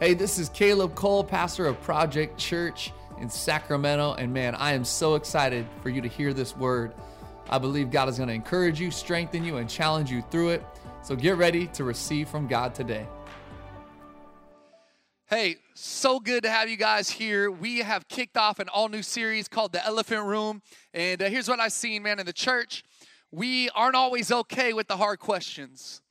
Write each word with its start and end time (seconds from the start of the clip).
Hey, 0.00 0.14
this 0.14 0.38
is 0.38 0.48
Caleb 0.50 0.94
Cole, 0.94 1.24
pastor 1.24 1.66
of 1.66 1.82
Project 1.82 2.38
Church 2.38 2.92
in 3.20 3.28
Sacramento. 3.28 4.14
And 4.14 4.32
man, 4.32 4.54
I 4.54 4.74
am 4.74 4.84
so 4.84 5.16
excited 5.16 5.66
for 5.82 5.88
you 5.88 6.00
to 6.00 6.06
hear 6.06 6.32
this 6.32 6.56
word. 6.56 6.94
I 7.50 7.58
believe 7.58 7.90
God 7.90 8.08
is 8.08 8.16
going 8.16 8.28
to 8.28 8.34
encourage 8.34 8.78
you, 8.78 8.92
strengthen 8.92 9.44
you, 9.44 9.56
and 9.56 9.68
challenge 9.68 10.08
you 10.08 10.22
through 10.30 10.50
it. 10.50 10.64
So 11.02 11.16
get 11.16 11.36
ready 11.36 11.66
to 11.68 11.82
receive 11.82 12.28
from 12.28 12.46
God 12.46 12.76
today. 12.76 13.08
Hey, 15.26 15.56
so 15.74 16.20
good 16.20 16.44
to 16.44 16.50
have 16.50 16.70
you 16.70 16.76
guys 16.76 17.10
here. 17.10 17.50
We 17.50 17.78
have 17.78 18.06
kicked 18.06 18.36
off 18.36 18.60
an 18.60 18.68
all 18.68 18.88
new 18.88 19.02
series 19.02 19.48
called 19.48 19.72
The 19.72 19.84
Elephant 19.84 20.26
Room. 20.26 20.62
And 20.94 21.20
uh, 21.20 21.28
here's 21.28 21.48
what 21.48 21.58
I've 21.58 21.72
seen, 21.72 22.04
man, 22.04 22.20
in 22.20 22.26
the 22.26 22.32
church. 22.32 22.84
We 23.32 23.68
aren't 23.70 23.96
always 23.96 24.30
okay 24.30 24.72
with 24.72 24.86
the 24.86 24.96
hard 24.96 25.18
questions. 25.18 26.02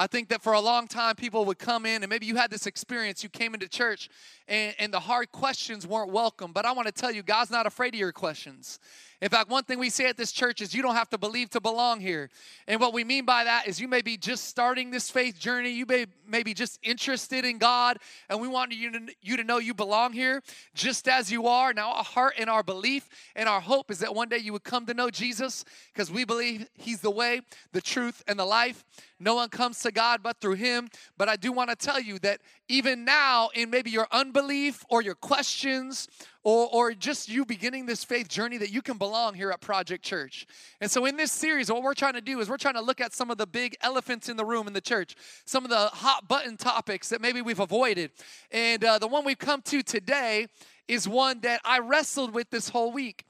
I 0.00 0.06
think 0.06 0.28
that 0.28 0.42
for 0.42 0.52
a 0.52 0.60
long 0.60 0.86
time, 0.86 1.16
people 1.16 1.44
would 1.46 1.58
come 1.58 1.84
in, 1.84 2.04
and 2.04 2.08
maybe 2.08 2.24
you 2.24 2.36
had 2.36 2.52
this 2.52 2.68
experience. 2.68 3.24
You 3.24 3.28
came 3.28 3.52
into 3.52 3.68
church, 3.68 4.08
and, 4.46 4.72
and 4.78 4.94
the 4.94 5.00
hard 5.00 5.32
questions 5.32 5.88
weren't 5.88 6.12
welcome. 6.12 6.52
But 6.52 6.64
I 6.64 6.70
want 6.70 6.86
to 6.86 6.92
tell 6.92 7.10
you, 7.10 7.24
God's 7.24 7.50
not 7.50 7.66
afraid 7.66 7.94
of 7.94 7.98
your 7.98 8.12
questions. 8.12 8.78
In 9.20 9.28
fact, 9.30 9.50
one 9.50 9.64
thing 9.64 9.80
we 9.80 9.90
say 9.90 10.06
at 10.06 10.16
this 10.16 10.30
church 10.30 10.60
is 10.60 10.72
you 10.72 10.82
don't 10.82 10.94
have 10.94 11.10
to 11.10 11.18
believe 11.18 11.50
to 11.50 11.60
belong 11.60 11.98
here. 11.98 12.30
And 12.68 12.80
what 12.80 12.92
we 12.92 13.02
mean 13.02 13.24
by 13.24 13.44
that 13.44 13.66
is 13.66 13.80
you 13.80 13.88
may 13.88 14.00
be 14.00 14.16
just 14.16 14.44
starting 14.44 14.92
this 14.92 15.10
faith 15.10 15.40
journey, 15.40 15.70
you 15.70 15.86
may, 15.86 16.06
may 16.26 16.44
be 16.44 16.54
just 16.54 16.78
interested 16.84 17.44
in 17.44 17.58
God, 17.58 17.98
and 18.28 18.40
we 18.40 18.46
want 18.46 18.72
you 18.72 18.92
to, 18.92 19.00
you 19.20 19.36
to 19.36 19.42
know 19.42 19.58
you 19.58 19.74
belong 19.74 20.12
here 20.12 20.40
just 20.74 21.08
as 21.08 21.32
you 21.32 21.48
are. 21.48 21.72
Now, 21.72 21.94
our 21.94 22.04
heart 22.04 22.34
and 22.38 22.48
our 22.48 22.62
belief 22.62 23.08
and 23.34 23.48
our 23.48 23.60
hope 23.60 23.90
is 23.90 23.98
that 23.98 24.14
one 24.14 24.28
day 24.28 24.38
you 24.38 24.52
would 24.52 24.62
come 24.64 24.86
to 24.86 24.94
know 24.94 25.10
Jesus 25.10 25.64
because 25.92 26.12
we 26.12 26.24
believe 26.24 26.68
He's 26.74 27.00
the 27.00 27.10
way, 27.10 27.40
the 27.72 27.80
truth, 27.80 28.22
and 28.28 28.38
the 28.38 28.44
life. 28.44 28.84
No 29.18 29.34
one 29.34 29.48
comes 29.48 29.80
to 29.80 29.90
God 29.90 30.22
but 30.22 30.40
through 30.40 30.54
Him. 30.54 30.88
But 31.16 31.28
I 31.28 31.34
do 31.34 31.50
want 31.50 31.70
to 31.70 31.76
tell 31.76 32.00
you 32.00 32.20
that 32.20 32.40
even 32.68 33.04
now, 33.04 33.48
in 33.54 33.70
maybe 33.70 33.90
your 33.90 34.06
unbelief 34.12 34.84
or 34.88 35.02
your 35.02 35.16
questions 35.16 36.06
or, 36.48 36.66
or 36.72 36.94
just 36.94 37.28
you 37.28 37.44
beginning 37.44 37.84
this 37.84 38.02
faith 38.02 38.26
journey, 38.26 38.56
that 38.56 38.70
you 38.70 38.80
can 38.80 38.96
belong 38.96 39.34
here 39.34 39.50
at 39.50 39.60
Project 39.60 40.02
Church. 40.02 40.46
And 40.80 40.90
so, 40.90 41.04
in 41.04 41.18
this 41.18 41.30
series, 41.30 41.70
what 41.70 41.82
we're 41.82 41.92
trying 41.92 42.14
to 42.14 42.22
do 42.22 42.40
is 42.40 42.48
we're 42.48 42.56
trying 42.56 42.76
to 42.76 42.80
look 42.80 43.02
at 43.02 43.12
some 43.12 43.30
of 43.30 43.36
the 43.36 43.46
big 43.46 43.76
elephants 43.82 44.30
in 44.30 44.38
the 44.38 44.46
room 44.46 44.66
in 44.66 44.72
the 44.72 44.80
church, 44.80 45.14
some 45.44 45.64
of 45.64 45.70
the 45.70 45.76
hot 45.76 46.26
button 46.26 46.56
topics 46.56 47.10
that 47.10 47.20
maybe 47.20 47.42
we've 47.42 47.60
avoided. 47.60 48.12
And 48.50 48.82
uh, 48.82 48.98
the 48.98 49.08
one 49.08 49.26
we've 49.26 49.38
come 49.38 49.60
to 49.60 49.82
today 49.82 50.46
is 50.86 51.06
one 51.06 51.40
that 51.40 51.60
I 51.66 51.80
wrestled 51.80 52.32
with 52.32 52.48
this 52.48 52.70
whole 52.70 52.92
week 52.92 53.26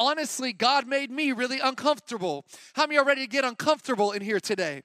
honestly, 0.00 0.52
God 0.52 0.86
made 0.86 1.10
me 1.10 1.32
really 1.32 1.58
uncomfortable. 1.58 2.44
How 2.74 2.86
many 2.86 2.98
are 2.98 3.04
ready 3.04 3.22
to 3.22 3.26
get 3.26 3.44
uncomfortable 3.44 4.12
in 4.12 4.22
here 4.22 4.38
today? 4.38 4.82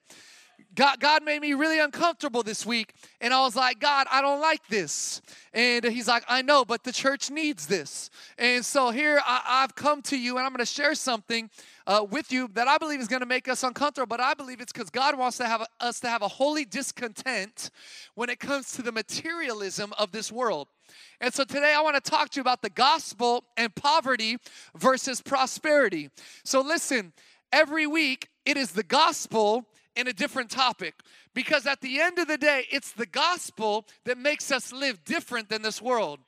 God, 0.74 0.98
God 0.98 1.22
made 1.22 1.40
me 1.40 1.54
really 1.54 1.78
uncomfortable 1.78 2.42
this 2.42 2.66
week. 2.66 2.94
And 3.20 3.32
I 3.32 3.40
was 3.42 3.54
like, 3.54 3.78
God, 3.78 4.06
I 4.10 4.20
don't 4.20 4.40
like 4.40 4.66
this. 4.68 5.22
And 5.52 5.84
he's 5.84 6.08
like, 6.08 6.24
I 6.28 6.42
know, 6.42 6.64
but 6.64 6.82
the 6.82 6.92
church 6.92 7.30
needs 7.30 7.66
this. 7.66 8.10
And 8.38 8.64
so 8.64 8.90
here 8.90 9.20
I, 9.24 9.60
have 9.62 9.74
come 9.76 10.02
to 10.02 10.18
you 10.18 10.36
and 10.36 10.44
I'm 10.44 10.52
going 10.52 10.58
to 10.58 10.66
share 10.66 10.94
something 10.94 11.48
uh, 11.86 12.04
with 12.10 12.32
you 12.32 12.48
that 12.54 12.66
I 12.66 12.78
believe 12.78 13.00
is 13.00 13.08
going 13.08 13.20
to 13.20 13.26
make 13.26 13.46
us 13.48 13.62
uncomfortable. 13.62 14.06
But 14.06 14.20
I 14.20 14.34
believe 14.34 14.60
it's 14.60 14.72
because 14.72 14.90
God 14.90 15.16
wants 15.16 15.36
to 15.36 15.46
have 15.46 15.64
us 15.80 16.00
to 16.00 16.08
have 16.08 16.22
a 16.22 16.28
holy 16.28 16.64
discontent 16.64 17.70
when 18.14 18.28
it 18.28 18.40
comes 18.40 18.72
to 18.72 18.82
the 18.82 18.92
materialism 18.92 19.92
of 19.98 20.10
this 20.10 20.32
world. 20.32 20.68
And 21.20 21.32
so 21.32 21.44
today 21.44 21.74
I 21.76 21.80
want 21.82 22.02
to 22.02 22.10
talk 22.10 22.30
to 22.30 22.38
you 22.38 22.40
about 22.40 22.62
the 22.62 22.70
gospel 22.70 23.44
and 23.56 23.72
poverty 23.74 24.38
versus 24.76 25.20
prosperity. 25.20 26.10
So 26.44 26.60
listen, 26.60 27.12
every 27.52 27.86
week 27.86 28.28
it 28.44 28.56
is 28.56 28.72
the 28.72 28.82
gospel 28.82 29.66
in 29.96 30.08
a 30.08 30.12
different 30.12 30.50
topic 30.50 30.94
because 31.34 31.66
at 31.66 31.80
the 31.80 32.00
end 32.00 32.18
of 32.18 32.28
the 32.28 32.38
day, 32.38 32.66
it's 32.70 32.92
the 32.92 33.06
gospel 33.06 33.86
that 34.04 34.18
makes 34.18 34.50
us 34.50 34.72
live 34.72 35.04
different 35.04 35.48
than 35.48 35.62
this 35.62 35.80
world. 35.82 36.20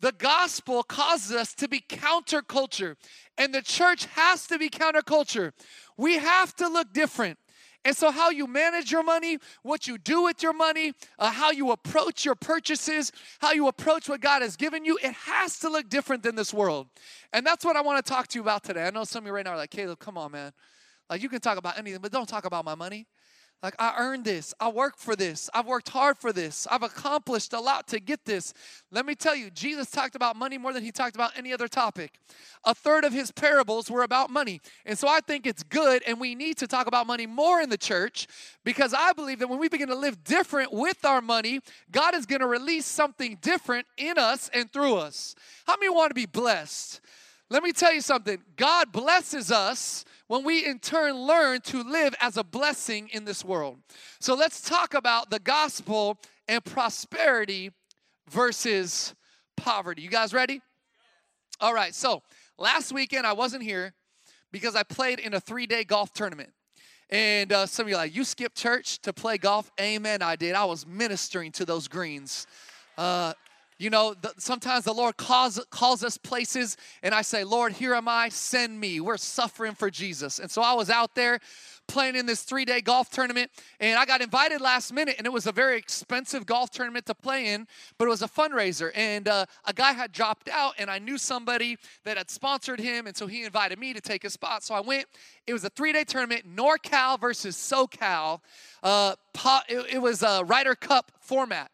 The 0.00 0.12
gospel 0.12 0.82
causes 0.82 1.34
us 1.34 1.54
to 1.54 1.68
be 1.68 1.80
counterculture, 1.80 2.96
and 3.38 3.54
the 3.54 3.62
church 3.62 4.06
has 4.06 4.46
to 4.48 4.58
be 4.58 4.68
counterculture. 4.68 5.52
We 5.96 6.18
have 6.18 6.54
to 6.56 6.68
look 6.68 6.92
different. 6.92 7.38
And 7.86 7.94
so, 7.94 8.10
how 8.10 8.30
you 8.30 8.46
manage 8.46 8.90
your 8.90 9.02
money, 9.02 9.38
what 9.62 9.86
you 9.86 9.98
do 9.98 10.22
with 10.22 10.42
your 10.42 10.54
money, 10.54 10.92
uh, 11.18 11.30
how 11.30 11.50
you 11.50 11.70
approach 11.70 12.24
your 12.24 12.34
purchases, 12.34 13.12
how 13.40 13.52
you 13.52 13.68
approach 13.68 14.08
what 14.08 14.22
God 14.22 14.40
has 14.40 14.56
given 14.56 14.86
you, 14.86 14.98
it 15.02 15.12
has 15.12 15.58
to 15.58 15.68
look 15.68 15.90
different 15.90 16.22
than 16.22 16.34
this 16.34 16.54
world. 16.54 16.86
And 17.34 17.46
that's 17.46 17.62
what 17.62 17.76
I 17.76 17.82
want 17.82 18.04
to 18.04 18.10
talk 18.10 18.28
to 18.28 18.38
you 18.38 18.42
about 18.42 18.64
today. 18.64 18.86
I 18.86 18.90
know 18.90 19.04
some 19.04 19.24
of 19.24 19.26
you 19.26 19.34
right 19.34 19.44
now 19.44 19.52
are 19.52 19.58
like, 19.58 19.70
Caleb, 19.70 19.98
come 19.98 20.16
on, 20.16 20.32
man. 20.32 20.52
Like, 21.10 21.22
you 21.22 21.28
can 21.28 21.40
talk 21.40 21.58
about 21.58 21.78
anything, 21.78 22.00
but 22.00 22.10
don't 22.10 22.28
talk 22.28 22.46
about 22.46 22.64
my 22.64 22.74
money. 22.74 23.06
Like, 23.64 23.76
I 23.78 23.94
earned 23.96 24.26
this. 24.26 24.52
I 24.60 24.68
worked 24.68 24.98
for 25.00 25.16
this. 25.16 25.48
I've 25.54 25.64
worked 25.64 25.88
hard 25.88 26.18
for 26.18 26.34
this. 26.34 26.66
I've 26.70 26.82
accomplished 26.82 27.54
a 27.54 27.58
lot 27.58 27.88
to 27.88 27.98
get 27.98 28.26
this. 28.26 28.52
Let 28.90 29.06
me 29.06 29.14
tell 29.14 29.34
you, 29.34 29.48
Jesus 29.48 29.90
talked 29.90 30.14
about 30.14 30.36
money 30.36 30.58
more 30.58 30.74
than 30.74 30.84
he 30.84 30.92
talked 30.92 31.14
about 31.14 31.32
any 31.34 31.50
other 31.50 31.66
topic. 31.66 32.20
A 32.66 32.74
third 32.74 33.04
of 33.04 33.14
his 33.14 33.30
parables 33.30 33.90
were 33.90 34.02
about 34.02 34.28
money. 34.28 34.60
And 34.84 34.98
so 34.98 35.08
I 35.08 35.20
think 35.20 35.46
it's 35.46 35.62
good 35.62 36.02
and 36.06 36.20
we 36.20 36.34
need 36.34 36.58
to 36.58 36.66
talk 36.66 36.86
about 36.86 37.06
money 37.06 37.26
more 37.26 37.62
in 37.62 37.70
the 37.70 37.78
church 37.78 38.26
because 38.64 38.92
I 38.92 39.14
believe 39.14 39.38
that 39.38 39.48
when 39.48 39.58
we 39.58 39.70
begin 39.70 39.88
to 39.88 39.96
live 39.96 40.22
different 40.24 40.70
with 40.70 41.02
our 41.02 41.22
money, 41.22 41.60
God 41.90 42.14
is 42.14 42.26
going 42.26 42.42
to 42.42 42.46
release 42.46 42.84
something 42.84 43.38
different 43.40 43.86
in 43.96 44.18
us 44.18 44.50
and 44.52 44.70
through 44.70 44.96
us. 44.96 45.34
How 45.66 45.78
many 45.78 45.88
want 45.88 46.10
to 46.10 46.14
be 46.14 46.26
blessed? 46.26 47.00
Let 47.48 47.62
me 47.62 47.72
tell 47.72 47.94
you 47.94 48.02
something 48.02 48.42
God 48.56 48.92
blesses 48.92 49.50
us 49.50 50.04
when 50.26 50.44
we 50.44 50.64
in 50.64 50.78
turn 50.78 51.14
learn 51.14 51.60
to 51.62 51.82
live 51.82 52.14
as 52.20 52.36
a 52.36 52.44
blessing 52.44 53.08
in 53.12 53.24
this 53.24 53.44
world. 53.44 53.78
So 54.20 54.34
let's 54.34 54.60
talk 54.60 54.94
about 54.94 55.30
the 55.30 55.38
gospel 55.38 56.18
and 56.48 56.64
prosperity 56.64 57.70
versus 58.30 59.14
poverty. 59.56 60.02
You 60.02 60.10
guys 60.10 60.32
ready? 60.32 60.60
All 61.60 61.74
right, 61.74 61.94
so 61.94 62.22
last 62.58 62.92
weekend 62.92 63.26
I 63.26 63.32
wasn't 63.32 63.62
here 63.62 63.94
because 64.50 64.74
I 64.74 64.82
played 64.82 65.18
in 65.18 65.34
a 65.34 65.40
three 65.40 65.66
day 65.66 65.84
golf 65.84 66.12
tournament. 66.12 66.50
And 67.10 67.52
uh, 67.52 67.66
some 67.66 67.84
of 67.84 67.90
you 67.90 67.96
like, 67.96 68.16
you 68.16 68.24
skipped 68.24 68.56
church 68.56 69.00
to 69.02 69.12
play 69.12 69.36
golf? 69.36 69.70
Amen, 69.80 70.22
I 70.22 70.36
did. 70.36 70.54
I 70.54 70.64
was 70.64 70.86
ministering 70.86 71.52
to 71.52 71.64
those 71.64 71.86
greens. 71.86 72.46
Uh, 72.96 73.34
you 73.78 73.90
know, 73.90 74.14
the, 74.14 74.32
sometimes 74.38 74.84
the 74.84 74.92
Lord 74.92 75.16
calls, 75.16 75.60
calls 75.70 76.04
us 76.04 76.16
places, 76.16 76.76
and 77.02 77.14
I 77.14 77.22
say, 77.22 77.44
Lord, 77.44 77.72
here 77.72 77.94
am 77.94 78.08
I, 78.08 78.28
send 78.28 78.78
me. 78.78 79.00
We're 79.00 79.16
suffering 79.16 79.74
for 79.74 79.90
Jesus. 79.90 80.38
And 80.38 80.50
so 80.50 80.62
I 80.62 80.74
was 80.74 80.90
out 80.90 81.14
there 81.14 81.40
playing 81.86 82.16
in 82.16 82.24
this 82.24 82.42
three 82.42 82.64
day 82.64 82.80
golf 82.80 83.10
tournament, 83.10 83.50
and 83.80 83.98
I 83.98 84.04
got 84.06 84.20
invited 84.20 84.60
last 84.60 84.92
minute, 84.92 85.16
and 85.18 85.26
it 85.26 85.32
was 85.32 85.46
a 85.46 85.52
very 85.52 85.76
expensive 85.76 86.46
golf 86.46 86.70
tournament 86.70 87.06
to 87.06 87.14
play 87.14 87.48
in, 87.48 87.66
but 87.98 88.06
it 88.06 88.08
was 88.08 88.22
a 88.22 88.28
fundraiser. 88.28 88.90
And 88.94 89.28
uh, 89.28 89.46
a 89.64 89.72
guy 89.72 89.92
had 89.92 90.12
dropped 90.12 90.48
out, 90.48 90.74
and 90.78 90.90
I 90.90 90.98
knew 90.98 91.18
somebody 91.18 91.76
that 92.04 92.16
had 92.16 92.30
sponsored 92.30 92.80
him, 92.80 93.06
and 93.06 93.16
so 93.16 93.26
he 93.26 93.44
invited 93.44 93.78
me 93.78 93.92
to 93.92 94.00
take 94.00 94.24
a 94.24 94.30
spot. 94.30 94.62
So 94.62 94.74
I 94.74 94.80
went. 94.80 95.06
It 95.46 95.52
was 95.52 95.64
a 95.64 95.70
three 95.70 95.92
day 95.92 96.04
tournament, 96.04 96.44
NorCal 96.54 97.20
versus 97.20 97.56
SoCal. 97.56 98.40
Uh, 98.82 99.14
it, 99.68 99.94
it 99.94 99.98
was 99.98 100.22
a 100.22 100.44
Ryder 100.44 100.74
Cup 100.74 101.12
format. 101.20 101.70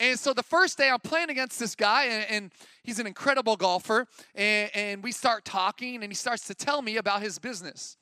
And 0.00 0.18
so 0.18 0.32
the 0.32 0.42
first 0.42 0.78
day 0.78 0.90
I'm 0.90 1.00
playing 1.00 1.30
against 1.30 1.58
this 1.58 1.74
guy, 1.74 2.04
and, 2.04 2.30
and 2.30 2.52
he's 2.84 2.98
an 2.98 3.06
incredible 3.06 3.56
golfer. 3.56 4.06
And, 4.34 4.70
and 4.74 5.02
we 5.02 5.12
start 5.12 5.44
talking, 5.44 6.02
and 6.02 6.12
he 6.12 6.14
starts 6.14 6.46
to 6.46 6.54
tell 6.54 6.82
me 6.82 6.96
about 6.96 7.22
his 7.22 7.38
business. 7.38 7.96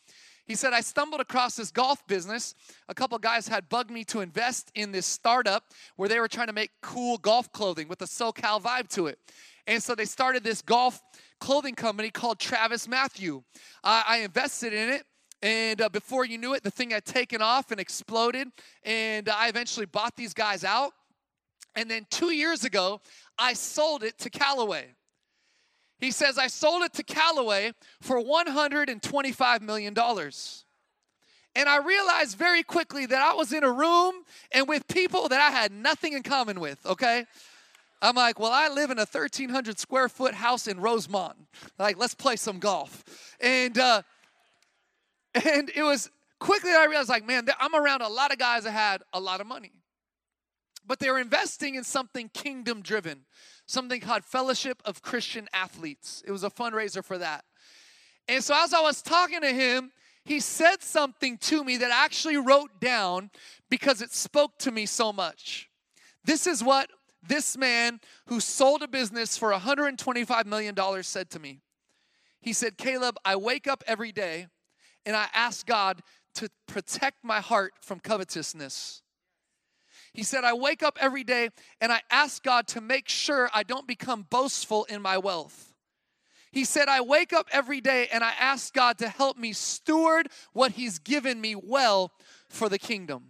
He 0.47 0.55
said, 0.55 0.73
I 0.73 0.81
stumbled 0.81 1.21
across 1.21 1.57
this 1.57 1.73
golf 1.73 2.07
business. 2.07 2.55
A 2.89 2.95
couple 2.95 3.19
guys 3.19 3.49
had 3.49 3.69
bugged 3.69 3.91
me 3.91 4.05
to 4.05 4.21
invest 4.21 4.71
in 4.77 4.93
this 4.93 5.05
startup 5.05 5.65
where 5.97 6.09
they 6.09 6.21
were 6.21 6.29
trying 6.29 6.47
to 6.47 6.53
make 6.53 6.71
cool 6.83 7.19
golf 7.19 7.51
clothing 7.51 7.89
with 7.89 8.01
a 8.03 8.05
SoCal 8.05 8.63
vibe 8.63 8.89
to 8.91 9.09
it. 9.09 9.19
And 9.67 9.83
so 9.83 9.97
they 9.97 10.05
started 10.05 10.45
this 10.45 10.63
golf 10.63 11.01
clothing 11.41 11.75
company 11.75 12.11
called 12.11 12.39
TravisMathew. 12.39 13.43
Uh, 13.83 14.03
I 14.07 14.19
invested 14.19 14.73
in 14.73 14.91
it. 14.91 15.03
And 15.43 15.83
uh, 15.83 15.89
before 15.89 16.25
you 16.25 16.39
knew 16.39 16.55
it, 16.55 16.63
the 16.63 16.71
thing 16.71 16.91
had 16.91 17.05
taken 17.05 17.43
off 17.43 17.71
and 17.73 17.81
exploded. 17.81 18.49
And 18.85 19.29
I 19.29 19.49
eventually 19.49 19.87
bought 19.87 20.17
these 20.17 20.33
guys 20.33 20.63
out. 20.63 20.93
And 21.77 21.91
then 21.91 22.07
two 22.09 22.33
years 22.33 22.65
ago, 22.65 23.03
I 23.39 23.53
sold 23.53 24.03
it 24.03 24.19
to 24.21 24.31
Callaway. 24.31 24.87
He 25.99 26.11
says, 26.11 26.39
I 26.39 26.47
sold 26.47 26.83
it 26.83 26.95
to 26.95 27.03
Callaway 27.03 27.73
for 28.01 28.21
$125 28.21 29.61
million. 29.61 29.95
And 31.55 31.69
I 31.69 31.79
realized 31.79 32.37
very 32.37 32.63
quickly 32.63 33.07
that 33.07 33.23
I 33.23 33.35
was 33.35 33.53
in 33.53 33.63
a 33.63 33.71
room 33.71 34.15
and 34.53 34.69
with 34.69 34.89
people 34.89 35.29
that 35.29 35.41
I 35.41 35.51
had 35.51 35.73
nothing 35.73 36.15
in 36.15 36.23
common 36.23 36.61
with, 36.61 36.85
okay? 36.85 37.25
I'm 38.03 38.15
like, 38.15 38.39
well, 38.39 38.53
I 38.53 38.69
live 38.69 38.91
in 38.91 38.99
a 38.99 39.09
1,300 39.09 39.79
square 39.79 40.09
foot 40.09 40.35
house 40.35 40.67
in 40.67 40.81
Rosemont. 40.81 41.37
Like, 41.79 41.99
let's 41.99 42.15
play 42.15 42.37
some 42.37 42.59
golf. 42.59 43.05
And, 43.41 43.79
uh, 43.79 44.03
and 45.35 45.71
it 45.75 45.83
was 45.83 46.11
quickly 46.39 46.73
I 46.73 46.85
realized, 46.85 47.09
like, 47.09 47.27
man, 47.27 47.47
I'm 47.59 47.75
around 47.75 48.03
a 48.03 48.09
lot 48.09 48.33
of 48.33 48.39
guys 48.39 48.65
that 48.65 48.73
had 48.73 49.03
a 49.15 49.21
lot 49.21 49.41
of 49.41 49.47
money 49.47 49.73
but 50.87 51.01
they 51.01 51.11
were 51.11 51.19
investing 51.19 51.75
in 51.75 51.85
something 51.85 52.31
kingdom 52.33 52.83
driven, 52.83 53.25
something 53.67 54.01
called 54.01 54.25
Fellowship 54.25 54.83
of 54.85 55.03
Christian 55.03 55.49
Athletes. 55.53 56.23
It 56.27 56.33
was 56.33 56.45
a 56.45 56.51
fundraiser 56.51 57.05
for 57.05 57.19
that. 57.19 57.45
And 58.29 58.43
so 58.43 58.55
as 58.57 58.73
I 58.73 58.81
was 58.81 59.03
talking 59.03 59.41
to 59.41 59.53
him, 59.53 59.93
he 60.25 60.41
said 60.41 60.83
something 60.83 61.39
to 61.39 61.63
me 61.63 61.77
that 61.77 61.93
I 61.93 62.05
actually 62.05 62.37
wrote 62.37 62.81
down 62.81 63.31
because 63.71 64.03
it 64.03 64.13
spoke 64.13 64.59
to 64.59 64.73
me 64.73 64.87
so 64.87 65.13
much. 65.13 65.71
This 66.25 66.47
is 66.47 66.65
what 66.65 66.91
this 67.23 67.57
man 67.57 68.01
who 68.27 68.41
sold 68.41 68.83
a 68.83 68.89
business 68.89 69.39
for 69.39 69.53
$125 69.53 70.47
million 70.47 70.75
said 71.03 71.31
to 71.31 71.39
me. 71.39 71.61
He 72.41 72.53
said, 72.53 72.77
Caleb, 72.77 73.17
I 73.25 73.37
wake 73.37 73.67
up 73.67 73.85
every 73.87 74.13
day 74.13 74.49
and 75.05 75.17
I 75.17 75.27
ask 75.33 75.67
God 75.67 76.03
to 76.35 76.49
protect 76.67 77.25
my 77.25 77.41
heart 77.41 77.75
from 77.81 78.01
covetousness. 78.01 79.03
He 80.17 80.23
said, 80.23 80.45
I 80.45 80.55
wake 80.55 80.83
up 80.83 80.97
every 80.99 81.25
day 81.25 81.51
and 81.79 81.93
I 81.93 82.01
ask 82.11 82.43
God 82.43 82.67
to 82.69 82.81
make 82.81 83.07
sure 83.07 83.51
I 83.53 83.63
don't 83.63 83.87
become 83.87 84.27
boastful 84.31 84.85
in 84.85 85.03
my 85.03 85.19
wealth. 85.19 85.75
He 86.51 86.65
said, 86.65 86.89
I 86.89 87.03
wake 87.03 87.35
up 87.35 87.49
every 87.53 87.83
day 87.83 88.09
and 88.11 88.25
I 88.25 88.33
ask 88.41 88.73
God 88.73 88.97
to 88.99 89.11
help 89.11 89.37
me 89.37 89.53
steward 89.53 90.31
what 90.55 90.73
He's 90.73 90.99
given 90.99 91.39
me 91.39 91.55
well 91.55 92.13
for 92.49 92.71
the 92.71 92.79
kingdom. 92.79 93.25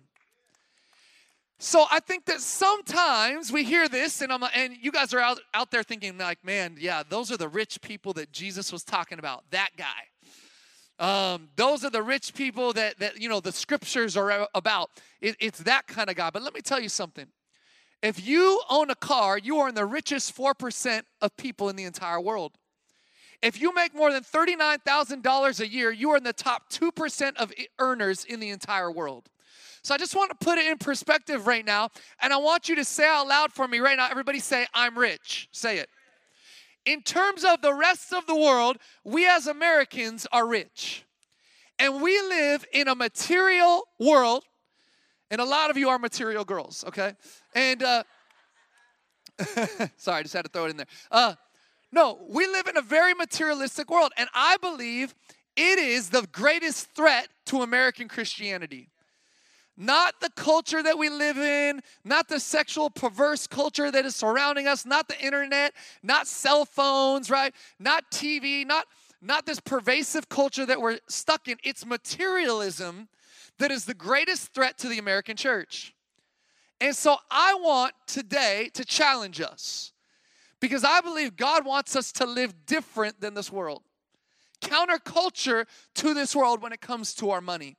So 1.59 1.87
I 1.91 1.99
think 1.99 2.27
that 2.27 2.41
sometimes 2.41 3.51
we 3.51 3.65
hear 3.65 3.89
this, 3.89 4.21
and 4.21 4.33
I'm 4.33 4.45
and 4.55 4.77
you 4.81 4.93
guys 4.93 5.13
are 5.13 5.19
out, 5.19 5.41
out 5.55 5.73
there 5.73 5.83
thinking 5.83 6.19
like, 6.19 6.45
man, 6.45 6.77
yeah, 6.79 7.03
those 7.09 7.33
are 7.33 7.37
the 7.37 7.49
rich 7.49 7.81
people 7.81 8.13
that 8.13 8.31
Jesus 8.31 8.71
was 8.71 8.85
talking 8.85 9.19
about. 9.19 9.43
That 9.51 9.71
guy. 9.77 9.85
Um, 10.99 11.49
those 11.57 11.85
are 11.85 11.91
the 11.91 12.03
rich 12.03 12.35
people 12.35 12.73
that 12.73 12.99
that 13.01 13.21
you 13.21 13.29
know 13.29 13.41
the 13.41 13.53
scriptures 13.53 14.17
are 14.17 14.49
about. 14.55 14.91
It, 15.21 15.37
it's 15.41 15.59
that 15.61 15.87
kind 15.87 16.09
of 16.09 16.17
guy. 16.17 16.31
But 16.31 16.43
let 16.43 16.55
me 16.55 16.61
tell 16.61 16.81
you 16.81 16.89
something. 16.89 17.27
If 18.03 18.27
you 18.27 18.63
own 18.71 18.91
a 18.91 18.95
car, 18.95 19.39
you 19.39 19.59
are 19.59 19.69
in 19.69 19.75
the 19.75 19.85
richest 19.85 20.33
four 20.33 20.55
percent 20.55 21.07
of 21.21 21.37
people 21.37 21.69
in 21.69 21.77
the 21.77 21.85
entire 21.85 22.21
world. 22.21 22.53
If 23.43 23.61
you 23.61 23.75
make 23.75 23.95
more 23.95 24.11
than 24.13 24.23
$39,000 24.23 25.61
a 25.61 25.69
year, 25.69 25.91
you 25.91 26.11
are 26.11 26.17
in 26.17 26.25
the 26.25 26.33
top 26.33 26.71
2% 26.71 27.37
of 27.37 27.53
earners 27.79 28.25
in 28.25 28.41
the 28.41 28.49
entire 28.49 28.91
world. 28.91 29.29
So 29.83 29.95
I 29.95 29.99
just 29.99 30.17
want 30.17 30.31
to 30.31 30.45
put 30.45 30.59
it 30.59 30.67
in 30.67 30.79
perspective 30.79 31.47
right 31.47 31.65
now. 31.65 31.91
And 32.21 32.33
I 32.33 32.39
want 32.39 32.69
you 32.69 32.77
to 32.77 32.85
say 32.85 33.07
out 33.07 33.29
loud 33.29 33.53
for 33.53 33.69
me 33.69 33.79
right 33.79 33.97
now. 33.97 34.09
Everybody 34.11 34.41
say, 34.41 34.67
I'm 34.75 34.99
rich. 34.99 35.49
Say 35.53 35.79
it. 35.79 35.89
In 36.87 37.03
terms 37.03 37.45
of 37.45 37.61
the 37.63 37.75
rest 37.75 38.13
of 38.13 38.27
the 38.27 38.37
world, 38.37 38.79
we 39.05 39.27
as 39.27 39.49
Americans 39.49 40.27
are 40.31 40.47
rich. 40.47 41.05
And 41.79 42.01
we 42.01 42.19
live 42.21 42.65
in 42.73 42.89
a 42.89 42.95
material 42.95 43.89
world. 43.99 44.45
And 45.31 45.41
a 45.41 45.45
lot 45.45 45.69
of 45.69 45.77
you 45.77 45.89
are 45.89 45.99
material 45.99 46.45
girls, 46.45 46.85
okay? 46.87 47.15
And, 47.55 47.83
uh, 47.83 48.05
sorry, 49.97 50.21
I 50.21 50.23
just 50.23 50.35
had 50.35 50.45
to 50.45 50.51
throw 50.51 50.67
it 50.67 50.71
in 50.71 50.77
there. 50.77 50.87
Uh, 51.11 51.35
no, 51.91 52.21
we 52.29 52.47
live 52.47 52.69
in 52.69 52.77
a 52.77 52.83
very 52.83 53.15
materialistic 53.15 53.91
world. 53.91 54.13
And 54.17 54.29
I 54.33 54.57
believe 54.59 55.15
it 55.57 55.79
is 55.81 56.11
the 56.11 56.27
greatest 56.31 56.95
threat 56.95 57.29
to 57.47 57.63
American 57.63 58.07
Christianity 58.07 58.91
not 59.77 60.15
the 60.21 60.31
culture 60.31 60.83
that 60.83 60.99
we 60.99 61.09
live 61.09 61.37
in, 61.37 61.81
not 62.05 62.29
the 62.29 62.41
sexual 62.41 62.91
perverse 62.91 63.47
culture 63.47 63.91
that 63.91 64.05
is 64.05 64.17
surrounding 64.17 64.67
us, 64.67 64.87
not 64.87 65.09
the 65.09 65.21
internet, 65.21 65.75
not 66.03 66.27
cell 66.27 66.65
phones, 66.65 67.31
right? 67.31 67.55
Not 67.79 68.11
TV, 68.11 68.67
not 68.67 68.87
not 69.23 69.47
this 69.47 69.61
pervasive 69.61 70.29
culture 70.29 70.67
that 70.67 70.81
we're 70.81 70.99
stuck 71.09 71.49
in. 71.49 71.57
It's 71.65 71.87
materialism 71.87 73.09
that 73.59 73.71
is 73.71 73.85
the 73.85 73.95
greatest 73.95 74.53
threat 74.53 74.79
to 74.79 74.89
the 74.89 74.99
American 74.99 75.37
church. 75.37 75.95
And 76.81 76.95
so 76.95 77.17
I 77.31 77.55
want 77.55 77.95
today 78.07 78.71
to 78.75 78.85
challenge 78.85 79.41
us 79.41 79.93
because 80.61 80.85
I 80.85 81.01
believe 81.01 81.37
God 81.37 81.65
wants 81.65 81.97
us 81.97 82.13
to 82.13 82.27
live 82.27 82.67
different 82.67 83.21
than 83.21 83.35
this 83.35 83.51
world. 83.51 83.83
Counterculture 84.61 85.67
to 85.95 86.15
this 86.15 86.37
world 86.37 86.63
when 86.63 86.73
it 86.73 86.81
comes 86.81 87.15
to 87.15 87.31
our 87.31 87.41
money. 87.41 87.77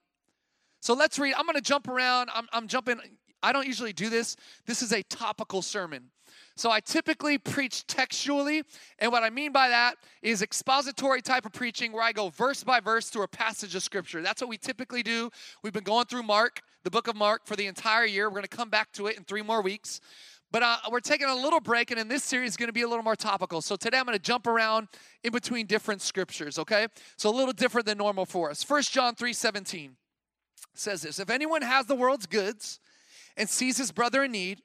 So 0.80 0.94
let's 0.94 1.20
read. 1.20 1.34
I'm 1.38 1.46
going 1.46 1.56
to 1.56 1.62
jump 1.62 1.88
around. 1.88 2.30
I'm, 2.34 2.48
I'm 2.54 2.68
jumping. 2.68 3.00
I 3.44 3.52
don't 3.52 3.68
usually 3.68 3.94
do 3.94 4.10
this. 4.10 4.36
This 4.66 4.82
is 4.82 4.94
a 4.94 5.04
topical 5.04 5.62
sermon. 5.62 6.12
So 6.56 6.72
I 6.72 6.80
typically 6.80 7.38
preach 7.38 7.86
textually, 7.86 8.64
and 8.98 9.12
what 9.12 9.22
I 9.22 9.30
mean 9.30 9.52
by 9.52 9.70
that 9.70 9.96
is 10.24 10.42
expository 10.42 11.22
type 11.22 11.46
of 11.46 11.54
preaching 11.54 11.92
where 11.92 12.02
I 12.02 12.12
go 12.12 12.30
verse 12.30 12.64
by 12.64 12.80
verse 12.80 13.10
through 13.10 13.24
a 13.24 13.28
passage 13.28 13.76
of 13.76 13.84
scripture. 13.84 14.24
That's 14.24 14.42
what 14.42 14.50
we 14.50 14.58
typically 14.58 15.04
do. 15.04 15.30
We've 15.62 15.72
been 15.72 15.84
going 15.84 16.06
through 16.06 16.24
Mark, 16.24 16.62
the 16.84 16.90
book 16.90 17.08
of 17.08 17.16
Mark, 17.16 17.46
for 17.46 17.56
the 17.56 17.68
entire 17.68 18.06
year. 18.06 18.28
We're 18.28 18.38
going 18.38 18.44
to 18.44 18.58
come 18.58 18.72
back 18.72 18.92
to 18.94 19.06
it 19.06 19.18
in 19.18 19.24
three 19.24 19.44
more 19.44 19.62
weeks. 19.62 20.02
But 20.50 20.64
uh, 20.64 20.78
we're 20.90 21.00
taking 21.02 21.28
a 21.28 21.36
little 21.36 21.60
break, 21.60 21.92
and 21.92 22.00
in 22.00 22.08
this 22.08 22.24
series, 22.24 22.52
is 22.52 22.58
going 22.58 22.70
to 22.70 22.74
be 22.74 22.82
a 22.82 22.88
little 22.88 23.04
more 23.04 23.16
topical. 23.16 23.62
So 23.62 23.76
today, 23.76 24.00
I'm 24.00 24.06
going 24.06 24.18
to 24.18 24.24
jump 24.24 24.48
around 24.48 24.88
in 25.24 25.32
between 25.32 25.68
different 25.68 26.02
scriptures. 26.02 26.58
Okay, 26.58 26.88
so 27.18 27.30
a 27.30 27.36
little 27.36 27.54
different 27.54 27.86
than 27.86 28.00
normal 28.00 28.26
for 28.26 28.50
us. 28.50 28.64
First 28.64 28.92
John 28.94 29.14
three 29.14 29.34
seventeen 29.34 29.98
says 30.80 31.02
this 31.02 31.20
If 31.20 31.30
anyone 31.30 31.62
has 31.62 31.86
the 31.86 31.96
world's 31.96 32.26
goods 32.26 32.80
and 33.36 33.50
sees 33.50 33.78
his 33.78 33.92
brother 33.92 34.24
in 34.24 34.32
need, 34.32 34.62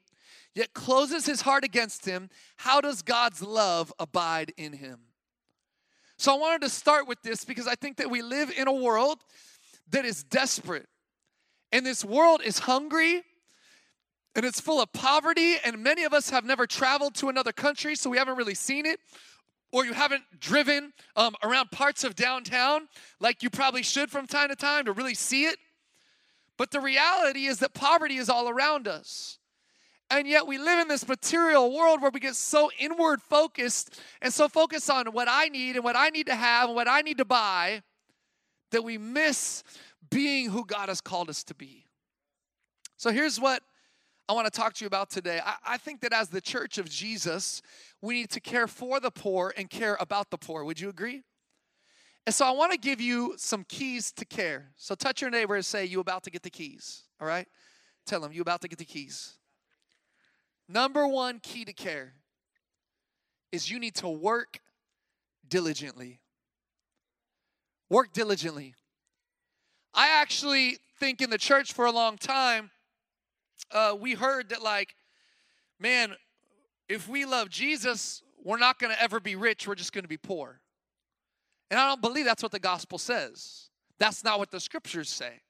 yet 0.55 0.73
closes 0.73 1.25
his 1.25 1.41
heart 1.41 1.63
against 1.63 2.05
him, 2.05 2.29
how 2.57 2.81
does 2.81 3.01
God's 3.01 3.41
love 3.41 3.93
abide 3.99 4.53
in 4.57 4.73
him? 4.73 4.99
So 6.17 6.33
I 6.33 6.37
wanted 6.37 6.61
to 6.61 6.69
start 6.69 7.07
with 7.07 7.21
this 7.23 7.43
because 7.43 7.67
I 7.67 7.75
think 7.75 7.97
that 7.97 8.09
we 8.09 8.21
live 8.21 8.51
in 8.55 8.67
a 8.67 8.73
world 8.73 9.19
that 9.91 10.05
is 10.05 10.23
desperate. 10.23 10.87
And 11.71 11.85
this 11.85 12.05
world 12.05 12.41
is 12.43 12.59
hungry 12.59 13.23
and 14.35 14.45
it's 14.45 14.59
full 14.59 14.81
of 14.81 14.93
poverty. 14.93 15.55
And 15.65 15.83
many 15.83 16.03
of 16.03 16.13
us 16.13 16.29
have 16.29 16.45
never 16.45 16.67
traveled 16.67 17.15
to 17.15 17.29
another 17.29 17.51
country, 17.51 17.95
so 17.95 18.09
we 18.09 18.17
haven't 18.17 18.37
really 18.37 18.55
seen 18.55 18.85
it. 18.85 18.99
Or 19.71 19.85
you 19.85 19.93
haven't 19.93 20.23
driven 20.39 20.93
um, 21.15 21.35
around 21.41 21.71
parts 21.71 22.03
of 22.03 22.15
downtown 22.15 22.87
like 23.19 23.41
you 23.41 23.49
probably 23.49 23.81
should 23.81 24.11
from 24.11 24.27
time 24.27 24.49
to 24.49 24.55
time 24.55 24.85
to 24.85 24.91
really 24.91 25.15
see 25.15 25.45
it. 25.45 25.57
But 26.63 26.71
the 26.71 26.79
reality 26.79 27.47
is 27.47 27.59
that 27.59 27.73
poverty 27.73 28.15
is 28.15 28.29
all 28.29 28.47
around 28.47 28.87
us. 28.87 29.37
And 30.09 30.25
yet 30.25 30.47
we 30.47 30.57
live 30.57 30.79
in 30.79 30.87
this 30.87 31.05
material 31.05 31.75
world 31.75 32.01
where 32.01 32.09
we 32.09 32.21
get 32.21 32.35
so 32.35 32.71
inward 32.79 33.21
focused 33.21 33.99
and 34.21 34.33
so 34.33 34.47
focused 34.47 34.89
on 34.89 35.07
what 35.07 35.27
I 35.29 35.49
need 35.49 35.75
and 35.75 35.83
what 35.83 35.97
I 35.97 36.07
need 36.07 36.27
to 36.27 36.35
have 36.35 36.69
and 36.69 36.75
what 36.77 36.87
I 36.87 37.01
need 37.01 37.17
to 37.17 37.25
buy 37.25 37.83
that 38.71 38.81
we 38.81 38.97
miss 38.97 39.65
being 40.09 40.51
who 40.51 40.63
God 40.63 40.87
has 40.87 41.01
called 41.01 41.29
us 41.29 41.43
to 41.43 41.53
be. 41.53 41.83
So 42.95 43.11
here's 43.11 43.41
what 43.41 43.61
I 44.29 44.31
want 44.31 44.45
to 44.45 44.57
talk 44.57 44.73
to 44.75 44.85
you 44.85 44.87
about 44.87 45.09
today. 45.09 45.41
I, 45.45 45.55
I, 45.65 45.77
think 45.77 45.99
that 45.99 46.13
as 46.13 46.29
the 46.29 46.39
church 46.39 46.77
of 46.77 46.89
Jesus, 46.89 47.61
we 48.01 48.13
need 48.13 48.29
to 48.29 48.39
care 48.39 48.67
for 48.67 49.01
the 49.01 49.11
poor 49.11 49.53
and 49.57 49.69
care 49.69 49.97
about 49.99 50.31
the 50.31 50.37
poor. 50.37 50.63
Would 50.63 50.79
you 50.79 50.87
agree? 50.87 51.23
And 52.25 52.33
so 52.33 52.45
I 52.45 52.51
want 52.51 52.71
to 52.71 52.77
give 52.77 53.01
you 53.01 53.35
some 53.37 53.65
keys 53.67 54.11
to 54.13 54.25
care. 54.25 54.71
So 54.77 54.95
touch 54.95 55.21
your 55.21 55.29
neighbor 55.29 55.55
and 55.55 55.65
say, 55.65 55.85
You 55.85 55.99
about 55.99 56.23
to 56.23 56.31
get 56.31 56.43
the 56.43 56.49
keys. 56.49 57.03
All 57.19 57.27
right? 57.27 57.47
Tell 58.05 58.21
them, 58.21 58.31
You 58.31 58.41
about 58.41 58.61
to 58.61 58.67
get 58.67 58.79
the 58.79 58.85
keys. 58.85 59.33
Number 60.69 61.05
one 61.07 61.39
key 61.39 61.65
to 61.65 61.73
care 61.73 62.13
is 63.51 63.69
you 63.69 63.79
need 63.79 63.95
to 63.95 64.09
work 64.09 64.59
diligently. 65.47 66.21
Work 67.89 68.13
diligently. 68.13 68.73
I 69.93 70.07
actually 70.09 70.77
think 70.99 71.21
in 71.21 71.29
the 71.29 71.37
church 71.37 71.73
for 71.73 71.85
a 71.85 71.91
long 71.91 72.17
time, 72.17 72.71
uh, 73.71 73.95
we 73.99 74.13
heard 74.13 74.49
that, 74.49 74.63
like, 74.63 74.95
man, 75.79 76.15
if 76.89 77.07
we 77.07 77.25
love 77.25 77.49
Jesus, 77.49 78.23
we're 78.43 78.57
not 78.57 78.79
going 78.79 78.93
to 78.93 79.01
ever 79.01 79.19
be 79.19 79.35
rich, 79.35 79.67
we're 79.67 79.75
just 79.75 79.93
going 79.93 80.03
to 80.03 80.09
be 80.09 80.17
poor. 80.17 80.61
And 81.73 81.79
I 81.79 81.87
don't 81.87 82.01
believe 82.01 82.25
that's 82.25 82.43
what 82.43 82.51
the 82.51 82.59
gospel 82.59 82.99
says. 82.99 83.69
That's 83.97 84.23
not 84.23 84.37
what 84.37 84.51
the 84.51 84.59
scriptures 84.59 85.09
say. 85.09 85.41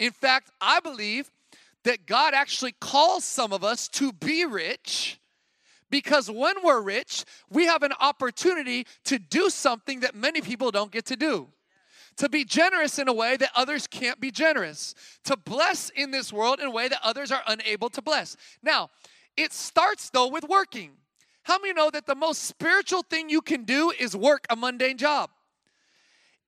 In 0.00 0.10
fact, 0.10 0.50
I 0.60 0.80
believe 0.80 1.30
that 1.84 2.06
God 2.06 2.34
actually 2.34 2.72
calls 2.80 3.22
some 3.22 3.52
of 3.52 3.62
us 3.62 3.86
to 3.90 4.12
be 4.12 4.44
rich 4.44 5.20
because 5.90 6.28
when 6.28 6.56
we're 6.64 6.80
rich, 6.80 7.24
we 7.48 7.66
have 7.66 7.84
an 7.84 7.92
opportunity 8.00 8.84
to 9.04 9.20
do 9.20 9.48
something 9.48 10.00
that 10.00 10.16
many 10.16 10.40
people 10.40 10.72
don't 10.72 10.90
get 10.90 11.04
to 11.06 11.14
do. 11.16 11.46
To 12.16 12.28
be 12.28 12.44
generous 12.44 12.98
in 12.98 13.06
a 13.06 13.12
way 13.12 13.36
that 13.36 13.50
others 13.54 13.86
can't 13.86 14.18
be 14.18 14.32
generous. 14.32 14.96
To 15.26 15.36
bless 15.36 15.88
in 15.90 16.10
this 16.10 16.32
world 16.32 16.58
in 16.58 16.66
a 16.66 16.72
way 16.72 16.88
that 16.88 16.98
others 17.00 17.30
are 17.30 17.42
unable 17.46 17.90
to 17.90 18.02
bless. 18.02 18.36
Now, 18.60 18.90
it 19.36 19.52
starts 19.52 20.10
though 20.10 20.26
with 20.26 20.42
working. 20.48 20.94
How 21.42 21.58
many 21.58 21.72
know 21.72 21.90
that 21.90 22.06
the 22.06 22.14
most 22.14 22.44
spiritual 22.44 23.02
thing 23.02 23.28
you 23.28 23.40
can 23.40 23.64
do 23.64 23.92
is 23.98 24.16
work 24.16 24.46
a 24.48 24.56
mundane 24.56 24.96
job? 24.96 25.30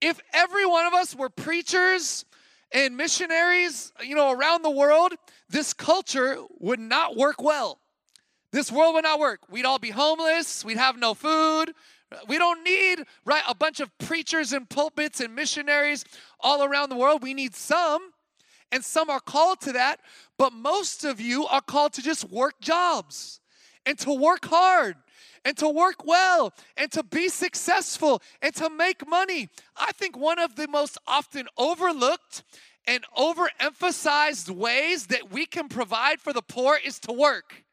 If 0.01 0.19
every 0.33 0.65
one 0.65 0.85
of 0.85 0.93
us 0.93 1.15
were 1.15 1.29
preachers 1.29 2.25
and 2.71 2.95
missionaries, 2.95 3.91
you 4.01 4.15
know, 4.15 4.31
around 4.31 4.61
the 4.61 4.69
world, 4.69 5.13
this 5.49 5.73
culture 5.73 6.37
would 6.59 6.79
not 6.79 7.15
work 7.15 7.41
well. 7.41 7.79
This 8.51 8.71
world 8.71 8.95
would 8.95 9.03
not 9.03 9.19
work. 9.19 9.41
We'd 9.49 9.65
all 9.65 9.79
be 9.79 9.89
homeless, 9.89 10.63
we'd 10.63 10.77
have 10.77 10.97
no 10.97 11.13
food. 11.13 11.73
We 12.27 12.37
don't 12.37 12.63
need 12.63 13.03
right 13.25 13.43
a 13.49 13.55
bunch 13.55 13.79
of 13.79 13.95
preachers 13.97 14.53
and 14.53 14.69
pulpits 14.69 15.19
and 15.19 15.35
missionaries 15.35 16.05
all 16.39 16.63
around 16.63 16.89
the 16.89 16.95
world. 16.95 17.21
We 17.21 17.33
need 17.33 17.55
some, 17.55 18.11
and 18.71 18.85
some 18.85 19.09
are 19.09 19.19
called 19.19 19.59
to 19.61 19.73
that, 19.73 19.99
but 20.37 20.53
most 20.53 21.03
of 21.03 21.19
you 21.19 21.45
are 21.47 21.61
called 21.61 21.93
to 21.93 22.01
just 22.01 22.29
work 22.29 22.61
jobs 22.61 23.41
and 23.85 23.97
to 23.99 24.13
work 24.13 24.45
hard 24.45 24.95
and 25.43 25.55
to 25.57 25.69
work 25.69 26.05
well 26.05 26.53
and 26.75 26.91
to 26.91 27.03
be 27.03 27.29
successful 27.29 28.21
and 28.41 28.53
to 28.55 28.69
make 28.69 29.07
money. 29.07 29.47
I 29.77 29.91
think 29.93 30.17
one 30.17 30.39
of 30.39 30.55
the 30.55 30.67
most 30.67 30.97
often 31.07 31.47
overlooked 31.57 32.43
and 32.87 33.03
overemphasized 33.17 34.49
ways 34.49 35.07
that 35.07 35.31
we 35.31 35.45
can 35.45 35.69
provide 35.69 36.19
for 36.19 36.33
the 36.33 36.41
poor 36.41 36.77
is 36.83 36.99
to 36.99 37.13
work. 37.13 37.65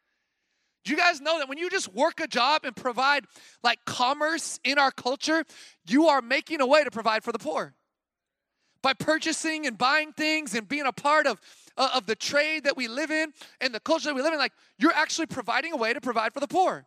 Do 0.85 0.91
you 0.91 0.99
guys 0.99 1.21
know 1.21 1.39
that 1.39 1.49
when 1.49 1.59
you 1.59 1.71
just 1.71 1.93
work 1.95 2.21
a 2.21 2.27
job 2.27 2.65
and 2.65 2.75
provide 2.75 3.25
like 3.63 3.79
commerce 3.85 4.59
in 4.65 4.79
our 4.79 4.91
culture, 4.91 5.45
you 5.87 6.09
are 6.09 6.21
making 6.21 6.61
a 6.61 6.67
way 6.67 6.83
to 6.83 6.91
provide 6.91 7.23
for 7.23 7.33
the 7.33 7.39
poor? 7.39 7.75
By 8.83 8.95
purchasing 8.95 9.65
and 9.67 9.79
buying 9.79 10.13
things 10.13 10.55
and 10.55 10.69
being 10.69 10.87
a 10.87 10.93
part 10.93 11.29
of, 11.29 11.41
uh, 11.77 11.91
of 11.95 12.07
the 12.07 12.15
trade 12.15 12.65
that 12.65 12.77
we 12.77 12.89
live 12.89 13.11
in 13.11 13.33
and 13.61 13.75
the 13.75 13.81
culture 13.81 14.07
that 14.07 14.15
we 14.15 14.23
live 14.23 14.33
in, 14.33 14.39
like 14.39 14.53
you're 14.79 14.93
actually 14.93 15.27
providing 15.27 15.73
a 15.73 15.77
way 15.77 15.93
to 15.93 16.01
provide 16.01 16.33
for 16.33 16.41
the 16.41 16.49
poor. 16.49 16.87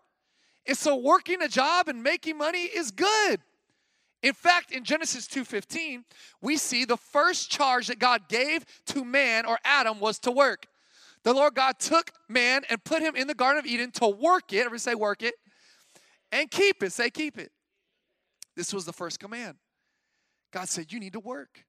And 0.67 0.77
so 0.77 0.95
working 0.95 1.41
a 1.41 1.47
job 1.47 1.87
and 1.87 2.01
making 2.01 2.37
money 2.37 2.63
is 2.63 2.91
good. 2.91 3.39
In 4.23 4.33
fact, 4.33 4.71
in 4.71 4.83
Genesis 4.83 5.27
2:15, 5.27 6.03
we 6.41 6.57
see 6.57 6.85
the 6.85 6.97
first 6.97 7.51
charge 7.51 7.87
that 7.87 7.99
God 7.99 8.27
gave 8.27 8.65
to 8.87 9.05
man 9.05 9.45
or 9.45 9.59
Adam 9.63 9.99
was 9.99 10.17
to 10.19 10.31
work. 10.31 10.65
The 11.23 11.33
Lord 11.33 11.55
God 11.55 11.79
took 11.79 12.11
man 12.27 12.63
and 12.69 12.83
put 12.83 13.01
him 13.01 13.15
in 13.15 13.27
the 13.27 13.33
Garden 13.33 13.59
of 13.59 13.65
Eden 13.65 13.91
to 13.93 14.07
work 14.07 14.53
it. 14.53 14.59
Everybody 14.59 14.79
say, 14.79 14.95
work 14.95 15.23
it. 15.23 15.35
And 16.31 16.49
keep 16.49 16.83
it. 16.83 16.91
Say, 16.91 17.09
keep 17.09 17.37
it. 17.37 17.51
This 18.55 18.73
was 18.73 18.85
the 18.85 18.93
first 18.93 19.19
command. 19.19 19.57
God 20.51 20.69
said, 20.69 20.91
You 20.91 20.99
need 20.99 21.13
to 21.13 21.19
work. 21.19 21.65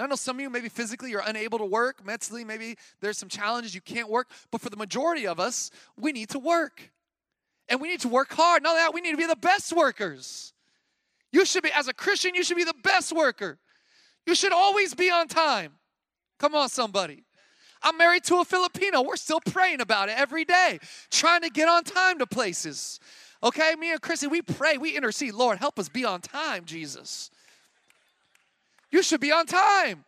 I 0.00 0.06
know 0.06 0.16
some 0.16 0.36
of 0.36 0.40
you 0.40 0.50
maybe 0.50 0.68
physically 0.68 1.10
you're 1.10 1.22
unable 1.24 1.58
to 1.58 1.64
work, 1.64 2.04
mentally, 2.04 2.44
maybe 2.44 2.76
there's 3.00 3.18
some 3.18 3.28
challenges 3.28 3.74
you 3.74 3.80
can't 3.80 4.08
work, 4.08 4.28
but 4.50 4.60
for 4.60 4.70
the 4.70 4.76
majority 4.76 5.26
of 5.26 5.38
us, 5.38 5.70
we 5.98 6.12
need 6.12 6.30
to 6.30 6.38
work. 6.38 6.90
And 7.68 7.80
we 7.80 7.88
need 7.88 8.00
to 8.00 8.08
work 8.08 8.32
hard. 8.32 8.62
Not 8.62 8.74
that, 8.74 8.92
we 8.94 9.00
need 9.00 9.12
to 9.12 9.16
be 9.16 9.26
the 9.26 9.36
best 9.36 9.72
workers. 9.72 10.52
You 11.32 11.44
should 11.44 11.62
be, 11.62 11.70
as 11.72 11.86
a 11.86 11.94
Christian, 11.94 12.34
you 12.34 12.42
should 12.42 12.56
be 12.56 12.64
the 12.64 12.74
best 12.82 13.12
worker. 13.12 13.58
You 14.26 14.34
should 14.34 14.52
always 14.52 14.94
be 14.94 15.10
on 15.10 15.28
time. 15.28 15.72
Come 16.38 16.54
on, 16.54 16.68
somebody. 16.68 17.24
I'm 17.82 17.96
married 17.96 18.24
to 18.24 18.36
a 18.40 18.44
Filipino. 18.44 19.02
We're 19.02 19.16
still 19.16 19.40
praying 19.40 19.80
about 19.80 20.08
it 20.08 20.18
every 20.18 20.44
day, 20.44 20.80
trying 21.10 21.42
to 21.42 21.50
get 21.50 21.68
on 21.68 21.84
time 21.84 22.18
to 22.18 22.26
places. 22.26 23.00
Okay, 23.42 23.74
me 23.78 23.92
and 23.92 24.00
Chrissy, 24.00 24.26
we 24.26 24.42
pray, 24.42 24.76
we 24.76 24.96
intercede. 24.96 25.34
Lord, 25.34 25.58
help 25.58 25.78
us 25.78 25.88
be 25.88 26.04
on 26.04 26.20
time, 26.20 26.64
Jesus. 26.66 27.30
You 28.90 29.02
should 29.02 29.20
be 29.20 29.32
on 29.32 29.46
time. 29.46 30.04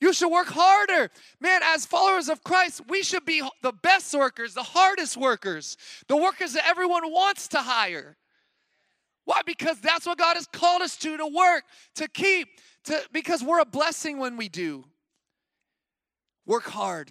You 0.00 0.12
should 0.12 0.28
work 0.28 0.48
harder. 0.48 1.10
Man, 1.40 1.62
as 1.64 1.86
followers 1.86 2.28
of 2.28 2.44
Christ, 2.44 2.82
we 2.88 3.02
should 3.02 3.24
be 3.24 3.42
the 3.62 3.72
best 3.72 4.14
workers, 4.14 4.52
the 4.52 4.62
hardest 4.62 5.16
workers, 5.16 5.76
the 6.06 6.16
workers 6.16 6.52
that 6.52 6.66
everyone 6.66 7.10
wants 7.10 7.48
to 7.48 7.58
hire. 7.58 8.16
Why? 9.24 9.40
Because 9.44 9.80
that's 9.80 10.06
what 10.06 10.18
God 10.18 10.36
has 10.36 10.46
called 10.46 10.82
us 10.82 10.96
to 10.98 11.16
to 11.16 11.26
work, 11.26 11.64
to 11.96 12.08
keep, 12.08 12.48
to 12.84 13.00
because 13.12 13.42
we're 13.42 13.60
a 13.60 13.66
blessing 13.66 14.18
when 14.18 14.36
we 14.36 14.48
do. 14.48 14.84
Work 16.44 16.64
hard. 16.64 17.10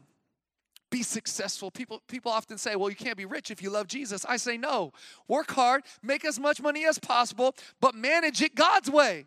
Be 0.91 1.03
successful. 1.03 1.71
People, 1.71 2.01
people 2.07 2.31
often 2.31 2.57
say, 2.57 2.75
well, 2.75 2.89
you 2.89 2.95
can't 2.95 3.17
be 3.17 3.25
rich 3.25 3.51
if 3.51 3.61
you 3.61 3.69
love 3.69 3.87
Jesus. 3.87 4.23
I 4.25 4.37
say, 4.37 4.55
no. 4.57 4.93
Work 5.27 5.51
hard, 5.51 5.83
make 6.01 6.23
as 6.23 6.39
much 6.39 6.61
money 6.61 6.85
as 6.85 6.99
possible, 6.99 7.53
but 7.81 7.95
manage 7.95 8.41
it 8.41 8.55
God's 8.55 8.89
way. 8.89 9.25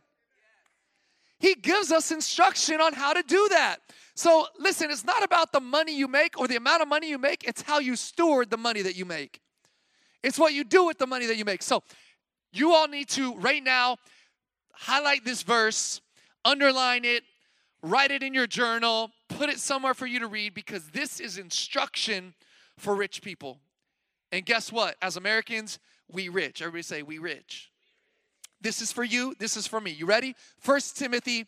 He 1.38 1.54
gives 1.54 1.92
us 1.92 2.10
instruction 2.10 2.80
on 2.80 2.92
how 2.94 3.12
to 3.12 3.22
do 3.22 3.48
that. 3.50 3.78
So, 4.14 4.46
listen, 4.58 4.90
it's 4.90 5.04
not 5.04 5.22
about 5.22 5.52
the 5.52 5.60
money 5.60 5.96
you 5.96 6.08
make 6.08 6.38
or 6.38 6.48
the 6.48 6.56
amount 6.56 6.82
of 6.82 6.88
money 6.88 7.08
you 7.08 7.18
make, 7.18 7.44
it's 7.44 7.62
how 7.62 7.78
you 7.78 7.94
steward 7.94 8.50
the 8.50 8.56
money 8.56 8.82
that 8.82 8.96
you 8.96 9.04
make. 9.04 9.40
It's 10.24 10.38
what 10.38 10.52
you 10.52 10.64
do 10.64 10.84
with 10.84 10.98
the 10.98 11.06
money 11.06 11.26
that 11.26 11.36
you 11.36 11.44
make. 11.44 11.62
So, 11.62 11.82
you 12.52 12.72
all 12.74 12.88
need 12.88 13.08
to, 13.10 13.36
right 13.36 13.62
now, 13.62 13.98
highlight 14.72 15.24
this 15.24 15.42
verse, 15.42 16.00
underline 16.44 17.04
it, 17.04 17.22
write 17.82 18.10
it 18.10 18.22
in 18.22 18.34
your 18.34 18.46
journal, 18.46 19.10
put 19.28 19.48
it 19.48 19.60
somewhere 19.60 19.94
for 19.94 20.06
you 20.06 20.18
to 20.18 20.26
read 20.26 20.54
because 20.54 20.90
this 20.90 21.20
is 21.20 21.38
instruction 21.38 22.34
for 22.76 22.94
rich 22.94 23.22
people. 23.22 23.58
And 24.32 24.44
guess 24.44 24.72
what? 24.72 24.96
As 25.00 25.16
Americans, 25.16 25.78
we 26.10 26.28
rich. 26.28 26.60
Everybody 26.60 26.82
say, 26.82 27.02
we 27.02 27.18
rich. 27.18 27.70
This 28.60 28.82
is 28.82 28.92
for 28.92 29.04
you, 29.04 29.34
this 29.38 29.56
is 29.56 29.66
for 29.66 29.80
me. 29.80 29.90
You 29.90 30.06
ready? 30.06 30.34
First 30.58 30.96
Timothy 30.96 31.46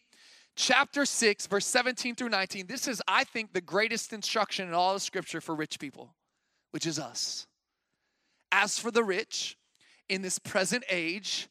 chapter 0.54 1.04
6, 1.04 1.46
verse 1.46 1.66
17 1.66 2.14
through 2.14 2.28
19. 2.28 2.66
This 2.66 2.86
is, 2.86 3.02
I 3.08 3.24
think, 3.24 3.52
the 3.52 3.60
greatest 3.60 4.12
instruction 4.12 4.68
in 4.68 4.74
all 4.74 4.94
of 4.94 5.02
Scripture 5.02 5.40
for 5.40 5.54
rich 5.54 5.78
people, 5.78 6.14
which 6.70 6.86
is 6.86 6.98
us. 6.98 7.46
As 8.52 8.78
for 8.78 8.90
the 8.90 9.04
rich 9.04 9.56
in 10.08 10.22
this 10.22 10.38
present 10.38 10.84
age, 10.90 11.48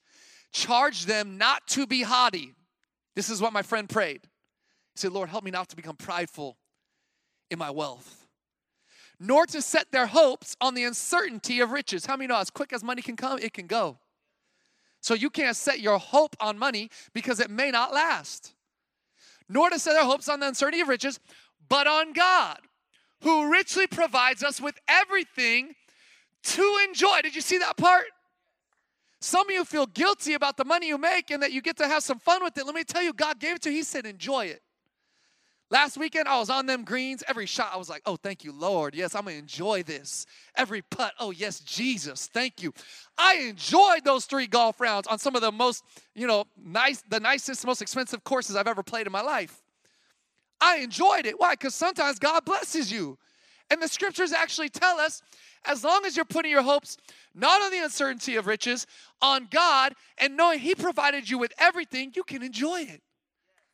charge 0.52 1.06
them 1.06 1.38
not 1.38 1.68
to 1.68 1.88
be 1.88 2.04
haughty. 2.04 2.54
This 3.16 3.30
is 3.30 3.42
what 3.42 3.54
my 3.54 3.62
friend 3.62 3.90
prayed. 3.90 4.22
He 4.24 5.00
said, 5.00 5.12
Lord, 5.12 5.30
help 5.30 5.44
me 5.44 5.52
not 5.52 5.70
to 5.70 5.76
become 5.76 5.96
prideful 5.96 6.58
in 7.50 7.60
my 7.60 7.70
wealth, 7.70 8.28
nor 9.20 9.46
to 9.48 9.62
set 9.62 9.92
their 9.92 10.08
hopes 10.08 10.56
on 10.62 10.74
the 10.74 10.84
uncertainty 10.84 11.60
of 11.60 11.72
riches. 11.72 12.06
How 12.06 12.16
many 12.16 12.28
know 12.28 12.38
as 12.38 12.50
quick 12.50 12.72
as 12.74 12.84
money 12.84 13.02
can 13.02 13.16
come, 13.16 13.40
it 13.40 13.54
can 13.54 13.68
go? 13.68 13.98
So 15.02 15.14
you 15.14 15.30
can't 15.30 15.56
set 15.56 15.80
your 15.80 15.98
hope 15.98 16.36
on 16.40 16.58
money 16.58 16.90
because 17.14 17.40
it 17.40 17.50
may 17.50 17.72
not 17.72 17.94
last. 17.94 18.54
Nor 19.48 19.70
to 19.70 19.80
set 19.80 19.96
our 19.96 20.04
hopes 20.04 20.30
on 20.30 20.40
the 20.40 20.48
uncertainty 20.48 20.82
of 20.82 20.88
riches, 20.88 21.20
but 21.70 21.88
on 21.88 22.14
God, 22.14 22.60
who 23.22 23.52
richly 23.52 23.88
provides 23.88 24.44
us 24.44 24.62
with 24.62 24.78
everything 24.88 25.74
to 26.44 26.78
enjoy. 26.88 27.22
Did 27.22 27.36
you 27.36 27.42
see 27.42 27.58
that 27.58 27.78
part? 27.78 28.06
Some 29.22 29.48
of 29.48 29.52
you 29.52 29.66
feel 29.66 29.86
guilty 29.86 30.34
about 30.34 30.56
the 30.56 30.64
money 30.64 30.88
you 30.88 30.98
make 30.98 31.30
and 31.32 31.44
that 31.44 31.52
you 31.52 31.62
get 31.62 31.78
to 31.78 31.88
have 31.88 32.04
some 32.04 32.20
fun 32.20 32.44
with 32.44 32.58
it. 32.58 32.66
Let 32.66 32.76
me 32.76 32.84
tell 32.84 33.04
you, 33.04 33.12
God 33.12 33.40
gave 33.40 33.58
it 33.58 33.62
to 33.64 33.70
you. 33.70 33.78
He 33.78 33.84
said, 33.84 34.06
enjoy 34.06 34.46
it. 34.46 34.62
Last 35.72 35.98
weekend, 35.98 36.28
I 36.28 36.40
was 36.40 36.50
on 36.50 36.66
them 36.66 36.84
greens. 36.84 37.24
Every 37.28 37.46
shot, 37.46 37.72
I 37.72 37.78
was 37.78 37.90
like, 37.90 38.02
oh, 38.08 38.16
thank 38.16 38.44
you, 38.44 38.52
Lord. 38.52 38.96
Yes, 38.96 39.14
I'm 39.14 39.24
going 39.24 39.36
to 39.36 39.40
enjoy 39.40 39.84
this. 39.84 40.26
Every 40.56 40.82
putt, 40.82 41.14
oh, 41.20 41.30
yes, 41.30 41.60
Jesus, 41.60 42.28
thank 42.34 42.64
you. 42.64 42.74
I 43.20 43.36
enjoyed 43.36 44.04
those 44.04 44.26
three 44.26 44.48
golf 44.48 44.82
rounds 44.82 45.08
on 45.08 45.20
some 45.20 45.36
of 45.36 45.42
the 45.42 45.52
most, 45.52 45.84
you 46.16 46.26
know, 46.26 46.46
nice, 46.58 47.04
the 47.10 47.20
nicest, 47.20 47.68
most 47.68 47.84
expensive 47.84 48.24
courses 48.24 48.56
I've 48.56 48.68
ever 48.68 48.82
played 48.82 49.06
in 49.06 49.12
my 49.12 49.22
life. 49.22 49.62
I 50.60 50.78
enjoyed 50.78 51.28
it. 51.28 51.40
Why? 51.40 51.54
Because 51.54 51.76
sometimes 51.76 52.18
God 52.18 52.46
blesses 52.46 52.92
you. 52.92 53.20
And 53.70 53.80
the 53.80 53.88
scriptures 53.88 54.34
actually 54.34 54.70
tell 54.70 55.00
us 55.00 55.22
as 55.66 55.84
long 55.84 56.04
as 56.06 56.16
you're 56.16 56.26
putting 56.26 56.50
your 56.50 56.64
hopes 56.64 56.98
not 57.36 57.62
on 57.62 57.72
the 57.72 57.84
uncertainty 57.84 58.36
of 58.38 58.48
riches, 58.48 58.88
on 59.22 59.48
God, 59.52 59.94
and 60.18 60.36
knowing 60.36 60.60
He 60.60 60.74
provided 60.74 61.30
you 61.30 61.38
with 61.38 61.54
everything, 61.60 62.12
you 62.16 62.24
can 62.24 62.42
enjoy 62.42 62.82
it. 62.82 63.02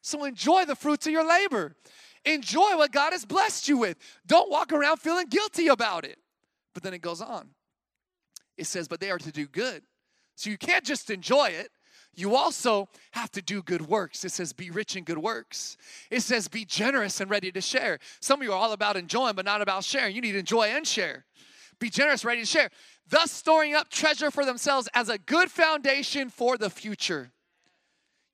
So 0.06 0.24
enjoy 0.24 0.66
the 0.66 0.76
fruits 0.76 1.08
of 1.08 1.14
your 1.14 1.28
labor. 1.28 1.76
Enjoy 2.26 2.78
what 2.78 2.92
God 2.92 3.12
has 3.12 3.26
blessed 3.26 3.68
you 3.68 3.78
with. 3.78 3.98
Don't 4.28 4.52
walk 4.52 4.72
around 4.72 4.98
feeling 4.98 5.26
guilty 5.26 5.68
about 5.68 6.06
it. 6.06 6.20
But 6.76 6.84
then 6.84 6.94
it 6.94 7.02
goes 7.02 7.22
on. 7.22 7.50
It 8.56 8.68
says, 8.68 8.88
but 8.88 9.00
they 9.00 9.10
are 9.10 9.18
to 9.18 9.32
do 9.32 9.48
good. 9.48 9.82
So 10.36 10.52
you 10.52 10.60
can't 10.60 10.86
just 10.86 11.10
enjoy 11.10 11.48
it. 11.48 11.70
You 12.14 12.36
also 12.36 12.88
have 13.14 13.32
to 13.32 13.42
do 13.42 13.64
good 13.64 13.88
works. 13.88 14.24
It 14.24 14.32
says, 14.32 14.54
be 14.54 14.70
rich 14.70 14.96
in 14.96 15.06
good 15.06 15.18
works. 15.18 15.76
It 16.12 16.22
says, 16.22 16.48
be 16.48 16.66
generous 16.66 17.20
and 17.20 17.28
ready 17.32 17.52
to 17.52 17.60
share. 17.60 17.98
Some 18.22 18.42
of 18.42 18.46
you 18.46 18.54
are 18.54 18.58
all 18.58 18.74
about 18.74 18.98
enjoying, 18.98 19.34
but 19.34 19.44
not 19.44 19.64
about 19.64 19.84
sharing. 19.84 20.16
You 20.16 20.22
need 20.22 20.34
to 20.34 20.40
enjoy 20.40 20.68
and 20.68 20.86
share. 20.86 21.26
Be 21.80 21.90
generous, 21.90 22.24
ready 22.24 22.42
to 22.42 22.48
share. 22.48 22.70
Thus, 23.10 23.32
storing 23.32 23.74
up 23.74 23.90
treasure 23.90 24.30
for 24.30 24.46
themselves 24.46 24.88
as 24.94 25.10
a 25.10 25.18
good 25.18 25.50
foundation 25.50 26.30
for 26.30 26.60
the 26.60 26.70
future. 26.70 27.32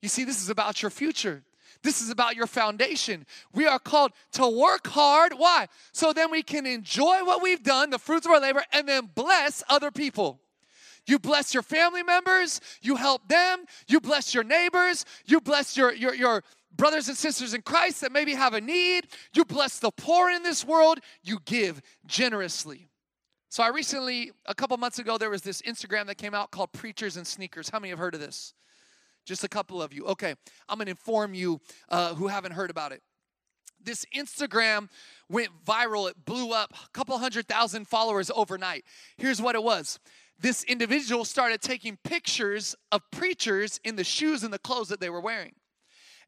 You 0.02 0.10
see, 0.10 0.24
this 0.24 0.42
is 0.42 0.50
about 0.50 0.82
your 0.82 0.90
future. 0.90 1.44
This 1.82 2.00
is 2.00 2.10
about 2.10 2.36
your 2.36 2.46
foundation. 2.46 3.26
We 3.52 3.66
are 3.66 3.78
called 3.78 4.12
to 4.32 4.46
work 4.46 4.86
hard. 4.86 5.34
Why? 5.36 5.66
So 5.92 6.12
then 6.12 6.30
we 6.30 6.42
can 6.42 6.66
enjoy 6.66 7.24
what 7.24 7.42
we've 7.42 7.62
done, 7.62 7.90
the 7.90 7.98
fruits 7.98 8.26
of 8.26 8.32
our 8.32 8.40
labor, 8.40 8.64
and 8.72 8.88
then 8.88 9.10
bless 9.14 9.62
other 9.68 9.90
people. 9.90 10.40
You 11.06 11.18
bless 11.18 11.52
your 11.52 11.64
family 11.64 12.04
members, 12.04 12.60
you 12.80 12.94
help 12.94 13.26
them, 13.28 13.64
you 13.88 14.00
bless 14.00 14.32
your 14.32 14.44
neighbors, 14.44 15.04
you 15.26 15.40
bless 15.40 15.76
your, 15.76 15.92
your, 15.92 16.14
your 16.14 16.44
brothers 16.76 17.08
and 17.08 17.16
sisters 17.16 17.54
in 17.54 17.62
Christ 17.62 18.00
that 18.02 18.12
maybe 18.12 18.34
have 18.34 18.54
a 18.54 18.60
need, 18.60 19.08
you 19.34 19.44
bless 19.44 19.80
the 19.80 19.90
poor 19.90 20.30
in 20.30 20.44
this 20.44 20.64
world, 20.64 21.00
you 21.22 21.40
give 21.44 21.82
generously. 22.06 22.88
So 23.48 23.62
I 23.62 23.68
recently, 23.68 24.30
a 24.46 24.54
couple 24.54 24.76
months 24.76 24.98
ago, 24.98 25.18
there 25.18 25.28
was 25.28 25.42
this 25.42 25.60
Instagram 25.62 26.06
that 26.06 26.16
came 26.16 26.34
out 26.34 26.52
called 26.52 26.72
Preachers 26.72 27.16
and 27.16 27.26
Sneakers. 27.26 27.68
How 27.68 27.80
many 27.80 27.90
have 27.90 27.98
heard 27.98 28.14
of 28.14 28.20
this? 28.20 28.54
Just 29.24 29.44
a 29.44 29.48
couple 29.48 29.82
of 29.82 29.92
you. 29.92 30.04
Okay, 30.06 30.34
I'm 30.68 30.78
gonna 30.78 30.90
inform 30.90 31.34
you 31.34 31.60
uh, 31.88 32.14
who 32.14 32.28
haven't 32.28 32.52
heard 32.52 32.70
about 32.70 32.92
it. 32.92 33.02
This 33.84 34.04
Instagram 34.16 34.88
went 35.28 35.50
viral, 35.64 36.08
it 36.08 36.24
blew 36.24 36.52
up, 36.52 36.72
a 36.72 36.90
couple 36.92 37.18
hundred 37.18 37.48
thousand 37.48 37.88
followers 37.88 38.30
overnight. 38.34 38.84
Here's 39.16 39.42
what 39.42 39.54
it 39.54 39.62
was 39.62 39.98
this 40.38 40.64
individual 40.64 41.24
started 41.24 41.60
taking 41.60 41.96
pictures 42.02 42.74
of 42.90 43.00
preachers 43.12 43.80
in 43.84 43.96
the 43.96 44.04
shoes 44.04 44.42
and 44.42 44.52
the 44.52 44.58
clothes 44.58 44.88
that 44.88 45.00
they 45.00 45.08
were 45.08 45.20
wearing. 45.20 45.52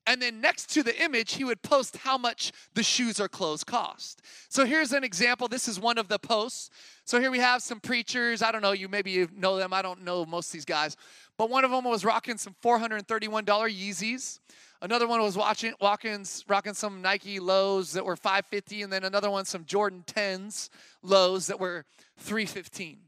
And 0.07 0.21
then 0.21 0.41
next 0.41 0.71
to 0.75 0.83
the 0.83 1.03
image, 1.03 1.35
he 1.35 1.45
would 1.45 1.63
post 1.63 1.97
how 1.99 2.19
much 2.19 2.53
the 2.75 2.83
shoes 2.83 3.19
or 3.21 3.29
clothes 3.29 3.65
cost. 3.65 4.21
So 4.49 4.67
here's 4.67 4.93
an 4.93 5.03
example. 5.03 5.49
This 5.49 5.67
is 5.67 5.81
one 5.81 5.97
of 5.97 6.09
the 6.09 6.19
posts. 6.19 6.69
So 7.05 7.21
here 7.21 7.31
we 7.31 7.39
have 7.39 7.63
some 7.63 7.81
preachers. 7.81 8.43
I 8.43 8.53
don't 8.53 8.61
know, 8.61 8.73
you 8.73 8.89
maybe 8.89 9.13
you 9.13 9.29
know 9.35 9.57
them. 9.57 9.73
I 9.73 9.81
don't 9.81 10.03
know 10.03 10.27
most 10.27 10.49
of 10.49 10.53
these 10.53 10.67
guys. 10.67 10.97
But 11.39 11.51
one 11.51 11.65
of 11.65 11.71
them 11.71 11.85
was 11.85 12.05
rocking 12.05 12.39
some 12.39 12.55
$431 12.63 13.45
Yeezys. 13.45 14.41
Another 14.83 15.09
one 15.09 15.23
was 15.23 15.37
watching, 15.37 15.73
walking, 15.81 16.27
rocking 16.47 16.75
some 16.75 17.01
Nike 17.01 17.41
lows 17.41 17.93
that 17.93 18.05
were 18.05 18.17
550, 18.17 18.83
and 18.83 18.93
then 18.93 19.05
another 19.05 19.31
one 19.31 19.47
some 19.47 19.65
Jordan 19.65 20.05
10s 20.07 20.69
lows 21.03 21.47
that 21.47 21.59
were 21.59 21.87
315. 22.19 22.99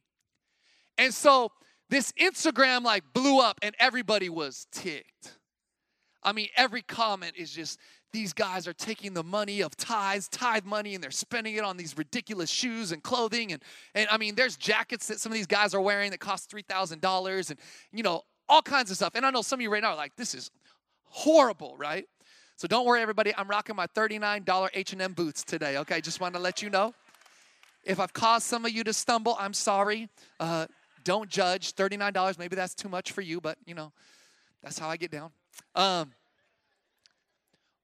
And 0.97 1.13
so 1.13 1.53
this 1.91 2.13
Instagram 2.13 2.83
like 2.83 3.05
blew 3.13 3.41
up, 3.41 3.59
and 3.61 3.75
everybody 3.79 4.31
was 4.31 4.67
ticked. 4.73 5.37
I 6.27 6.33
mean, 6.33 6.49
every 6.57 6.83
comment 6.83 7.35
is 7.37 7.53
just 7.53 7.79
these 8.13 8.33
guys 8.33 8.67
are 8.67 8.73
taking 8.73 9.15
the 9.15 9.23
money 9.23 9.61
of 9.61 9.77
tithes, 9.77 10.29
tithe 10.29 10.65
money, 10.65 10.95
and 10.97 11.03
they're 11.03 11.13
spending 11.13 11.55
it 11.55 11.63
on 11.63 11.77
these 11.77 11.97
ridiculous 11.97 12.51
shoes 12.51 12.91
and 12.91 13.03
clothing. 13.03 13.53
And, 13.53 13.63
and 13.95 14.09
I 14.11 14.19
mean, 14.19 14.35
there's 14.35 14.57
jackets 14.57 15.07
that 15.07 15.21
some 15.21 15.31
of 15.31 15.37
these 15.37 15.47
guys 15.47 15.73
are 15.73 15.81
wearing 15.81 16.11
that 16.11 16.19
cost 16.19 16.51
$3,000 16.51 17.51
and, 17.51 17.59
you 17.93 18.03
know, 18.03 18.23
all 18.49 18.61
kinds 18.61 18.91
of 18.91 18.97
stuff. 18.97 19.13
And 19.15 19.25
I 19.25 19.31
know 19.31 19.41
some 19.43 19.61
of 19.61 19.63
you 19.63 19.71
right 19.71 19.83
now 19.83 19.91
are 19.91 19.97
like, 19.97 20.17
this 20.17 20.35
is 20.35 20.51
horrible, 21.05 21.77
right? 21.79 22.07
So 22.57 22.67
don't 22.67 22.87
worry, 22.87 23.03
everybody. 23.03 23.33
I'm 23.37 23.49
rocking 23.49 23.77
my 23.77 23.87
$39 23.87 24.71
H&M 24.75 25.13
boots 25.13 25.45
today, 25.45 25.77
okay? 25.79 26.01
Just 26.01 26.21
want 26.21 26.35
to 26.35 26.41
let 26.41 26.61
you 26.61 26.71
know. 26.71 26.93
If 27.85 28.01
I've 28.01 28.13
caused 28.13 28.47
some 28.47 28.65
of 28.65 28.73
you 28.73 28.83
to 28.85 28.93
stumble, 28.93 29.37
I'm 29.39 29.55
sorry. 29.55 30.09
Uh, 30.41 30.67
don't 31.05 31.29
judge. 31.29 31.75
$39, 31.75 32.39
maybe 32.39 32.57
that's 32.57 32.75
too 32.75 32.89
much 32.89 33.13
for 33.13 33.21
you, 33.21 33.41
but, 33.41 33.59
you 33.65 33.75
know, 33.75 33.93
that's 34.63 34.79
how 34.79 34.89
I 34.89 34.97
get 34.97 35.13
down. 35.13 35.31
Um, 35.75 36.13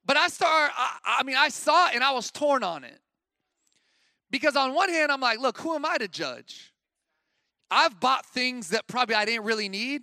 but 0.05 0.17
I 0.17 0.29
start, 0.29 0.73
I, 0.76 1.19
I 1.21 1.23
mean, 1.23 1.37
I 1.37 1.49
saw 1.49 1.88
it 1.88 1.95
and 1.95 2.05
I 2.05 2.12
was 2.12 2.31
torn 2.31 2.62
on 2.64 2.85
it. 2.85 2.99
Because 4.31 4.57
on 4.57 4.75
one 4.75 4.88
hand, 4.88 5.12
I'm 5.12 5.21
like, 5.21 5.38
look, 5.38 5.59
who 5.59 5.75
am 5.75 5.85
I 5.85 5.99
to 5.99 6.09
judge? 6.09 6.73
I've 7.71 8.00
bought 8.00 8.26
things 8.26 8.69
that 8.71 8.87
probably 8.87 9.14
I 9.14 9.25
didn't 9.25 9.45
really 9.45 9.69
need, 9.69 10.02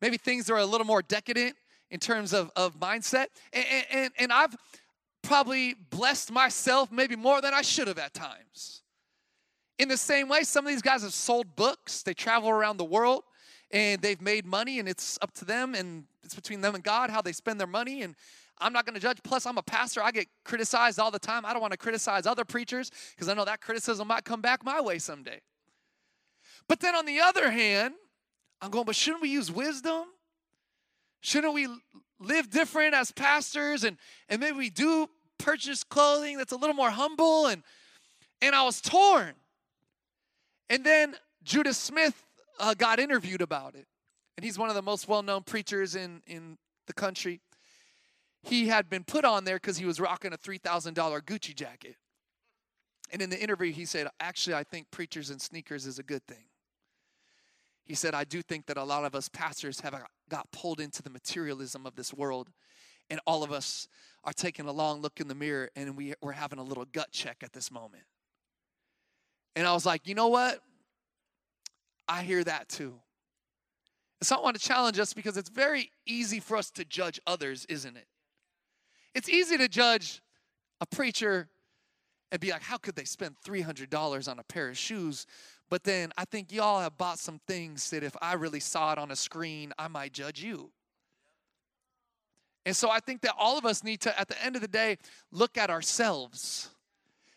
maybe 0.00 0.16
things 0.16 0.46
that 0.46 0.54
are 0.54 0.58
a 0.58 0.66
little 0.66 0.86
more 0.86 1.02
decadent 1.02 1.56
in 1.90 2.00
terms 2.00 2.32
of, 2.32 2.50
of 2.56 2.78
mindset. 2.78 3.26
And, 3.52 3.64
and, 3.90 4.12
and 4.18 4.32
I've 4.32 4.54
probably 5.22 5.74
blessed 5.90 6.30
myself 6.32 6.92
maybe 6.92 7.16
more 7.16 7.40
than 7.40 7.54
I 7.54 7.62
should 7.62 7.88
have 7.88 7.98
at 7.98 8.14
times. 8.14 8.82
In 9.78 9.88
the 9.88 9.96
same 9.96 10.28
way, 10.28 10.42
some 10.42 10.66
of 10.66 10.72
these 10.72 10.82
guys 10.82 11.02
have 11.02 11.14
sold 11.14 11.54
books, 11.54 12.02
they 12.02 12.14
travel 12.14 12.50
around 12.50 12.78
the 12.78 12.84
world 12.84 13.22
and 13.70 14.00
they've 14.00 14.20
made 14.20 14.46
money, 14.46 14.78
and 14.78 14.88
it's 14.88 15.18
up 15.20 15.32
to 15.34 15.44
them 15.44 15.74
and 15.74 16.04
it's 16.28 16.34
between 16.34 16.60
them 16.60 16.74
and 16.74 16.84
God 16.84 17.08
how 17.08 17.22
they 17.22 17.32
spend 17.32 17.58
their 17.58 17.66
money. 17.66 18.02
And 18.02 18.14
I'm 18.58 18.74
not 18.74 18.84
going 18.84 18.94
to 18.94 19.00
judge. 19.00 19.18
Plus, 19.24 19.46
I'm 19.46 19.56
a 19.56 19.62
pastor. 19.62 20.02
I 20.02 20.10
get 20.10 20.26
criticized 20.44 20.98
all 20.98 21.10
the 21.10 21.18
time. 21.18 21.46
I 21.46 21.52
don't 21.54 21.62
want 21.62 21.72
to 21.72 21.78
criticize 21.78 22.26
other 22.26 22.44
preachers 22.44 22.90
because 23.14 23.28
I 23.28 23.34
know 23.34 23.46
that 23.46 23.62
criticism 23.62 24.08
might 24.08 24.24
come 24.24 24.42
back 24.42 24.62
my 24.62 24.80
way 24.80 24.98
someday. 24.98 25.40
But 26.68 26.80
then 26.80 26.94
on 26.94 27.06
the 27.06 27.20
other 27.20 27.50
hand, 27.50 27.94
I'm 28.60 28.70
going, 28.70 28.84
but 28.84 28.94
shouldn't 28.94 29.22
we 29.22 29.30
use 29.30 29.50
wisdom? 29.50 30.04
Shouldn't 31.20 31.54
we 31.54 31.66
live 32.20 32.50
different 32.50 32.94
as 32.94 33.10
pastors 33.10 33.84
and, 33.84 33.96
and 34.28 34.38
maybe 34.38 34.58
we 34.58 34.70
do 34.70 35.08
purchase 35.38 35.82
clothing 35.82 36.36
that's 36.36 36.52
a 36.52 36.56
little 36.56 36.76
more 36.76 36.90
humble? 36.90 37.46
And, 37.46 37.62
and 38.42 38.54
I 38.54 38.64
was 38.64 38.82
torn. 38.82 39.32
And 40.68 40.84
then 40.84 41.14
Judah 41.42 41.72
Smith 41.72 42.22
uh, 42.60 42.74
got 42.74 42.98
interviewed 42.98 43.40
about 43.40 43.76
it. 43.76 43.86
And 44.38 44.44
he's 44.44 44.56
one 44.56 44.68
of 44.68 44.76
the 44.76 44.82
most 44.82 45.08
well 45.08 45.24
known 45.24 45.42
preachers 45.42 45.96
in, 45.96 46.22
in 46.24 46.58
the 46.86 46.92
country 46.92 47.40
he 48.44 48.68
had 48.68 48.88
been 48.88 49.02
put 49.02 49.24
on 49.24 49.42
there 49.42 49.56
because 49.56 49.78
he 49.78 49.84
was 49.84 49.98
rocking 49.98 50.32
a 50.32 50.38
$3,000 50.38 50.94
Gucci 50.94 51.56
jacket. 51.56 51.96
And 53.10 53.20
in 53.20 53.30
the 53.30 53.42
interview, 53.42 53.72
he 53.72 53.84
said, 53.84 54.06
Actually, 54.20 54.54
I 54.54 54.62
think 54.62 54.92
preachers 54.92 55.30
and 55.30 55.42
sneakers 55.42 55.86
is 55.86 55.98
a 55.98 56.04
good 56.04 56.24
thing. 56.28 56.44
He 57.84 57.96
said, 57.96 58.14
I 58.14 58.22
do 58.22 58.40
think 58.40 58.66
that 58.66 58.76
a 58.76 58.84
lot 58.84 59.04
of 59.04 59.16
us 59.16 59.28
pastors 59.28 59.80
have 59.80 59.92
uh, 59.92 60.02
got 60.30 60.48
pulled 60.52 60.78
into 60.78 61.02
the 61.02 61.10
materialism 61.10 61.84
of 61.84 61.96
this 61.96 62.14
world, 62.14 62.48
and 63.10 63.18
all 63.26 63.42
of 63.42 63.50
us 63.50 63.88
are 64.22 64.32
taking 64.32 64.66
a 64.66 64.72
long 64.72 65.02
look 65.02 65.18
in 65.18 65.26
the 65.26 65.34
mirror 65.34 65.68
and 65.74 65.96
we, 65.96 66.14
we're 66.22 66.30
having 66.30 66.60
a 66.60 66.62
little 66.62 66.84
gut 66.84 67.10
check 67.10 67.38
at 67.42 67.52
this 67.52 67.72
moment. 67.72 68.04
And 69.56 69.66
I 69.66 69.72
was 69.72 69.84
like, 69.84 70.06
you 70.06 70.14
know 70.14 70.28
what? 70.28 70.60
I 72.06 72.22
hear 72.22 72.44
that 72.44 72.68
too. 72.68 73.00
So 74.20 74.36
I 74.36 74.40
want 74.40 74.58
to 74.58 74.62
challenge 74.62 74.98
us 74.98 75.12
because 75.12 75.36
it's 75.36 75.48
very 75.48 75.90
easy 76.06 76.40
for 76.40 76.56
us 76.56 76.70
to 76.72 76.84
judge 76.84 77.20
others, 77.26 77.64
isn't 77.68 77.96
it? 77.96 78.06
It's 79.14 79.28
easy 79.28 79.56
to 79.58 79.68
judge 79.68 80.20
a 80.80 80.86
preacher 80.86 81.48
and 82.30 82.40
be 82.40 82.50
like, 82.50 82.62
how 82.62 82.76
could 82.76 82.96
they 82.96 83.04
spend 83.04 83.36
$300 83.46 84.28
on 84.28 84.38
a 84.38 84.42
pair 84.42 84.68
of 84.68 84.76
shoes? 84.76 85.26
But 85.70 85.84
then 85.84 86.12
I 86.16 86.24
think 86.24 86.52
y'all 86.52 86.80
have 86.80 86.98
bought 86.98 87.18
some 87.18 87.40
things 87.46 87.90
that 87.90 88.02
if 88.02 88.16
I 88.20 88.34
really 88.34 88.60
saw 88.60 88.92
it 88.92 88.98
on 88.98 89.10
a 89.10 89.16
screen, 89.16 89.72
I 89.78 89.88
might 89.88 90.12
judge 90.12 90.42
you. 90.42 90.70
And 92.66 92.76
so 92.76 92.90
I 92.90 93.00
think 93.00 93.22
that 93.22 93.34
all 93.38 93.56
of 93.56 93.64
us 93.64 93.82
need 93.82 94.00
to, 94.02 94.18
at 94.18 94.28
the 94.28 94.42
end 94.44 94.56
of 94.56 94.62
the 94.62 94.68
day, 94.68 94.98
look 95.32 95.56
at 95.56 95.70
ourselves 95.70 96.70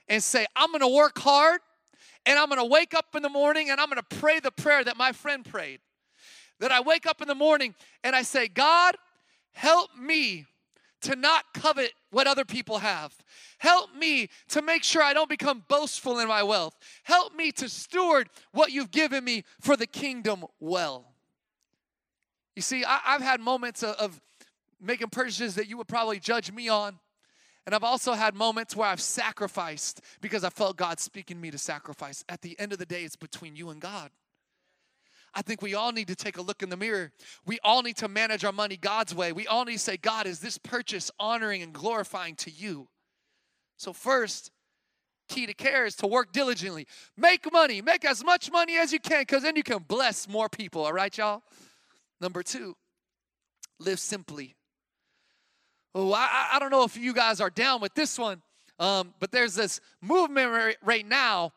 and 0.09 0.21
say, 0.21 0.45
I'm 0.55 0.71
gonna 0.71 0.89
work 0.89 1.17
hard 1.19 1.61
and 2.25 2.37
I'm 2.37 2.49
gonna 2.49 2.65
wake 2.65 2.93
up 2.93 3.15
in 3.15 3.23
the 3.23 3.29
morning 3.29 3.69
and 3.69 3.79
I'm 3.79 3.87
gonna 3.87 4.03
pray 4.03 4.39
the 4.39 4.51
prayer 4.51 4.83
that 4.83 4.97
my 4.97 5.13
friend 5.13 5.45
prayed. 5.45 5.79
That 6.61 6.71
I 6.71 6.79
wake 6.79 7.05
up 7.05 7.21
in 7.21 7.27
the 7.27 7.35
morning 7.35 7.75
and 8.03 8.15
I 8.15 8.21
say, 8.21 8.47
God, 8.47 8.95
help 9.51 9.89
me 9.97 10.45
to 11.01 11.15
not 11.15 11.45
covet 11.53 11.91
what 12.11 12.27
other 12.27 12.45
people 12.45 12.77
have. 12.77 13.13
Help 13.57 13.95
me 13.95 14.29
to 14.49 14.61
make 14.61 14.83
sure 14.83 15.01
I 15.01 15.13
don't 15.13 15.29
become 15.29 15.65
boastful 15.67 16.19
in 16.19 16.27
my 16.27 16.43
wealth. 16.43 16.77
Help 17.03 17.35
me 17.35 17.51
to 17.53 17.67
steward 17.67 18.29
what 18.51 18.71
you've 18.71 18.91
given 18.91 19.23
me 19.23 19.43
for 19.59 19.75
the 19.75 19.87
kingdom 19.87 20.45
well. 20.59 21.07
You 22.55 22.61
see, 22.61 22.85
I, 22.85 22.99
have 23.05 23.21
had 23.21 23.41
moments 23.41 23.81
of, 23.81 23.95
of 23.95 24.21
making 24.79 25.09
purchases 25.09 25.55
that 25.55 25.67
you 25.67 25.77
would 25.77 25.87
probably 25.87 26.19
judge 26.19 26.51
me 26.51 26.69
on. 26.69 26.99
And 27.65 27.73
I've 27.73 27.83
also 27.83 28.13
had 28.13 28.35
moments 28.35 28.75
where 28.75 28.87
I've 28.87 29.01
sacrificed 29.01 30.01
because 30.19 30.43
I 30.43 30.49
felt 30.49 30.77
God 30.77 30.99
speaking 30.99 31.41
me 31.41 31.49
to 31.51 31.57
sacrifice. 31.57 32.23
At 32.29 32.41
the 32.41 32.59
end 32.59 32.73
of 32.73 32.79
the 32.79 32.85
day, 32.85 33.03
it's 33.03 33.15
between 33.15 33.55
you 33.55 33.69
and 33.69 33.79
God. 33.79 34.11
I 35.33 35.41
think 35.41 35.61
we 35.61 35.75
all 35.75 35.91
need 35.91 36.07
to 36.07 36.15
take 36.15 36.37
a 36.37 36.41
look 36.41 36.61
in 36.61 36.69
the 36.69 36.77
mirror. 36.77 37.11
We 37.45 37.57
all 37.63 37.81
need 37.83 37.97
to 37.97 38.07
manage 38.07 38.43
our 38.43 38.51
money 38.51 38.75
God's 38.75 39.15
way. 39.15 39.31
We 39.31 39.47
all 39.47 39.63
need 39.63 39.73
to 39.73 39.79
say, 39.79 39.97
God, 39.97 40.27
is 40.27 40.39
this 40.39 40.57
purchase 40.57 41.09
honoring 41.19 41.61
and 41.61 41.73
glorifying 41.73 42.35
to 42.37 42.51
you? 42.51 42.89
So, 43.77 43.93
first, 43.93 44.51
key 45.29 45.45
to 45.45 45.53
care 45.53 45.85
is 45.85 45.95
to 45.97 46.07
work 46.07 46.33
diligently. 46.33 46.85
Make 47.15 47.51
money, 47.51 47.81
make 47.81 48.03
as 48.03 48.23
much 48.23 48.51
money 48.51 48.77
as 48.77 48.91
you 48.91 48.99
can, 48.99 49.21
because 49.21 49.43
then 49.43 49.55
you 49.55 49.63
can 49.63 49.79
bless 49.79 50.27
more 50.27 50.49
people, 50.49 50.85
all 50.85 50.93
right, 50.93 51.17
y'all? 51.17 51.43
Number 52.19 52.43
two, 52.43 52.75
live 53.79 53.99
simply. 53.99 54.55
Oh, 55.95 56.13
I, 56.13 56.49
I 56.53 56.59
don't 56.59 56.71
know 56.71 56.83
if 56.83 56.97
you 56.97 57.13
guys 57.13 57.41
are 57.41 57.49
down 57.49 57.81
with 57.81 57.93
this 57.93 58.19
one, 58.19 58.41
um, 58.79 59.13
but 59.19 59.31
there's 59.31 59.55
this 59.55 59.79
movement 60.01 60.51
right, 60.51 60.77
right 60.83 61.07
now 61.07 61.53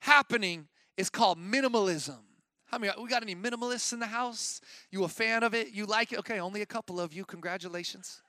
happening. 0.00 0.68
It's 0.96 1.10
called 1.10 1.38
minimalism. 1.38 2.18
How 2.66 2.78
many, 2.78 2.92
we 3.00 3.08
got 3.08 3.22
any 3.22 3.36
minimalists 3.36 3.92
in 3.92 4.00
the 4.00 4.06
house? 4.06 4.60
You 4.90 5.04
a 5.04 5.08
fan 5.08 5.42
of 5.42 5.54
it? 5.54 5.72
You 5.72 5.86
like 5.86 6.12
it? 6.12 6.18
Okay, 6.18 6.40
only 6.40 6.62
a 6.62 6.66
couple 6.66 7.00
of 7.00 7.12
you. 7.12 7.24
Congratulations. 7.24 8.22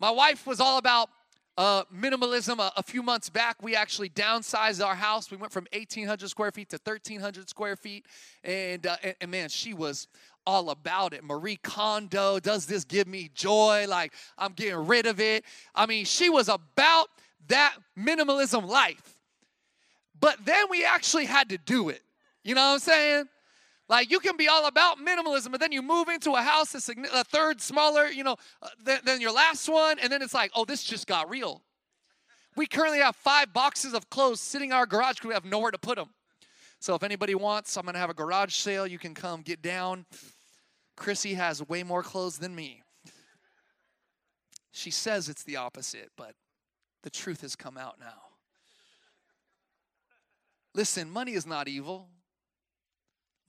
My 0.00 0.10
wife 0.10 0.46
was 0.46 0.60
all 0.60 0.78
about 0.78 1.08
uh, 1.56 1.84
minimalism. 1.94 2.58
A, 2.58 2.72
a, 2.76 2.82
few 2.82 3.02
months 3.02 3.28
back, 3.28 3.62
we 3.62 3.76
actually 3.76 4.08
downsized 4.08 4.84
our 4.84 4.94
house. 4.94 5.30
We 5.30 5.36
went 5.36 5.52
from 5.52 5.66
1,800 5.72 6.28
square 6.28 6.50
feet 6.50 6.70
to 6.70 6.80
1,300 6.82 7.48
square 7.48 7.76
feet. 7.76 8.06
And, 8.42 8.86
uh, 8.86 8.96
and, 9.02 9.14
and, 9.20 9.30
man, 9.30 9.50
she 9.50 9.72
was 9.72 10.08
all 10.46 10.70
about 10.70 11.12
it. 11.12 11.22
Marie 11.22 11.58
Kondo, 11.62 12.40
does 12.40 12.66
this 12.66 12.84
give 12.84 13.06
me 13.06 13.30
joy? 13.34 13.86
Like, 13.88 14.14
I'm 14.38 14.52
getting 14.54 14.86
rid 14.86 15.06
of 15.06 15.20
it. 15.20 15.44
I 15.74 15.86
mean, 15.86 16.06
she 16.06 16.28
was 16.28 16.48
about 16.48 17.08
that 17.48 17.76
minimalism 17.96 18.66
life. 18.66 19.18
But 20.18 20.44
then 20.44 20.66
we 20.70 20.84
actually 20.84 21.26
had 21.26 21.50
to 21.50 21.58
do 21.58 21.88
it. 21.88 22.02
You 22.50 22.56
know 22.56 22.62
what 22.62 22.72
I'm 22.72 22.78
saying? 22.80 23.28
Like 23.88 24.10
you 24.10 24.18
can 24.18 24.36
be 24.36 24.48
all 24.48 24.66
about 24.66 24.98
minimalism, 24.98 25.52
but 25.52 25.60
then 25.60 25.70
you 25.70 25.82
move 25.82 26.08
into 26.08 26.32
a 26.32 26.42
house 26.42 26.72
that's 26.72 26.88
a 26.88 27.22
third 27.22 27.60
smaller, 27.60 28.08
you 28.08 28.24
know, 28.24 28.34
uh, 28.60 28.70
than, 28.82 28.98
than 29.04 29.20
your 29.20 29.30
last 29.30 29.68
one, 29.68 30.00
and 30.00 30.10
then 30.12 30.20
it's 30.20 30.34
like, 30.34 30.50
oh, 30.56 30.64
this 30.64 30.82
just 30.82 31.06
got 31.06 31.30
real. 31.30 31.62
We 32.56 32.66
currently 32.66 32.98
have 32.98 33.14
five 33.14 33.52
boxes 33.52 33.94
of 33.94 34.10
clothes 34.10 34.40
sitting 34.40 34.70
in 34.70 34.72
our 34.72 34.84
garage 34.84 35.14
because 35.14 35.28
we 35.28 35.34
have 35.34 35.44
nowhere 35.44 35.70
to 35.70 35.78
put 35.78 35.94
them. 35.94 36.08
So 36.80 36.96
if 36.96 37.04
anybody 37.04 37.36
wants, 37.36 37.76
I'm 37.76 37.86
gonna 37.86 37.98
have 37.98 38.10
a 38.10 38.14
garage 38.14 38.52
sale. 38.52 38.84
You 38.84 38.98
can 38.98 39.14
come 39.14 39.42
get 39.42 39.62
down. 39.62 40.04
Chrissy 40.96 41.34
has 41.34 41.62
way 41.68 41.84
more 41.84 42.02
clothes 42.02 42.38
than 42.38 42.52
me. 42.52 42.82
She 44.72 44.90
says 44.90 45.28
it's 45.28 45.44
the 45.44 45.54
opposite, 45.54 46.10
but 46.16 46.34
the 47.04 47.10
truth 47.10 47.42
has 47.42 47.54
come 47.54 47.78
out 47.78 48.00
now. 48.00 48.22
Listen, 50.74 51.08
money 51.08 51.34
is 51.34 51.46
not 51.46 51.68
evil. 51.68 52.08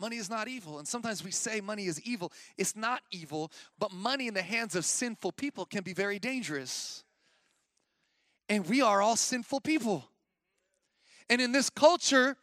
Money 0.02 0.18
is 0.18 0.30
not 0.30 0.48
evil. 0.48 0.80
And 0.80 0.88
sometimes 0.88 1.24
we 1.24 1.30
say 1.30 1.62
money 1.62 1.86
is 1.86 2.02
evil. 2.02 2.34
It's 2.58 2.76
not 2.76 3.02
evil, 3.12 3.52
but 3.78 3.94
money 3.94 4.28
in 4.28 4.34
the 4.34 4.42
hands 4.42 4.76
of 4.76 4.84
sinful 4.84 5.34
people 5.34 5.66
can 5.66 5.84
be 5.84 5.94
very 5.94 6.18
dangerous. 6.18 7.06
And 8.50 8.68
we 8.68 8.82
are 8.82 9.02
all 9.02 9.16
sinful 9.16 9.62
people. 9.62 10.04
And 11.30 11.40
in 11.40 11.52
this 11.52 11.70
culture, 11.70 12.36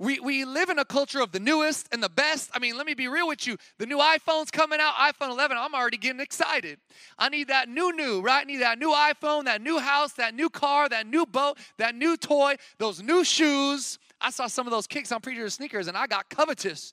We, 0.00 0.20
we 0.20 0.44
live 0.44 0.70
in 0.70 0.78
a 0.78 0.84
culture 0.84 1.20
of 1.20 1.32
the 1.32 1.40
newest 1.40 1.88
and 1.92 2.00
the 2.00 2.08
best. 2.08 2.50
I 2.54 2.60
mean, 2.60 2.76
let 2.76 2.86
me 2.86 2.94
be 2.94 3.08
real 3.08 3.26
with 3.26 3.48
you. 3.48 3.56
The 3.78 3.86
new 3.86 3.98
iPhone's 3.98 4.48
coming 4.52 4.78
out, 4.80 4.94
iPhone 4.94 5.30
11. 5.30 5.56
I'm 5.56 5.74
already 5.74 5.96
getting 5.96 6.20
excited. 6.20 6.78
I 7.18 7.28
need 7.28 7.48
that 7.48 7.68
new, 7.68 7.92
new, 7.92 8.20
right? 8.20 8.42
I 8.42 8.44
need 8.44 8.62
that 8.62 8.78
new 8.78 8.92
iPhone, 8.92 9.46
that 9.46 9.60
new 9.60 9.80
house, 9.80 10.12
that 10.12 10.34
new 10.34 10.50
car, 10.50 10.88
that 10.88 11.08
new 11.08 11.26
boat, 11.26 11.58
that 11.78 11.96
new 11.96 12.16
toy, 12.16 12.54
those 12.78 13.02
new 13.02 13.24
shoes. 13.24 13.98
I 14.20 14.30
saw 14.30 14.46
some 14.46 14.66
of 14.66 14.70
those 14.70 14.86
kicks 14.86 15.12
on 15.12 15.20
Preacher 15.20 15.48
sneakers 15.50 15.88
and 15.88 15.96
I 15.96 16.06
got 16.06 16.28
covetous. 16.28 16.92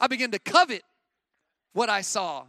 I 0.00 0.06
began 0.06 0.30
to 0.30 0.38
covet 0.38 0.82
what 1.72 1.90
I 1.90 2.00
saw. 2.00 2.44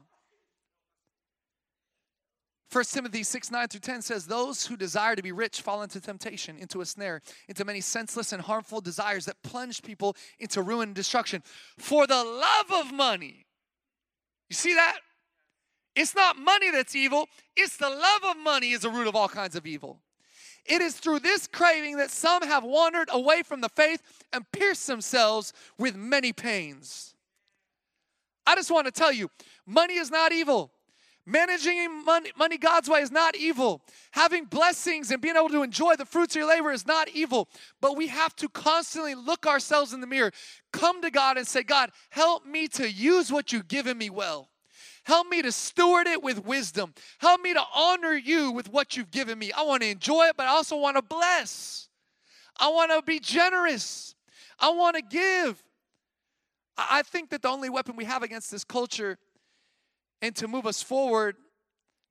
1 2.71 2.83
Timothy 2.85 3.23
6, 3.23 3.49
9 3.49 3.67
through 3.67 3.79
10 3.79 4.01
says, 4.03 4.27
Those 4.27 4.67
who 4.67 4.77
desire 4.77 5.15
to 5.15 5.23
be 5.23 5.31
rich 5.31 5.61
fall 5.61 5.81
into 5.81 5.99
temptation, 5.99 6.55
into 6.57 6.81
a 6.81 6.85
snare, 6.85 7.21
into 7.47 7.65
many 7.65 7.81
senseless 7.81 8.31
and 8.31 8.43
harmful 8.43 8.79
desires 8.79 9.25
that 9.25 9.41
plunge 9.43 9.81
people 9.81 10.15
into 10.39 10.61
ruin 10.61 10.89
and 10.89 10.95
destruction. 10.95 11.41
For 11.79 12.05
the 12.05 12.23
love 12.23 12.85
of 12.85 12.93
money. 12.93 13.47
You 14.49 14.55
see 14.55 14.75
that? 14.75 14.99
It's 15.95 16.13
not 16.15 16.37
money 16.37 16.69
that's 16.69 16.95
evil, 16.95 17.27
it's 17.57 17.77
the 17.77 17.89
love 17.89 18.23
of 18.23 18.37
money 18.37 18.71
is 18.71 18.81
the 18.81 18.89
root 18.89 19.07
of 19.07 19.15
all 19.15 19.27
kinds 19.27 19.55
of 19.55 19.65
evil. 19.65 19.99
It 20.65 20.81
is 20.81 20.95
through 20.95 21.19
this 21.19 21.47
craving 21.47 21.97
that 21.97 22.11
some 22.11 22.43
have 22.43 22.63
wandered 22.63 23.09
away 23.11 23.43
from 23.43 23.61
the 23.61 23.69
faith 23.69 24.01
and 24.33 24.49
pierced 24.51 24.87
themselves 24.87 25.53
with 25.77 25.95
many 25.95 26.33
pains. 26.33 27.15
I 28.45 28.55
just 28.55 28.71
want 28.71 28.85
to 28.85 28.91
tell 28.91 29.11
you, 29.11 29.29
money 29.65 29.95
is 29.95 30.09
not 30.09 30.31
evil. 30.31 30.71
Managing 31.25 32.03
money, 32.05 32.31
money 32.35 32.57
God's 32.57 32.89
way 32.89 33.01
is 33.01 33.11
not 33.11 33.35
evil. 33.35 33.83
Having 34.11 34.45
blessings 34.45 35.11
and 35.11 35.21
being 35.21 35.35
able 35.35 35.49
to 35.49 35.61
enjoy 35.61 35.95
the 35.95 36.05
fruits 36.05 36.35
of 36.35 36.39
your 36.39 36.49
labor 36.49 36.71
is 36.71 36.87
not 36.87 37.07
evil. 37.09 37.47
But 37.81 37.95
we 37.95 38.07
have 38.07 38.35
to 38.37 38.49
constantly 38.49 39.13
look 39.13 39.45
ourselves 39.45 39.93
in 39.93 40.01
the 40.01 40.07
mirror, 40.07 40.31
come 40.73 41.03
to 41.03 41.11
God 41.11 41.37
and 41.37 41.47
say, 41.47 41.61
God, 41.61 41.91
help 42.09 42.47
me 42.47 42.67
to 42.69 42.91
use 42.91 43.31
what 43.31 43.53
you've 43.53 43.67
given 43.67 43.95
me 43.97 44.09
well. 44.09 44.48
Help 45.09 45.27
me 45.27 45.41
to 45.41 45.51
steward 45.51 46.05
it 46.05 46.21
with 46.21 46.45
wisdom. 46.45 46.93
Help 47.17 47.41
me 47.41 47.51
to 47.51 47.63
honor 47.73 48.13
you 48.13 48.51
with 48.51 48.71
what 48.71 48.95
you've 48.95 49.09
given 49.09 49.39
me. 49.39 49.51
I 49.51 49.63
want 49.63 49.81
to 49.81 49.89
enjoy 49.89 50.25
it, 50.25 50.37
but 50.37 50.45
I 50.45 50.49
also 50.49 50.77
want 50.77 50.97
to 50.97 51.01
bless. 51.01 51.89
I 52.59 52.67
want 52.67 52.91
to 52.91 53.01
be 53.01 53.19
generous. 53.19 54.13
I 54.59 54.69
want 54.69 54.97
to 54.97 55.01
give. 55.01 55.63
I 56.77 57.01
think 57.01 57.31
that 57.31 57.41
the 57.41 57.47
only 57.47 57.71
weapon 57.71 57.95
we 57.95 58.05
have 58.05 58.21
against 58.21 58.51
this 58.51 58.63
culture 58.63 59.17
and 60.21 60.35
to 60.35 60.47
move 60.47 60.67
us 60.67 60.83
forward 60.83 61.37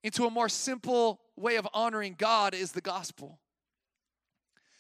into 0.03 0.25
a 0.25 0.31
more 0.31 0.49
simple 0.49 1.21
way 1.37 1.55
of 1.55 1.69
honoring 1.73 2.17
God 2.19 2.53
is 2.53 2.73
the 2.73 2.81
gospel. 2.81 3.39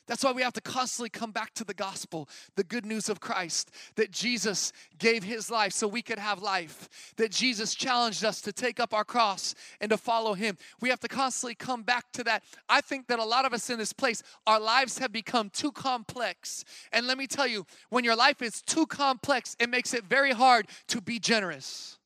That's 0.08 0.24
why 0.24 0.32
we 0.32 0.42
have 0.42 0.54
to 0.54 0.60
constantly 0.62 1.10
come 1.10 1.32
back 1.32 1.52
to 1.54 1.64
the 1.64 1.74
gospel, 1.74 2.28
the 2.56 2.64
good 2.64 2.86
news 2.86 3.10
of 3.10 3.20
Christ, 3.20 3.70
that 3.96 4.10
Jesus 4.10 4.72
gave 4.98 5.22
his 5.22 5.50
life 5.50 5.74
so 5.74 5.86
we 5.86 6.00
could 6.00 6.18
have 6.18 6.42
life, 6.42 7.12
that 7.16 7.30
Jesus 7.30 7.74
challenged 7.74 8.24
us 8.24 8.40
to 8.40 8.52
take 8.52 8.80
up 8.80 8.94
our 8.94 9.04
cross 9.04 9.54
and 9.82 9.90
to 9.90 9.98
follow 9.98 10.32
him. 10.32 10.56
We 10.80 10.88
have 10.88 11.00
to 11.00 11.08
constantly 11.08 11.54
come 11.54 11.82
back 11.82 12.10
to 12.12 12.24
that. 12.24 12.42
I 12.70 12.80
think 12.80 13.06
that 13.08 13.18
a 13.18 13.24
lot 13.24 13.44
of 13.44 13.52
us 13.52 13.68
in 13.68 13.78
this 13.78 13.92
place, 13.92 14.22
our 14.46 14.58
lives 14.58 14.98
have 14.98 15.12
become 15.12 15.50
too 15.50 15.70
complex. 15.72 16.64
And 16.90 17.06
let 17.06 17.18
me 17.18 17.26
tell 17.26 17.46
you, 17.46 17.66
when 17.90 18.02
your 18.02 18.16
life 18.16 18.40
is 18.40 18.62
too 18.62 18.86
complex, 18.86 19.56
it 19.60 19.68
makes 19.68 19.92
it 19.92 20.04
very 20.04 20.32
hard 20.32 20.68
to 20.88 21.02
be 21.02 21.18
generous. 21.18 21.98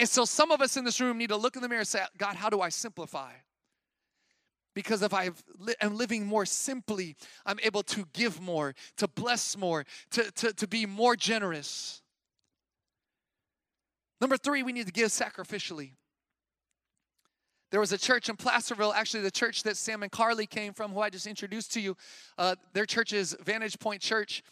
And 0.00 0.08
so 0.08 0.24
some 0.24 0.50
of 0.50 0.60
us 0.60 0.76
in 0.76 0.84
this 0.84 1.00
room 1.00 1.18
need 1.18 1.28
to 1.28 1.36
look 1.36 1.54
in 1.54 1.62
the 1.62 1.68
mirror 1.68 1.80
and 1.80 1.88
say, 1.88 2.02
God, 2.18 2.34
how 2.34 2.50
do 2.50 2.60
I 2.60 2.70
simplify? 2.70 3.30
Because 4.82 5.02
if 5.02 5.12
I 5.12 5.28
am 5.82 5.96
living 5.96 6.24
more 6.24 6.46
simply, 6.46 7.14
I'm 7.44 7.58
able 7.62 7.82
to 7.82 8.06
give 8.14 8.40
more, 8.40 8.74
to 8.96 9.06
bless 9.06 9.54
more, 9.58 9.84
to, 10.12 10.30
to, 10.32 10.54
to 10.54 10.66
be 10.66 10.86
more 10.86 11.16
generous. 11.16 12.00
Number 14.22 14.38
three, 14.38 14.62
we 14.62 14.72
need 14.72 14.86
to 14.86 14.92
give 14.92 15.08
sacrificially. 15.08 15.90
There 17.70 17.80
was 17.80 17.92
a 17.92 17.98
church 17.98 18.30
in 18.30 18.36
Placerville, 18.36 18.94
actually, 18.94 19.22
the 19.22 19.30
church 19.30 19.64
that 19.64 19.76
Sam 19.76 20.02
and 20.02 20.10
Carly 20.10 20.46
came 20.46 20.72
from, 20.72 20.92
who 20.92 21.00
I 21.00 21.10
just 21.10 21.26
introduced 21.26 21.74
to 21.74 21.80
you. 21.80 21.94
Uh, 22.38 22.54
their 22.72 22.86
church 22.86 23.12
is 23.12 23.36
Vantage 23.44 23.78
Point 23.78 24.00
Church 24.00 24.42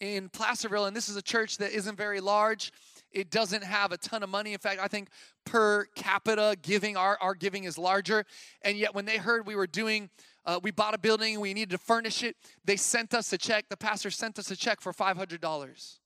in 0.00 0.30
Placerville, 0.30 0.86
and 0.86 0.96
this 0.96 1.10
is 1.10 1.16
a 1.16 1.22
church 1.22 1.58
that 1.58 1.72
isn't 1.72 1.96
very 1.96 2.20
large 2.20 2.72
it 3.14 3.30
doesn't 3.30 3.62
have 3.62 3.92
a 3.92 3.96
ton 3.96 4.22
of 4.22 4.28
money. 4.28 4.52
In 4.52 4.58
fact, 4.58 4.80
I 4.80 4.88
think 4.88 5.08
per 5.44 5.86
capita 5.94 6.56
giving, 6.60 6.96
our, 6.96 7.16
our 7.20 7.34
giving 7.34 7.64
is 7.64 7.78
larger. 7.78 8.26
And 8.62 8.76
yet, 8.76 8.94
when 8.94 9.04
they 9.04 9.16
heard 9.16 9.46
we 9.46 9.54
were 9.56 9.68
doing, 9.68 10.10
uh, 10.44 10.60
we 10.62 10.72
bought 10.72 10.94
a 10.94 10.98
building, 10.98 11.40
we 11.40 11.54
needed 11.54 11.70
to 11.70 11.78
furnish 11.78 12.22
it, 12.22 12.36
they 12.64 12.76
sent 12.76 13.14
us 13.14 13.32
a 13.32 13.38
check. 13.38 13.68
The 13.70 13.76
pastor 13.76 14.10
sent 14.10 14.38
us 14.38 14.50
a 14.50 14.56
check 14.56 14.80
for 14.80 14.92
$500. 14.92 15.98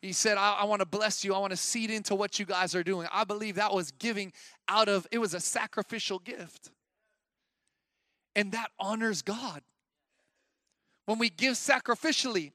He 0.00 0.12
said, 0.12 0.38
I, 0.38 0.60
I 0.60 0.64
want 0.64 0.80
to 0.80 0.86
bless 0.86 1.24
you. 1.24 1.34
I 1.34 1.38
want 1.38 1.50
to 1.50 1.58
seed 1.58 1.90
into 1.90 2.14
what 2.14 2.38
you 2.38 2.46
guys 2.46 2.74
are 2.74 2.82
doing. 2.82 3.06
I 3.12 3.24
believe 3.24 3.56
that 3.56 3.74
was 3.74 3.90
giving 3.90 4.32
out 4.68 4.88
of, 4.88 5.06
it 5.10 5.18
was 5.18 5.34
a 5.34 5.40
sacrificial 5.40 6.18
gift. 6.18 6.70
And 8.34 8.52
that 8.52 8.70
honors 8.78 9.20
God. 9.20 9.62
When 11.04 11.18
we 11.18 11.28
give 11.28 11.54
sacrificially, 11.54 12.52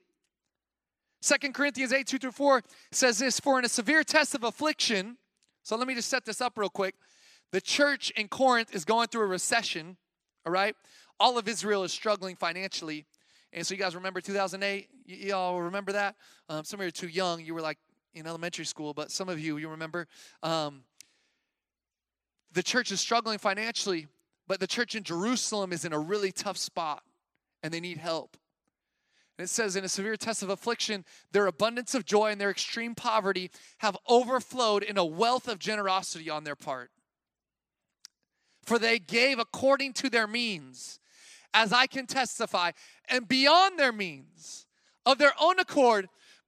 Second 1.25 1.55
Corinthians 1.55 1.91
8, 1.91 2.05
2 2.05 2.17
through 2.19 2.31
4 2.31 2.61
says 2.91 3.17
this 3.17 3.39
For 3.39 3.57
in 3.57 3.65
a 3.65 3.69
severe 3.69 4.03
test 4.03 4.35
of 4.35 4.43
affliction, 4.43 5.17
so 5.63 5.75
let 5.75 5.87
me 5.87 5.95
just 5.95 6.07
set 6.07 6.23
this 6.23 6.39
up 6.39 6.55
real 6.55 6.69
quick. 6.69 6.93
The 7.51 7.59
church 7.59 8.11
in 8.11 8.27
Corinth 8.27 8.75
is 8.75 8.85
going 8.85 9.07
through 9.07 9.23
a 9.23 9.27
recession, 9.27 9.97
all 10.45 10.53
right? 10.53 10.75
All 11.19 11.39
of 11.39 11.47
Israel 11.47 11.83
is 11.83 11.91
struggling 11.91 12.35
financially. 12.35 13.05
And 13.51 13.65
so 13.65 13.73
you 13.73 13.79
guys 13.79 13.95
remember 13.95 14.21
2008? 14.21 14.87
Y- 15.07 15.15
y'all 15.15 15.59
remember 15.59 15.93
that? 15.93 16.15
Um, 16.47 16.63
some 16.63 16.79
of 16.79 16.83
you 16.83 16.89
are 16.89 16.91
too 16.91 17.07
young. 17.07 17.43
You 17.43 17.55
were 17.55 17.61
like 17.61 17.79
in 18.13 18.27
elementary 18.27 18.65
school, 18.65 18.93
but 18.93 19.09
some 19.09 19.27
of 19.27 19.39
you, 19.39 19.57
you 19.57 19.69
remember. 19.69 20.07
Um, 20.43 20.83
the 22.51 22.61
church 22.61 22.91
is 22.91 23.01
struggling 23.01 23.39
financially, 23.39 24.05
but 24.47 24.59
the 24.59 24.67
church 24.67 24.93
in 24.93 25.01
Jerusalem 25.01 25.73
is 25.73 25.85
in 25.85 25.93
a 25.93 25.99
really 25.99 26.31
tough 26.31 26.57
spot 26.57 27.01
and 27.63 27.73
they 27.73 27.79
need 27.79 27.97
help. 27.97 28.37
And 29.37 29.45
it 29.45 29.49
says, 29.49 29.75
in 29.75 29.83
a 29.83 29.89
severe 29.89 30.15
test 30.15 30.43
of 30.43 30.49
affliction, 30.49 31.03
their 31.31 31.47
abundance 31.47 31.93
of 31.93 32.05
joy 32.05 32.31
and 32.31 32.39
their 32.39 32.49
extreme 32.49 32.95
poverty 32.95 33.51
have 33.79 33.97
overflowed 34.07 34.81
in 34.81 34.97
a 34.97 35.05
wealth 35.05 35.47
of 35.47 35.59
generosity 35.59 36.29
on 36.29 36.45
their 36.45 36.55
part. 36.55 36.89
For 38.63 38.79
they 38.79 38.97
gave 38.97 39.37
according 39.37 39.93
to 39.93 40.09
their 40.09 40.25
means, 40.25 40.99
as 41.53 41.73
I 41.73 41.85
can 41.85 42.07
testify, 42.07 42.71
and 43.09 43.27
beyond 43.27 43.77
their 43.77 43.91
means, 43.91 44.65
of 45.05 45.17
their 45.17 45.33
own 45.39 45.59
accord, 45.59 46.07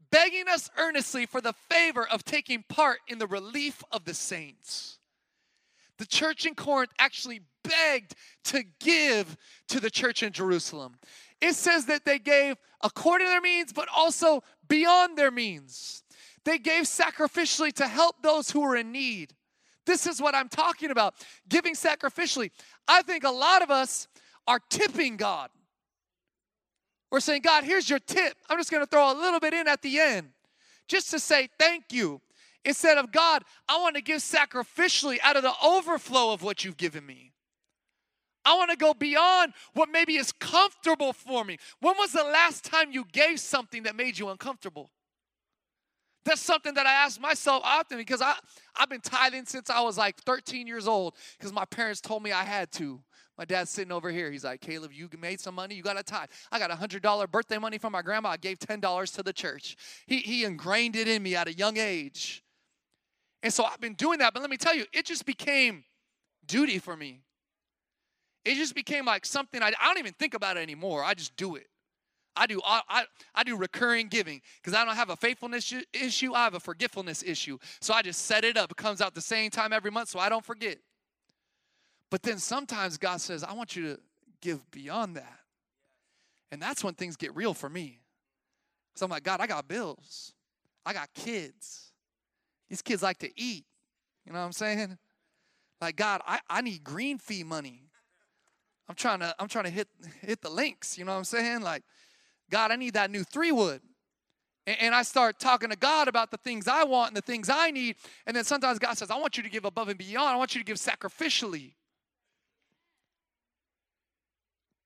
begging 0.09 0.47
us 0.47 0.69
earnestly 0.77 1.25
for 1.25 1.41
the 1.41 1.53
favor 1.53 2.07
of 2.07 2.23
taking 2.23 2.63
part 2.67 2.99
in 3.07 3.19
the 3.19 3.27
relief 3.27 3.83
of 3.91 4.05
the 4.05 4.13
saints. 4.13 4.97
The 5.97 6.05
church 6.05 6.45
in 6.45 6.55
Corinth 6.55 6.91
actually 6.99 7.41
begged 7.63 8.15
to 8.45 8.63
give 8.79 9.35
to 9.67 9.79
the 9.79 9.89
church 9.89 10.23
in 10.23 10.31
Jerusalem 10.31 10.97
it 11.41 11.53
says 11.53 11.85
that 11.85 12.05
they 12.05 12.19
gave 12.19 12.55
according 12.81 13.27
to 13.27 13.31
their 13.31 13.41
means, 13.41 13.73
but 13.73 13.87
also 13.95 14.43
beyond 14.67 15.17
their 15.17 15.31
means. 15.31 16.03
They 16.45 16.57
gave 16.57 16.83
sacrificially 16.83 17.73
to 17.73 17.87
help 17.87 18.21
those 18.21 18.51
who 18.51 18.61
were 18.61 18.75
in 18.75 18.91
need. 18.91 19.33
This 19.85 20.05
is 20.05 20.21
what 20.21 20.35
I'm 20.35 20.49
talking 20.49 20.91
about 20.91 21.15
giving 21.47 21.73
sacrificially. 21.73 22.51
I 22.87 23.01
think 23.01 23.23
a 23.23 23.29
lot 23.29 23.61
of 23.61 23.71
us 23.71 24.07
are 24.47 24.59
tipping 24.69 25.17
God. 25.17 25.49
We're 27.11 27.21
saying, 27.21 27.41
God, 27.41 27.63
here's 27.63 27.89
your 27.89 27.99
tip. 27.99 28.35
I'm 28.49 28.57
just 28.57 28.69
going 28.69 28.83
to 28.83 28.89
throw 28.89 29.11
a 29.11 29.15
little 29.15 29.39
bit 29.39 29.53
in 29.53 29.67
at 29.67 29.81
the 29.81 29.99
end 29.99 30.29
just 30.87 31.11
to 31.11 31.19
say 31.19 31.49
thank 31.59 31.85
you. 31.91 32.21
Instead 32.65 32.97
of, 32.97 33.11
God, 33.11 33.43
I 33.69 33.79
want 33.79 33.95
to 33.95 34.01
give 34.01 34.17
sacrificially 34.17 35.17
out 35.23 35.37
of 35.37 35.43
the 35.43 35.53
overflow 35.63 36.33
of 36.33 36.43
what 36.43 36.65
you've 36.65 36.75
given 36.75 37.05
me. 37.05 37.26
I 38.47 38.55
want 38.55 38.71
to 38.71 38.77
go 38.77 38.93
beyond 38.93 39.51
what 39.73 39.89
maybe 39.91 40.15
is 40.15 40.31
comfortable 40.31 41.11
for 41.11 41.43
me. 41.43 41.57
When 41.81 41.95
was 41.97 42.13
the 42.13 42.23
last 42.23 42.63
time 42.63 42.91
you 42.91 43.03
gave 43.11 43.41
something 43.41 43.83
that 43.83 43.93
made 43.93 44.17
you 44.17 44.29
uncomfortable? 44.29 44.89
That's 46.23 46.39
something 46.39 46.73
that 46.75 46.85
I 46.85 46.93
ask 46.93 47.19
myself 47.19 47.61
often 47.65 47.97
because 47.97 48.21
I, 48.21 48.35
I've 48.77 48.89
been 48.89 49.01
tithing 49.01 49.47
since 49.47 49.69
I 49.69 49.81
was 49.81 49.97
like 49.97 50.17
13 50.21 50.65
years 50.65 50.87
old 50.87 51.15
because 51.37 51.51
my 51.51 51.65
parents 51.65 51.99
told 51.99 52.23
me 52.23 52.31
I 52.31 52.45
had 52.45 52.71
to. 52.73 53.01
My 53.37 53.43
dad's 53.43 53.69
sitting 53.69 53.91
over 53.91 54.09
here. 54.09 54.31
He's 54.31 54.45
like, 54.45 54.61
Caleb, 54.61 54.93
you 54.93 55.09
made 55.19 55.41
some 55.41 55.55
money. 55.55 55.75
You 55.75 55.83
got 55.83 55.99
a 55.99 56.03
tithe. 56.03 56.29
I 56.49 56.57
got 56.57 56.71
a 56.71 56.75
$100 56.75 57.29
birthday 57.29 57.57
money 57.57 57.77
from 57.77 57.91
my 57.91 58.01
grandma. 58.01 58.29
I 58.29 58.37
gave 58.37 58.59
$10 58.59 59.15
to 59.15 59.23
the 59.23 59.33
church. 59.33 59.75
He, 60.05 60.19
he 60.19 60.45
ingrained 60.45 60.95
it 60.95 61.09
in 61.09 61.21
me 61.21 61.35
at 61.35 61.49
a 61.49 61.53
young 61.53 61.75
age. 61.75 62.43
And 63.43 63.53
so 63.53 63.65
I've 63.65 63.81
been 63.81 63.93
doing 63.95 64.19
that. 64.19 64.33
But 64.33 64.39
let 64.39 64.49
me 64.49 64.57
tell 64.57 64.73
you, 64.73 64.85
it 64.93 65.05
just 65.05 65.25
became 65.25 65.83
duty 66.45 66.79
for 66.79 66.95
me. 66.95 67.23
It 68.47 68.55
just 68.55 68.75
became 68.75 69.03
like 69.03 69.25
something 69.25 69.61
I, 69.61 69.73
I 69.81 69.87
don't 69.87 69.97
even 69.97 70.13
think 70.13 70.33
about 70.33 70.55
it 70.55 70.61
anymore. 70.61 71.03
I 71.03 71.13
just 71.13 71.35
do 71.35 71.55
it. 71.55 71.67
I 72.35 72.47
do 72.47 72.61
I, 72.65 72.81
I, 72.87 73.05
I 73.35 73.43
do 73.43 73.57
recurring 73.57 74.07
giving 74.07 74.41
because 74.61 74.73
I 74.73 74.85
don't 74.85 74.95
have 74.95 75.09
a 75.09 75.17
faithfulness 75.17 75.73
issue. 75.91 76.33
I 76.33 76.45
have 76.45 76.53
a 76.53 76.59
forgetfulness 76.59 77.23
issue. 77.23 77.57
So 77.81 77.93
I 77.93 78.01
just 78.01 78.21
set 78.21 78.45
it 78.45 78.55
up. 78.55 78.71
It 78.71 78.77
comes 78.77 79.01
out 79.01 79.15
the 79.15 79.21
same 79.21 79.51
time 79.51 79.73
every 79.73 79.91
month 79.91 80.07
so 80.07 80.19
I 80.19 80.29
don't 80.29 80.45
forget. 80.45 80.77
But 82.09 82.23
then 82.23 82.37
sometimes 82.37 82.97
God 82.97 83.19
says, 83.19 83.43
I 83.43 83.51
want 83.51 83.75
you 83.75 83.95
to 83.95 83.99
give 84.39 84.71
beyond 84.71 85.17
that. 85.17 85.39
And 86.49 86.61
that's 86.61 86.85
when 86.85 86.93
things 86.93 87.17
get 87.17 87.35
real 87.35 87.53
for 87.53 87.67
me. 87.67 87.99
So 88.95 89.05
I'm 89.05 89.09
like, 89.09 89.23
God, 89.23 89.41
I 89.41 89.47
got 89.47 89.67
bills. 89.67 90.31
I 90.85 90.93
got 90.93 91.13
kids. 91.13 91.91
These 92.69 92.81
kids 92.81 93.03
like 93.03 93.17
to 93.17 93.29
eat. 93.35 93.65
You 94.25 94.31
know 94.31 94.39
what 94.39 94.45
I'm 94.45 94.53
saying? 94.53 94.97
Like, 95.81 95.97
God, 95.97 96.21
I, 96.25 96.39
I 96.49 96.61
need 96.61 96.85
green 96.85 97.17
fee 97.17 97.43
money. 97.43 97.86
I'm 98.89 98.95
trying 98.95 99.19
to, 99.19 99.35
I'm 99.39 99.47
trying 99.47 99.65
to 99.65 99.71
hit 99.71 99.87
hit 100.21 100.41
the 100.41 100.49
links, 100.49 100.97
you 100.97 101.05
know 101.05 101.11
what 101.11 101.17
I'm 101.17 101.23
saying? 101.25 101.61
Like, 101.61 101.83
God, 102.49 102.71
I 102.71 102.75
need 102.75 102.93
that 102.93 103.11
new 103.11 103.23
three 103.23 103.51
wood. 103.51 103.81
And, 104.65 104.77
and 104.79 104.95
I 104.95 105.03
start 105.03 105.39
talking 105.39 105.69
to 105.69 105.75
God 105.75 106.07
about 106.07 106.31
the 106.31 106.37
things 106.37 106.67
I 106.67 106.83
want 106.83 107.09
and 107.09 107.17
the 107.17 107.21
things 107.21 107.49
I 107.49 107.71
need. 107.71 107.95
And 108.25 108.35
then 108.35 108.43
sometimes 108.43 108.79
God 108.79 108.97
says, 108.97 109.11
I 109.11 109.17
want 109.17 109.37
you 109.37 109.43
to 109.43 109.49
give 109.49 109.65
above 109.65 109.89
and 109.89 109.97
beyond. 109.97 110.29
I 110.29 110.35
want 110.35 110.55
you 110.55 110.61
to 110.61 110.65
give 110.65 110.77
sacrificially. 110.77 111.73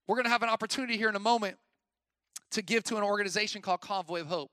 We're 0.07 0.15
going 0.15 0.25
to 0.25 0.31
have 0.31 0.43
an 0.43 0.49
opportunity 0.49 0.97
here 0.97 1.09
in 1.09 1.15
a 1.15 1.19
moment 1.19 1.57
to 2.51 2.61
give 2.61 2.83
to 2.85 2.97
an 2.97 3.03
organization 3.03 3.61
called 3.61 3.81
Convoy 3.81 4.21
of 4.21 4.27
Hope. 4.27 4.51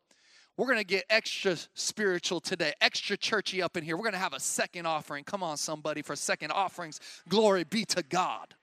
We're 0.57 0.67
going 0.67 0.79
to 0.79 0.85
get 0.85 1.05
extra 1.09 1.57
spiritual 1.75 2.41
today, 2.41 2.73
extra 2.81 3.17
churchy 3.17 3.63
up 3.63 3.77
in 3.77 3.85
here. 3.85 3.97
We're 3.97 4.03
going 4.03 4.13
to 4.13 4.19
have 4.19 4.35
a 4.35 4.41
second 4.41 4.87
offering. 4.87 5.25
Come 5.25 5.43
on, 5.43 5.57
somebody, 5.57 6.03
for 6.03 6.17
second 6.17 6.51
offerings. 6.51 7.01
Glory 7.29 7.65
be 7.65 7.85
to 7.87 8.03
God. 8.03 8.55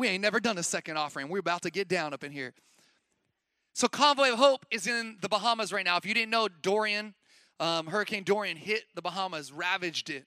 We 0.00 0.08
ain't 0.08 0.22
never 0.22 0.40
done 0.40 0.56
a 0.56 0.62
second 0.62 0.96
offering. 0.96 1.28
We're 1.28 1.40
about 1.40 1.60
to 1.60 1.70
get 1.70 1.86
down 1.86 2.14
up 2.14 2.24
in 2.24 2.32
here. 2.32 2.54
So, 3.74 3.86
Convoy 3.86 4.32
of 4.32 4.38
Hope 4.38 4.64
is 4.70 4.86
in 4.86 5.18
the 5.20 5.28
Bahamas 5.28 5.74
right 5.74 5.84
now. 5.84 5.98
If 5.98 6.06
you 6.06 6.14
didn't 6.14 6.30
know, 6.30 6.48
Dorian, 6.48 7.12
um, 7.60 7.86
Hurricane 7.86 8.24
Dorian 8.24 8.56
hit 8.56 8.84
the 8.94 9.02
Bahamas, 9.02 9.52
ravaged 9.52 10.08
it. 10.08 10.24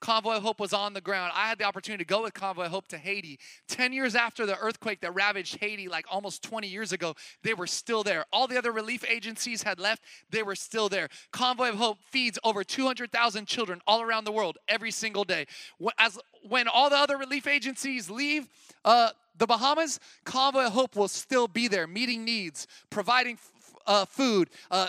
Convoy 0.00 0.38
Hope 0.38 0.60
was 0.60 0.72
on 0.72 0.92
the 0.92 1.00
ground. 1.00 1.32
I 1.34 1.48
had 1.48 1.58
the 1.58 1.64
opportunity 1.64 2.04
to 2.04 2.08
go 2.08 2.22
with 2.22 2.34
Convoy 2.34 2.68
Hope 2.68 2.86
to 2.88 2.98
Haiti. 2.98 3.38
10 3.68 3.92
years 3.92 4.14
after 4.14 4.46
the 4.46 4.56
earthquake 4.58 5.00
that 5.00 5.14
ravaged 5.14 5.58
Haiti, 5.58 5.88
like 5.88 6.06
almost 6.10 6.42
20 6.42 6.68
years 6.68 6.92
ago, 6.92 7.14
they 7.42 7.54
were 7.54 7.66
still 7.66 8.02
there. 8.02 8.24
All 8.32 8.46
the 8.46 8.56
other 8.56 8.72
relief 8.72 9.04
agencies 9.08 9.62
had 9.62 9.80
left, 9.80 10.02
they 10.30 10.42
were 10.42 10.54
still 10.54 10.88
there. 10.88 11.08
Convoy 11.32 11.70
of 11.70 11.76
Hope 11.76 11.98
feeds 12.10 12.38
over 12.44 12.62
200,000 12.62 13.46
children 13.46 13.80
all 13.86 14.00
around 14.02 14.24
the 14.24 14.32
world 14.32 14.58
every 14.68 14.90
single 14.90 15.24
day. 15.24 15.46
As, 15.98 16.18
when 16.48 16.68
all 16.68 16.90
the 16.90 16.96
other 16.96 17.16
relief 17.16 17.46
agencies 17.46 18.08
leave, 18.08 18.46
uh, 18.84 19.10
the 19.36 19.46
Bahamas, 19.46 19.98
Convoy 20.24 20.66
of 20.66 20.72
Hope 20.72 20.96
will 20.96 21.08
still 21.08 21.48
be 21.48 21.68
there, 21.68 21.86
meeting 21.86 22.24
needs, 22.24 22.66
providing 22.90 23.34
f- 23.34 23.74
uh, 23.86 24.04
food, 24.04 24.50
uh, 24.70 24.88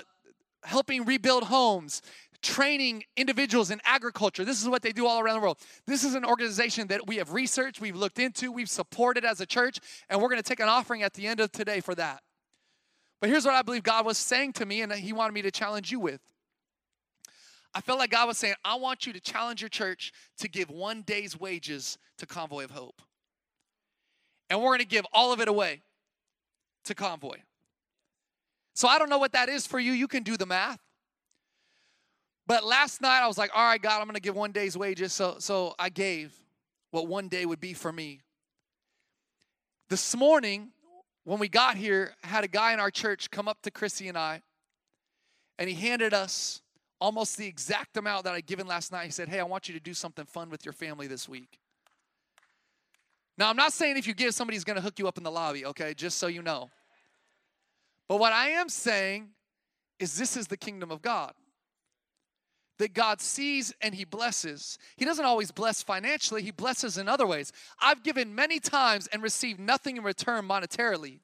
helping 0.63 1.05
rebuild 1.05 1.43
homes, 1.43 2.01
training 2.41 3.03
individuals 3.17 3.71
in 3.71 3.81
agriculture. 3.83 4.45
This 4.45 4.61
is 4.61 4.69
what 4.69 4.81
they 4.81 4.91
do 4.91 5.05
all 5.05 5.19
around 5.19 5.35
the 5.35 5.41
world. 5.41 5.59
This 5.85 6.03
is 6.03 6.15
an 6.15 6.25
organization 6.25 6.87
that 6.87 7.07
we 7.07 7.17
have 7.17 7.33
researched, 7.33 7.81
we've 7.81 7.95
looked 7.95 8.19
into, 8.19 8.51
we've 8.51 8.69
supported 8.69 9.25
as 9.25 9.41
a 9.41 9.45
church, 9.45 9.79
and 10.09 10.21
we're 10.21 10.29
going 10.29 10.41
to 10.41 10.47
take 10.47 10.59
an 10.59 10.69
offering 10.69 11.03
at 11.03 11.13
the 11.13 11.27
end 11.27 11.39
of 11.39 11.51
today 11.51 11.81
for 11.81 11.95
that. 11.95 12.21
But 13.19 13.29
here's 13.29 13.45
what 13.45 13.55
I 13.55 13.61
believe 13.61 13.83
God 13.83 14.05
was 14.05 14.17
saying 14.17 14.53
to 14.53 14.65
me, 14.65 14.81
and 14.81 14.91
He 14.93 15.11
wanted 15.11 15.33
me 15.33 15.41
to 15.41 15.51
challenge 15.51 15.91
you 15.91 15.99
with. 15.99 16.21
I 17.73 17.81
felt 17.81 17.99
like 17.99 18.09
God 18.09 18.27
was 18.27 18.37
saying, 18.37 18.55
I 18.63 18.75
want 18.75 19.05
you 19.05 19.13
to 19.13 19.19
challenge 19.19 19.61
your 19.61 19.69
church 19.69 20.11
to 20.39 20.47
give 20.47 20.69
one 20.69 21.03
day's 21.03 21.39
wages 21.39 21.97
to 22.17 22.25
Convoy 22.25 22.63
of 22.63 22.71
Hope. 22.71 23.01
And 24.49 24.59
we're 24.59 24.69
going 24.69 24.79
to 24.79 24.87
give 24.87 25.05
all 25.13 25.31
of 25.31 25.39
it 25.39 25.47
away 25.47 25.83
to 26.85 26.95
Convoy. 26.95 27.37
So 28.73 28.87
I 28.87 28.97
don't 28.97 29.09
know 29.09 29.19
what 29.19 29.33
that 29.33 29.49
is 29.49 29.67
for 29.67 29.79
you. 29.79 29.91
You 29.91 30.07
can 30.07 30.23
do 30.23 30.37
the 30.37 30.45
math. 30.45 30.79
But 32.49 32.65
last 32.65 32.99
night 32.99 33.21
I 33.21 33.27
was 33.27 33.37
like, 33.37 33.51
all 33.53 33.63
right, 33.63 33.79
God, 33.79 34.01
I'm 34.01 34.11
to 34.11 34.19
give 34.19 34.35
one 34.35 34.51
day's 34.51 34.75
wages. 34.75 35.13
So, 35.13 35.35
so 35.37 35.75
I 35.77 35.89
gave 35.89 36.33
what 36.89 37.05
one 37.05 37.27
day 37.27 37.45
would 37.45 37.59
be 37.59 37.73
for 37.73 37.91
me. 37.91 38.21
This 39.87 40.15
morning, 40.15 40.69
when 41.25 41.37
we 41.37 41.47
got 41.47 41.77
here, 41.77 42.15
I 42.23 42.27
had 42.27 42.43
a 42.43 42.47
guy 42.47 42.73
in 42.73 42.79
our 42.79 42.89
church 42.89 43.29
come 43.29 43.47
up 43.47 43.61
to 43.61 43.71
Chrissy 43.71 44.07
and 44.07 44.17
I, 44.17 44.41
and 45.59 45.69
he 45.69 45.75
handed 45.75 46.11
us 46.11 46.63
almost 46.99 47.37
the 47.37 47.45
exact 47.45 47.97
amount 47.97 48.23
that 48.23 48.33
I'd 48.33 48.47
given 48.47 48.65
last 48.65 48.91
night. 48.91 49.05
He 49.05 49.11
said, 49.11 49.29
Hey, 49.29 49.39
I 49.39 49.43
want 49.43 49.67
you 49.67 49.75
to 49.75 49.79
do 49.79 49.93
something 49.93 50.25
fun 50.25 50.49
with 50.49 50.65
your 50.65 50.73
family 50.73 51.05
this 51.05 51.29
week. 51.29 51.59
Now, 53.37 53.51
I'm 53.51 53.57
not 53.57 53.73
saying 53.73 53.97
if 53.97 54.07
you 54.07 54.15
give, 54.15 54.33
somebody's 54.33 54.63
gonna 54.63 54.81
hook 54.81 54.97
you 54.97 55.07
up 55.07 55.19
in 55.19 55.23
the 55.23 55.29
lobby, 55.29 55.67
okay? 55.67 55.93
Just 55.93 56.17
so 56.17 56.25
you 56.25 56.41
know. 56.41 56.71
But 58.07 58.19
what 58.19 58.33
I 58.33 58.49
am 58.49 58.69
saying 58.69 59.29
is 59.99 60.17
this 60.17 60.35
is 60.35 60.47
the 60.47 60.57
kingdom 60.57 60.89
of 60.89 61.03
God 61.03 61.35
that 62.79 62.93
God 62.93 63.21
sees 63.21 63.73
and 63.81 63.93
He 63.93 64.05
blesses. 64.05 64.79
He 64.97 65.05
doesn't 65.05 65.25
always 65.25 65.51
bless 65.51 65.83
financially, 65.83 66.41
He 66.41 66.51
blesses 66.51 66.97
in 66.97 67.07
other 67.07 67.27
ways. 67.27 67.53
I've 67.79 68.03
given 68.03 68.33
many 68.33 68.59
times 68.59 69.07
and 69.07 69.21
received 69.21 69.59
nothing 69.59 69.97
in 69.97 70.03
return 70.03 70.47
monetarily, 70.47 71.19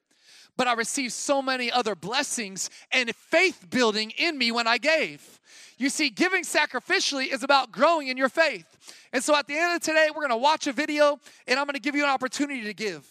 but 0.56 0.68
I 0.68 0.74
received 0.74 1.12
so 1.12 1.42
many 1.42 1.72
other 1.72 1.94
blessings 1.94 2.70
and 2.92 3.14
faith 3.14 3.66
building 3.68 4.12
in 4.16 4.38
me 4.38 4.52
when 4.52 4.66
I 4.66 4.78
gave. 4.78 5.40
You 5.78 5.90
see, 5.90 6.08
giving 6.08 6.44
sacrificially 6.44 7.32
is 7.32 7.42
about 7.42 7.72
growing 7.72 8.08
in 8.08 8.16
your 8.16 8.28
faith. 8.28 8.66
And 9.12 9.22
so 9.22 9.34
at 9.34 9.46
the 9.46 9.58
end 9.58 9.76
of 9.76 9.82
today, 9.82 10.08
we're 10.14 10.22
gonna 10.22 10.36
watch 10.36 10.66
a 10.66 10.72
video 10.72 11.18
and 11.46 11.58
I'm 11.58 11.66
gonna 11.66 11.78
give 11.78 11.96
you 11.96 12.04
an 12.04 12.10
opportunity 12.10 12.62
to 12.64 12.74
give. 12.74 13.06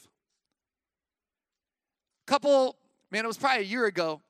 Couple, 2.25 2.75
man, 3.11 3.23
it 3.23 3.27
was 3.27 3.37
probably 3.37 3.63
a 3.63 3.67
year 3.67 3.85
ago. 3.85 4.21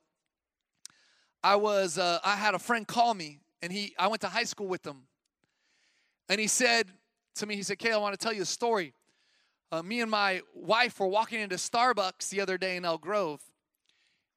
I 1.42 1.56
was, 1.56 1.96
uh, 1.96 2.18
I 2.24 2.36
had 2.36 2.54
a 2.54 2.58
friend 2.58 2.86
call 2.86 3.14
me 3.14 3.40
and 3.62 3.72
he 3.72 3.94
I 3.98 4.08
went 4.08 4.20
to 4.22 4.28
high 4.28 4.44
school 4.44 4.66
with 4.66 4.86
him. 4.86 5.02
And 6.28 6.40
he 6.40 6.46
said 6.46 6.88
to 7.36 7.46
me, 7.46 7.54
he 7.54 7.62
said, 7.62 7.78
Kay, 7.78 7.92
I 7.92 7.98
want 7.98 8.18
to 8.18 8.22
tell 8.22 8.32
you 8.32 8.42
a 8.42 8.46
story. 8.46 8.94
Uh, 9.70 9.82
me 9.82 10.00
and 10.00 10.10
my 10.10 10.42
wife 10.54 10.98
were 11.00 11.06
walking 11.06 11.40
into 11.40 11.56
Starbucks 11.56 12.28
the 12.30 12.40
other 12.40 12.56
day 12.56 12.76
in 12.76 12.84
Elk 12.84 13.02
Grove. 13.02 13.40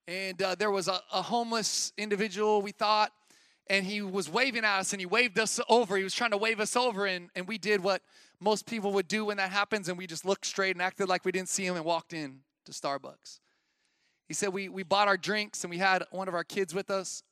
And 0.08 0.42
uh, 0.42 0.56
there 0.56 0.72
was 0.72 0.88
a, 0.88 1.00
a 1.14 1.22
homeless 1.22 1.94
individual, 1.98 2.62
we 2.62 2.72
thought, 2.72 3.12
and 3.68 3.86
he 3.86 4.02
was 4.02 4.28
waving 4.28 4.66
at 4.66 4.80
us 4.80 4.92
and 4.92 5.00
he 5.00 5.06
waved 5.06 5.38
us 5.38 5.60
over. 5.70 5.98
He 5.98 6.04
was 6.04 6.16
trying 6.16 6.32
to 6.32 6.38
wave 6.38 6.60
us 6.60 6.76
over, 6.76 7.06
and, 7.06 7.30
and 7.36 7.48
we 7.48 7.58
did 7.58 7.82
what 7.82 8.02
most 8.40 8.66
people 8.66 8.92
would 8.94 9.08
do 9.08 9.26
when 9.26 9.38
that 9.38 9.52
happens, 9.52 9.88
and 9.88 9.98
we 9.98 10.08
just 10.08 10.26
looked 10.26 10.46
straight 10.46 10.76
and 10.76 10.82
acted 10.82 11.08
like 11.08 11.26
we 11.26 11.32
didn't 11.32 11.50
see 11.50 11.66
him 11.66 11.76
and 11.76 11.86
walked 11.86 12.14
in 12.14 12.40
to 12.66 12.72
Starbucks. 12.72 13.40
He 14.28 14.34
said 14.34 14.50
we, 14.50 14.70
we 14.70 14.84
bought 14.84 15.08
our 15.08 15.18
drinks 15.18 15.64
and 15.64 15.72
we 15.72 15.78
had 15.78 16.04
one 16.12 16.28
of 16.28 16.34
our 16.34 16.44
kids 16.44 16.74
with 16.74 16.90
us. 16.90 17.24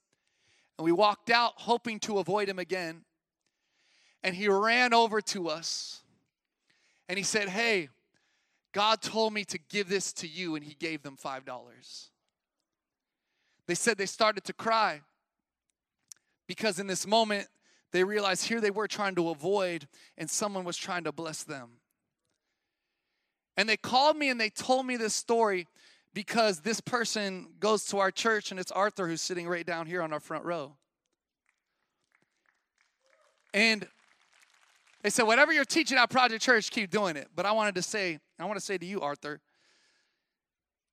And 0.78 0.86
we 0.86 0.92
walked 0.92 1.30
out 1.30 1.54
hoping 1.56 2.00
to 2.02 2.20
avoid 2.20 2.48
him 2.50 2.60
again. 2.60 3.02
And 4.24 4.36
he 4.36 4.48
ran 4.48 4.94
over 4.94 5.22
to 5.22 5.50
us 5.50 6.02
and 7.10 7.18
he 7.18 7.24
said, 7.24 7.50
Hey, 7.50 7.90
God 8.74 9.02
told 9.02 9.34
me 9.34 9.44
to 9.46 9.58
give 9.58 9.90
this 9.90 10.14
to 10.14 10.28
you, 10.28 10.56
and 10.56 10.64
he 10.64 10.76
gave 10.76 11.02
them 11.02 11.18
$5. 11.18 12.10
They 13.66 13.76
said 13.76 13.98
they 13.98 14.06
started 14.06 14.44
to 14.44 14.54
cry 14.54 15.02
because 16.48 16.80
in 16.80 16.88
this 16.88 17.08
moment 17.08 17.48
they 17.92 18.04
realized 18.04 18.48
here 18.48 18.62
they 18.62 18.72
were 18.72 18.88
trying 18.88 19.16
to 19.16 19.30
avoid, 19.30 19.88
and 20.18 20.30
someone 20.30 20.64
was 20.64 20.78
trying 20.78 21.06
to 21.06 21.12
bless 21.12 21.44
them. 21.44 21.80
And 23.56 23.68
they 23.68 23.78
called 23.78 24.16
me 24.16 24.30
and 24.30 24.40
they 24.40 24.50
told 24.50 24.86
me 24.86 24.98
this 24.98 25.16
story 25.16 25.68
because 26.14 26.62
this 26.62 26.82
person 26.82 27.48
goes 27.60 27.86
to 27.86 28.00
our 28.00 28.12
church 28.12 28.52
and 28.52 28.60
it's 28.60 28.72
Arthur 28.72 29.08
who's 29.08 29.22
sitting 29.22 29.48
right 29.48 29.66
down 29.66 29.86
here 29.86 30.02
on 30.02 30.12
our 30.14 30.20
front 30.20 30.46
row. 30.46 30.76
And 33.54 33.88
they 35.04 35.10
said, 35.10 35.24
whatever 35.24 35.54
you're 35.54 35.66
teaching 35.66 35.98
at 35.98 36.10
Project 36.10 36.44
Church, 36.44 36.70
keep 36.70 36.90
doing 36.90 37.16
it. 37.16 37.30
But 37.36 37.46
I 37.46 37.52
wanted 37.52 37.76
to 37.76 37.82
say, 37.82 38.20
I 38.40 38.46
want 38.46 38.60
to 38.60 38.66
say 38.66 38.78
to 38.78 38.86
you, 38.86 39.02
Arthur, 39.02 39.40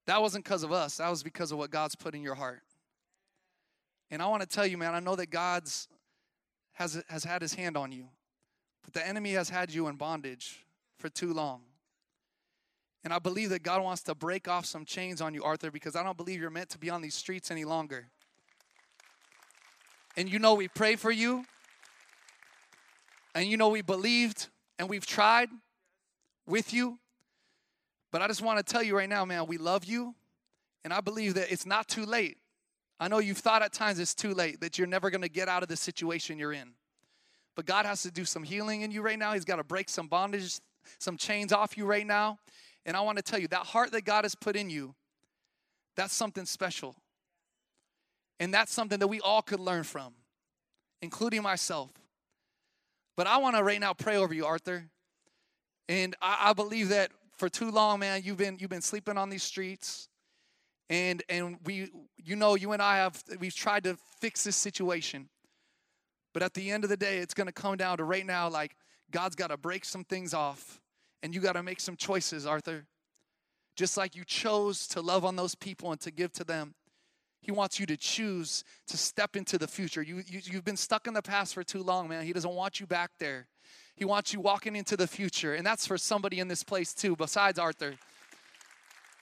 that 0.07 0.21
wasn't 0.21 0.45
because 0.45 0.63
of 0.63 0.73
us. 0.73 0.99
That 0.99 1.09
was 1.09 1.23
because 1.23 1.53
of 1.53 1.59
what 1.59 1.71
God's 1.71 1.97
put 1.97 2.15
in 2.15 2.23
your 2.23 2.35
heart. 2.35 2.63
And 4.11 4.23
I 4.23 4.27
want 4.27 4.43
to 4.43 4.49
tell 4.49 4.67
you, 4.67 4.79
man, 4.79 4.95
I 4.95 5.01
know 5.01 5.17
that 5.17 5.31
God's 5.31 5.89
has, 6.75 7.03
has 7.09 7.25
had 7.25 7.41
his 7.41 7.55
hand 7.55 7.77
on 7.77 7.93
you, 7.93 8.07
but 8.83 8.93
the 8.93 9.07
enemy 9.07 9.33
has 9.33 9.49
had 9.49 9.73
you 9.73 9.89
in 9.89 9.97
bondage 9.97 10.65
for 10.99 11.09
too 11.09 11.33
long. 11.33 11.63
And 13.05 13.13
I 13.13 13.19
believe 13.19 13.51
that 13.51 13.63
God 13.63 13.83
wants 13.83 14.03
to 14.05 14.15
break 14.15 14.49
off 14.49 14.65
some 14.65 14.87
chains 14.87 15.21
on 15.21 15.35
you, 15.35 15.45
Arthur, 15.45 15.71
because 15.71 15.95
I 15.95 16.03
don't 16.03 16.17
believe 16.17 16.41
you're 16.41 16.51
meant 16.51 16.71
to 16.71 16.79
be 16.79 16.89
on 16.89 17.03
these 17.03 17.15
streets 17.15 17.51
any 17.51 17.65
longer. 17.65 18.09
And 20.17 20.31
you 20.31 20.39
know, 20.39 20.55
we 20.55 20.69
pray 20.69 20.97
for 20.97 21.11
you. 21.11 21.45
And 23.35 23.47
you 23.47 23.59
know, 23.59 23.69
we 23.69 23.83
believed 23.83 24.49
and 24.79 24.89
we've 24.89 25.07
tried 25.07 25.51
with 26.47 26.73
you. 26.73 26.99
But 28.11 28.23
I 28.23 28.27
just 28.27 28.43
want 28.43 28.65
to 28.65 28.73
tell 28.73 28.83
you 28.83 28.97
right 28.97 29.09
now, 29.09 29.25
man, 29.25 29.47
we 29.47 29.59
love 29.59 29.85
you. 29.85 30.15
And 30.85 30.93
I 30.93 31.01
believe 31.01 31.35
that 31.35 31.51
it's 31.53 31.67
not 31.67 31.89
too 31.89 32.07
late. 32.07 32.39
I 33.01 33.09
know 33.09 33.19
you've 33.19 33.39
thought 33.39 33.63
at 33.63 33.73
times 33.73 33.99
it's 33.99 34.15
too 34.15 34.35
late, 34.35 34.61
that 34.61 34.79
you're 34.79 34.87
never 34.87 35.11
going 35.11 35.23
to 35.23 35.29
get 35.29 35.49
out 35.49 35.63
of 35.63 35.69
the 35.69 35.77
situation 35.77 36.39
you're 36.39 36.53
in. 36.53 36.71
But 37.57 37.67
God 37.67 37.87
has 37.87 38.03
to 38.03 38.11
do 38.11 38.25
some 38.25 38.45
healing 38.45 38.83
in 38.83 38.91
you 38.91 39.03
right 39.03 39.19
now. 39.19 39.33
He's 39.33 39.45
got 39.45 39.57
to 39.57 39.65
break 39.65 39.89
some 39.89 40.07
bondage, 40.07 40.61
some 40.99 41.17
chains 41.17 41.53
off 41.53 41.77
you 41.77 41.87
right 41.87 42.07
now. 42.07 42.39
And 42.87 42.97
I 42.97 43.01
want 43.01 43.17
to 43.17 43.23
tell 43.23 43.39
you 43.39 43.49
that 43.49 43.67
heart 43.67 43.93
that 43.93 44.05
God 44.05 44.25
has 44.25 44.35
put 44.35 44.57
in 44.57 44.71
you, 44.71 44.95
that's 45.97 46.15
something 46.15 46.45
special. 46.45 46.97
And 48.41 48.53
that's 48.53 48.73
something 48.73 48.99
that 48.99 49.07
we 49.07 49.21
all 49.21 49.43
could 49.43 49.61
learn 49.61 49.85
from, 49.85 50.13
including 51.01 51.43
myself. 51.43 51.91
But 53.17 53.27
I 53.27 53.39
want 53.39 53.57
to 53.57 53.63
right 53.63 53.81
now 53.81 53.95
pray 53.95 54.17
over 54.17 54.35
you, 54.35 54.45
Arthur. 54.45 54.87
And 55.89 56.17
I, 56.21 56.51
I, 56.51 56.53
believe 56.53 56.89
that 56.89 57.13
for 57.37 57.49
too 57.49 57.71
long, 57.71 58.01
man, 58.01 58.23
you've 58.25 58.39
been 58.39 58.57
you've 58.59 58.71
been 58.71 58.83
sleeping 58.83 59.17
on 59.19 59.31
these 59.31 59.43
streets. 59.43 60.09
And 60.91 61.23
and 61.29 61.59
we 61.65 61.91
you 62.25 62.37
know, 62.37 62.55
you 62.55 62.73
and 62.73 62.81
I 62.81 62.97
have, 62.97 63.23
we've 63.39 63.55
tried 63.55 63.85
to 63.85 63.97
fix 64.21 64.45
this 64.45 64.57
situation. 64.57 65.29
But 66.33 66.43
at 66.43 66.55
the 66.55 66.71
end 66.71 66.85
of 66.85 66.91
the 66.91 66.97
day, 66.97 67.19
it's 67.19 67.35
to 67.35 67.53
come 67.53 67.77
down 67.77 67.99
to 67.99 68.05
right 68.05 68.27
now, 68.27 68.49
like, 68.49 68.77
God's 69.11 69.37
got 69.37 69.49
to 69.49 69.57
break 69.57 69.85
some 69.85 70.05
things 70.05 70.35
off, 70.35 70.81
and 71.25 71.35
you 71.35 71.41
got 71.41 71.55
to 71.55 71.63
make 71.63 71.81
some 71.81 71.97
choices, 71.97 72.47
Arthur. 72.47 72.85
Just 73.77 73.97
like 73.97 74.15
you 74.15 74.25
chose 74.25 74.87
to 74.89 75.01
love 75.01 75.25
on 75.25 75.37
those 75.37 75.55
people 75.55 75.91
and 75.91 75.99
to 76.03 76.11
give 76.11 76.31
to 76.35 76.45
them, 76.45 76.75
He 77.41 77.51
wants 77.51 77.81
you 77.81 77.87
to 77.87 77.97
choose 77.97 78.63
to 78.89 78.99
step 78.99 79.35
into 79.35 79.57
the 79.57 79.67
future. 79.67 80.03
You, 80.03 80.23
you, 80.27 80.41
you've 80.45 80.67
been 80.67 80.77
stuck 80.77 81.07
in 81.07 81.15
the 81.15 81.23
past 81.23 81.55
for 81.55 81.65
too 81.65 81.83
long, 81.83 82.09
man. 82.09 82.27
He 82.27 82.35
doesn't 82.35 82.55
want 82.55 82.79
you 82.79 82.87
back 82.87 83.13
there. 83.19 83.47
He 83.97 84.05
wants 84.05 84.35
you 84.35 84.41
walking 84.41 84.77
into 84.77 84.99
the 84.99 85.07
future. 85.07 85.55
And 85.55 85.67
that's 85.67 85.87
for 85.87 85.97
somebody 85.97 86.41
in 86.41 86.49
this 86.49 86.63
place, 86.63 86.93
too, 86.93 87.17
besides 87.17 87.59
Arthur. 87.59 87.95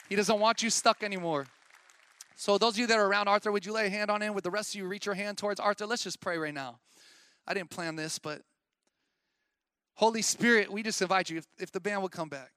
He 0.08 0.16
doesn't 0.16 0.40
want 0.40 0.60
you 0.60 0.70
stuck 0.70 1.04
anymore. 1.04 1.46
So, 2.34 2.58
those 2.58 2.74
of 2.74 2.78
you 2.78 2.88
that 2.88 2.98
are 2.98 3.06
around 3.06 3.28
Arthur, 3.28 3.52
would 3.52 3.64
you 3.64 3.72
lay 3.72 3.86
a 3.86 3.90
hand 3.90 4.10
on 4.10 4.20
him? 4.20 4.34
With 4.34 4.42
the 4.42 4.50
rest 4.50 4.74
of 4.74 4.80
you, 4.80 4.88
reach 4.88 5.06
your 5.06 5.14
hand 5.14 5.38
towards 5.38 5.60
Arthur. 5.60 5.86
Let's 5.86 6.02
just 6.02 6.20
pray 6.20 6.36
right 6.36 6.52
now. 6.52 6.80
I 7.46 7.54
didn't 7.54 7.70
plan 7.70 7.94
this, 7.94 8.18
but 8.18 8.42
Holy 10.02 10.20
Spirit, 10.20 10.72
we 10.72 10.82
just 10.82 11.00
invite 11.00 11.30
you, 11.30 11.38
if, 11.38 11.46
if 11.60 11.70
the 11.70 11.78
band 11.78 12.02
would 12.02 12.10
come 12.10 12.28
back, 12.28 12.50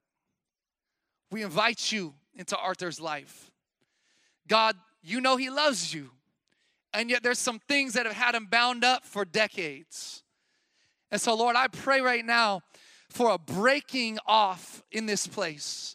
we 1.30 1.44
invite 1.44 1.92
you 1.92 2.12
into 2.34 2.56
Arthur's 2.56 3.00
life. 3.00 3.52
God, 4.48 4.74
you 5.00 5.20
know 5.20 5.36
he 5.36 5.48
loves 5.48 5.94
you, 5.94 6.10
and 6.92 7.08
yet 7.08 7.22
there's 7.22 7.38
some 7.38 7.60
things 7.60 7.92
that 7.92 8.04
have 8.04 8.16
had 8.16 8.34
him 8.34 8.46
bound 8.46 8.82
up 8.82 9.04
for 9.04 9.24
decades. 9.24 10.24
And 11.12 11.20
so, 11.20 11.36
Lord, 11.36 11.54
I 11.54 11.68
pray 11.68 12.00
right 12.00 12.24
now 12.24 12.62
for 13.10 13.30
a 13.30 13.38
breaking 13.38 14.18
off 14.26 14.82
in 14.90 15.06
this 15.06 15.28
place. 15.28 15.94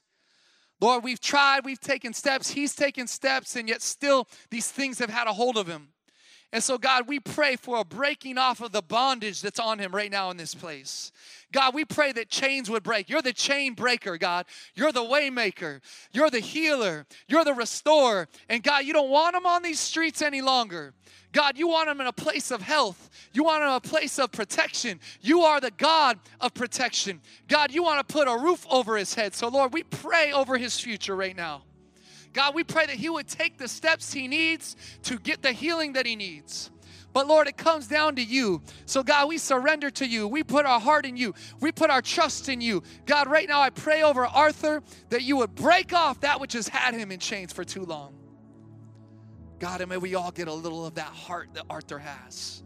Lord, 0.80 1.04
we've 1.04 1.20
tried, 1.20 1.66
we've 1.66 1.82
taken 1.82 2.14
steps, 2.14 2.52
he's 2.52 2.74
taken 2.74 3.08
steps, 3.08 3.58
and 3.58 3.68
yet 3.68 3.82
still 3.82 4.26
these 4.52 4.72
things 4.72 5.00
have 5.00 5.10
had 5.10 5.28
a 5.28 5.34
hold 5.34 5.58
of 5.58 5.68
him. 5.68 5.90
And 6.54 6.62
so, 6.62 6.78
God, 6.78 7.08
we 7.08 7.20
pray 7.20 7.56
for 7.56 7.78
a 7.78 7.86
breaking 7.86 8.38
off 8.38 8.60
of 8.60 8.74
the 8.74 8.82
bondage 8.82 9.42
that's 9.42 9.60
on 9.60 9.80
him 9.80 9.96
right 9.96 10.12
now 10.12 10.32
in 10.32 10.38
this 10.38 10.54
place. 10.54 11.14
God, 11.54 11.74
we 11.74 11.86
pray 11.86 12.12
that 12.12 12.30
chains 12.30 12.70
would 12.70 12.84
break. 12.84 13.10
You're 13.10 13.22
the 13.22 13.34
chain 13.34 13.74
breaker, 13.74 14.18
God. 14.18 14.46
You're 14.76 14.92
the 14.92 15.02
waymaker. 15.02 15.80
You're 16.12 16.30
the 16.30 16.40
healer. 16.40 17.06
You're 17.28 17.46
the 17.46 17.54
restorer. 17.54 18.28
And 18.50 18.64
God, 18.64 18.86
you 18.86 18.92
don't 18.92 19.10
want 19.10 19.36
him 19.36 19.46
on 19.46 19.64
these 19.64 19.80
streets 19.80 20.22
any 20.22 20.42
longer. 20.42 20.94
God, 21.32 21.58
you 21.58 21.70
want 21.70 21.90
him 21.90 22.02
in 22.02 22.08
a 22.08 22.14
place 22.14 22.52
of 22.52 22.62
health. 22.62 23.10
You 23.32 23.46
want 23.46 23.64
him 23.64 23.70
in 23.70 23.76
a 23.76 23.80
place 23.80 24.20
of 24.20 24.34
protection. 24.34 25.00
You 25.22 25.42
are 25.42 25.62
the 25.62 25.72
God 25.72 26.20
of 26.42 26.54
protection. 26.54 27.22
God, 27.48 27.72
you 27.72 27.84
want 27.84 28.06
to 28.06 28.14
put 28.14 28.28
a 28.28 28.38
roof 28.38 28.66
over 28.70 28.98
his 28.98 29.14
head. 29.14 29.34
So, 29.34 29.48
Lord, 29.48 29.72
we 29.74 29.84
pray 29.84 30.34
over 30.34 30.58
his 30.58 30.78
future 30.78 31.16
right 31.16 31.36
now. 31.36 31.64
God, 32.34 32.56
we 32.56 32.64
pray 32.64 32.86
that 32.86 32.96
He 32.96 33.10
would 33.10 33.28
take 33.28 33.58
the 33.58 33.68
steps 33.68 34.14
He 34.14 34.28
needs 34.28 34.76
to 35.04 35.20
get 35.20 35.42
the 35.42 35.52
healing 35.52 35.94
that 35.94 36.06
He 36.06 36.16
needs. 36.16 36.72
But 37.14 37.28
Lord, 37.28 37.48
it 37.48 37.58
comes 37.58 37.88
down 37.88 38.16
to 38.16 38.24
you. 38.24 38.62
So, 38.86 39.04
God, 39.04 39.28
we 39.28 39.38
surrender 39.38 39.90
to 39.92 40.08
you. 40.08 40.28
We 40.28 40.44
put 40.44 40.66
our 40.66 40.80
heart 40.80 41.06
in 41.06 41.18
you. 41.18 41.34
We 41.60 41.72
put 41.72 41.90
our 41.90 42.02
trust 42.02 42.48
in 42.48 42.62
you. 42.62 42.84
God, 43.06 43.28
right 43.28 43.50
now 43.50 43.60
I 43.60 43.70
pray 43.70 44.02
over 44.02 44.26
Arthur 44.26 44.82
that 45.10 45.24
you 45.24 45.38
would 45.38 45.54
break 45.54 45.94
off 45.94 46.22
that 46.22 46.40
which 46.40 46.54
has 46.54 46.68
had 46.68 46.94
him 46.94 47.12
in 47.12 47.20
chains 47.20 47.52
for 47.52 47.64
too 47.64 47.84
long. 47.84 48.16
God, 49.60 49.82
and 49.82 49.90
may 49.90 49.98
we 49.98 50.16
all 50.16 50.32
get 50.32 50.48
a 50.48 50.54
little 50.54 50.86
of 50.86 50.96
that 50.96 51.08
heart 51.08 51.50
that 51.54 51.66
Arthur 51.70 52.00
has. 52.00 52.64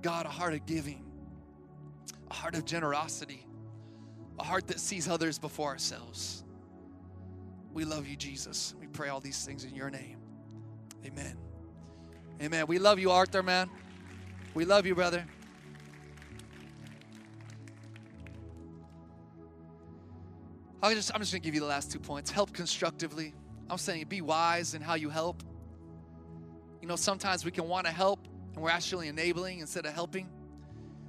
God, 0.00 0.26
a 0.26 0.30
heart 0.30 0.54
of 0.54 0.66
giving, 0.66 1.04
a 2.30 2.34
heart 2.34 2.56
of 2.56 2.64
generosity, 2.64 3.46
a 4.38 4.42
heart 4.42 4.66
that 4.68 4.80
sees 4.80 5.08
others 5.08 5.38
before 5.38 5.68
ourselves. 5.68 6.41
We 7.72 7.84
love 7.84 8.06
you, 8.06 8.16
Jesus. 8.16 8.74
We 8.80 8.86
pray 8.86 9.08
all 9.08 9.20
these 9.20 9.44
things 9.44 9.64
in 9.64 9.74
your 9.74 9.90
name. 9.90 10.18
Amen. 11.06 11.36
Amen. 12.40 12.66
We 12.66 12.78
love 12.78 12.98
you, 12.98 13.10
Arthur, 13.10 13.42
man. 13.42 13.70
We 14.54 14.64
love 14.64 14.86
you, 14.86 14.94
brother. 14.94 15.24
i 20.82 20.92
just, 20.94 21.14
I'm 21.14 21.20
just 21.20 21.32
going 21.32 21.40
to 21.40 21.46
give 21.46 21.54
you 21.54 21.60
the 21.60 21.66
last 21.66 21.92
two 21.92 22.00
points. 22.00 22.30
Help 22.30 22.52
constructively. 22.52 23.34
I'm 23.70 23.78
saying 23.78 24.06
be 24.08 24.20
wise 24.20 24.74
in 24.74 24.82
how 24.82 24.94
you 24.94 25.08
help. 25.08 25.42
You 26.80 26.88
know, 26.88 26.96
sometimes 26.96 27.44
we 27.44 27.52
can 27.52 27.68
want 27.68 27.86
to 27.86 27.92
help 27.92 28.26
and 28.54 28.62
we're 28.62 28.70
actually 28.70 29.06
enabling 29.08 29.60
instead 29.60 29.86
of 29.86 29.94
helping. 29.94 30.28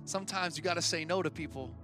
Sometimes 0.06 0.58
you 0.58 0.64
got 0.64 0.76
to 0.76 0.82
say 0.82 1.04
no 1.06 1.24
to 1.24 1.32
people 1.32 1.76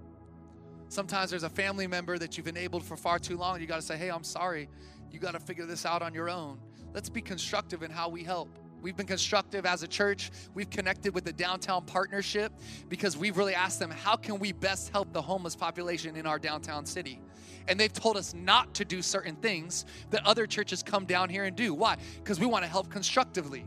Sometimes 0.90 1.30
there's 1.30 1.44
a 1.44 1.48
family 1.48 1.86
member 1.86 2.18
that 2.18 2.36
you've 2.36 2.48
enabled 2.48 2.84
for 2.84 2.96
far 2.96 3.20
too 3.20 3.36
long. 3.36 3.60
You 3.60 3.68
got 3.68 3.76
to 3.76 3.82
say, 3.82 3.96
hey, 3.96 4.10
I'm 4.10 4.24
sorry. 4.24 4.68
You 5.12 5.20
got 5.20 5.32
to 5.32 5.38
figure 5.38 5.64
this 5.64 5.86
out 5.86 6.02
on 6.02 6.12
your 6.12 6.28
own. 6.28 6.58
Let's 6.92 7.08
be 7.08 7.22
constructive 7.22 7.84
in 7.84 7.92
how 7.92 8.08
we 8.08 8.24
help. 8.24 8.48
We've 8.82 8.96
been 8.96 9.06
constructive 9.06 9.66
as 9.66 9.84
a 9.84 9.86
church. 9.86 10.32
We've 10.52 10.68
connected 10.68 11.14
with 11.14 11.24
the 11.24 11.32
downtown 11.32 11.84
partnership 11.84 12.52
because 12.88 13.16
we've 13.16 13.38
really 13.38 13.54
asked 13.54 13.78
them, 13.78 13.92
how 13.92 14.16
can 14.16 14.40
we 14.40 14.50
best 14.50 14.88
help 14.88 15.12
the 15.12 15.22
homeless 15.22 15.54
population 15.54 16.16
in 16.16 16.26
our 16.26 16.40
downtown 16.40 16.84
city? 16.84 17.20
And 17.68 17.78
they've 17.78 17.92
told 17.92 18.16
us 18.16 18.34
not 18.34 18.74
to 18.74 18.84
do 18.84 19.00
certain 19.00 19.36
things 19.36 19.86
that 20.10 20.26
other 20.26 20.44
churches 20.44 20.82
come 20.82 21.04
down 21.04 21.28
here 21.28 21.44
and 21.44 21.54
do. 21.54 21.72
Why? 21.72 21.98
Because 22.16 22.40
we 22.40 22.46
want 22.46 22.64
to 22.64 22.68
help 22.68 22.90
constructively. 22.90 23.64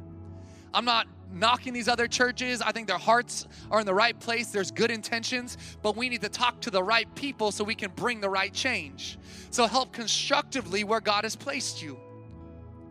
I'm 0.74 0.84
not 0.84 1.08
knocking 1.34 1.74
these 1.74 1.88
other 1.88 2.08
churches. 2.08 2.62
I 2.62 2.72
think 2.72 2.88
their 2.88 2.98
hearts 2.98 3.48
are 3.72 3.80
in 3.80 3.86
the 3.86 3.94
right 3.94 4.18
place. 4.20 4.48
There's 4.48 4.72
good 4.72 4.92
intentions, 4.92 5.58
but 5.82 5.98
we 5.98 6.10
need 6.10 6.22
to 6.22 6.30
talk 6.30 6.62
to 6.62 6.70
the 6.70 6.84
right 6.84 7.14
people 7.16 7.52
so 7.52 7.64
we 7.64 7.76
can 7.76 7.92
bring 7.96 8.22
the 8.22 8.30
right 8.30 8.54
change. 8.54 9.18
So 9.50 9.68
help 9.68 9.92
constructively 9.92 10.84
where 10.84 11.02
God 11.02 11.24
has 11.24 11.36
placed 11.36 11.82
you. 11.82 12.00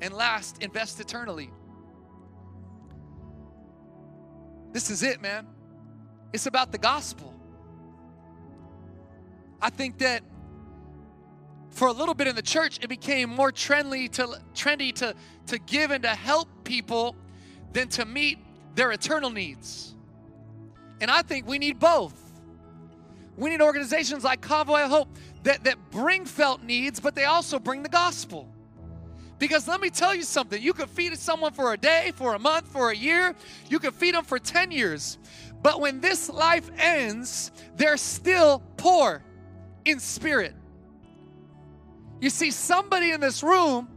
And 0.01 0.13
last, 0.13 0.63
invest 0.63 1.01
eternally. 1.01 1.51
This 4.73 4.91
is 4.91 5.03
it, 5.03 5.21
man. 5.21 5.47
It's 6.33 6.47
about 6.47 6.73
the 6.73 6.79
gospel. 6.79 7.35
I 9.61 9.71
think 9.71 9.99
that 9.99 10.23
for 11.71 11.89
a 11.89 11.93
little 11.93 12.15
bit 12.15 12.27
in 12.27 12.35
the 12.35 12.43
church, 12.43 12.79
it 12.83 12.89
became 12.89 13.31
more 13.31 13.53
trendy 13.53 14.11
to 14.13 14.41
trendy 14.55 14.93
to, 14.97 15.15
to 15.47 15.59
give 15.59 15.91
and 15.91 16.03
to 16.03 16.11
help 16.11 16.49
people 16.65 17.17
than 17.73 17.89
to 17.89 18.05
meet 18.05 18.39
their 18.75 18.93
eternal 18.93 19.31
needs. 19.31 19.95
And 21.01 21.11
I 21.11 21.23
think 21.23 21.47
we 21.47 21.59
need 21.59 21.79
both. 21.79 22.15
We 23.37 23.51
need 23.51 23.61
organizations 23.61 24.25
like 24.25 24.41
Convoy 24.41 24.83
of 24.83 24.91
Hope 24.91 25.09
that, 25.43 25.65
that 25.65 25.91
bring 25.91 26.25
felt 26.25 26.63
needs, 26.63 27.01
but 27.01 27.15
they 27.15 27.25
also 27.25 27.59
bring 27.59 27.83
the 27.83 27.89
gospel. 27.89 28.49
Because 29.39 29.67
let 29.67 29.81
me 29.81 29.91
tell 29.91 30.15
you 30.15 30.23
something 30.23 30.63
you 30.63 30.73
could 30.73 30.89
feed 30.89 31.19
someone 31.19 31.53
for 31.53 31.73
a 31.73 31.77
day, 31.77 32.13
for 32.15 32.35
a 32.35 32.39
month, 32.39 32.69
for 32.69 32.91
a 32.91 32.97
year, 32.97 33.35
you 33.69 33.81
could 33.81 33.95
feed 33.95 34.15
them 34.15 34.25
for 34.25 34.39
10 34.39 34.71
years. 34.71 35.19
But 35.63 35.81
when 35.81 36.01
this 36.01 36.31
life 36.31 36.71
ends, 36.79 37.51
they're 37.77 37.97
still 37.97 38.63
poor 38.77 39.23
in 39.85 39.99
spirit. 39.99 40.55
You 42.21 42.31
see, 42.31 42.53
somebody 42.53 43.11
in 43.11 43.21
this 43.21 43.43
room, 43.43 43.89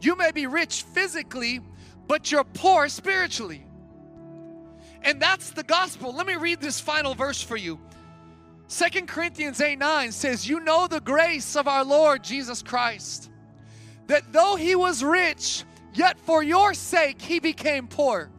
you 0.00 0.14
may 0.14 0.30
be 0.30 0.46
rich 0.46 0.82
physically, 0.82 1.60
but 2.06 2.30
you're 2.30 2.44
poor 2.44 2.88
spiritually. 2.88 3.66
And 5.02 5.20
that's 5.20 5.50
the 5.50 5.62
gospel. 5.62 6.14
Let 6.14 6.26
me 6.26 6.36
read 6.36 6.60
this 6.60 6.80
final 6.80 7.14
verse 7.14 7.42
for 7.42 7.56
you. 7.56 7.78
Second 8.66 9.06
Corinthians 9.06 9.60
8 9.60 9.78
9 9.78 10.12
says, 10.12 10.48
You 10.48 10.60
know 10.60 10.86
the 10.86 11.00
grace 11.00 11.56
of 11.56 11.68
our 11.68 11.84
Lord 11.84 12.24
Jesus 12.24 12.62
Christ, 12.62 13.30
that 14.06 14.32
though 14.32 14.56
he 14.56 14.74
was 14.74 15.04
rich, 15.04 15.64
yet 15.92 16.18
for 16.18 16.42
your 16.42 16.72
sake 16.72 17.20
he 17.20 17.38
became 17.38 17.86
poor, 17.86 18.30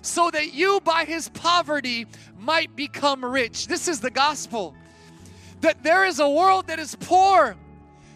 so 0.00 0.30
that 0.30 0.54
you 0.54 0.80
by 0.80 1.04
his 1.04 1.28
poverty 1.28 2.06
might 2.38 2.74
become 2.74 3.22
rich. 3.24 3.66
This 3.66 3.88
is 3.88 4.00
the 4.00 4.10
gospel. 4.10 4.74
That 5.60 5.82
there 5.82 6.06
is 6.06 6.20
a 6.20 6.28
world 6.28 6.68
that 6.68 6.78
is 6.78 6.96
poor 7.00 7.56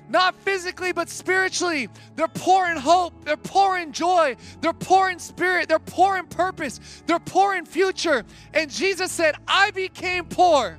not 0.09 0.35
physically, 0.35 0.93
but 0.93 1.09
spiritually. 1.09 1.89
They're 2.17 2.29
poor 2.29 2.67
in 2.67 2.77
hope, 2.77 3.25
they're 3.25 3.37
poor 3.37 3.79
in 3.79 3.93
joy, 3.93 4.37
they're 4.61 4.73
poor 4.73 5.11
in 5.11 5.19
spirit, 5.19 5.69
they're 5.69 5.79
poor 5.79 6.19
in 6.19 6.27
purpose, 6.27 7.03
they're 7.07 7.19
poor 7.19 7.55
in 7.55 7.65
future. 7.65 8.25
And 8.53 8.71
Jesus 8.71 9.11
said, 9.11 9.35
I 9.49 9.71
became 9.71 10.25
poor 10.27 10.79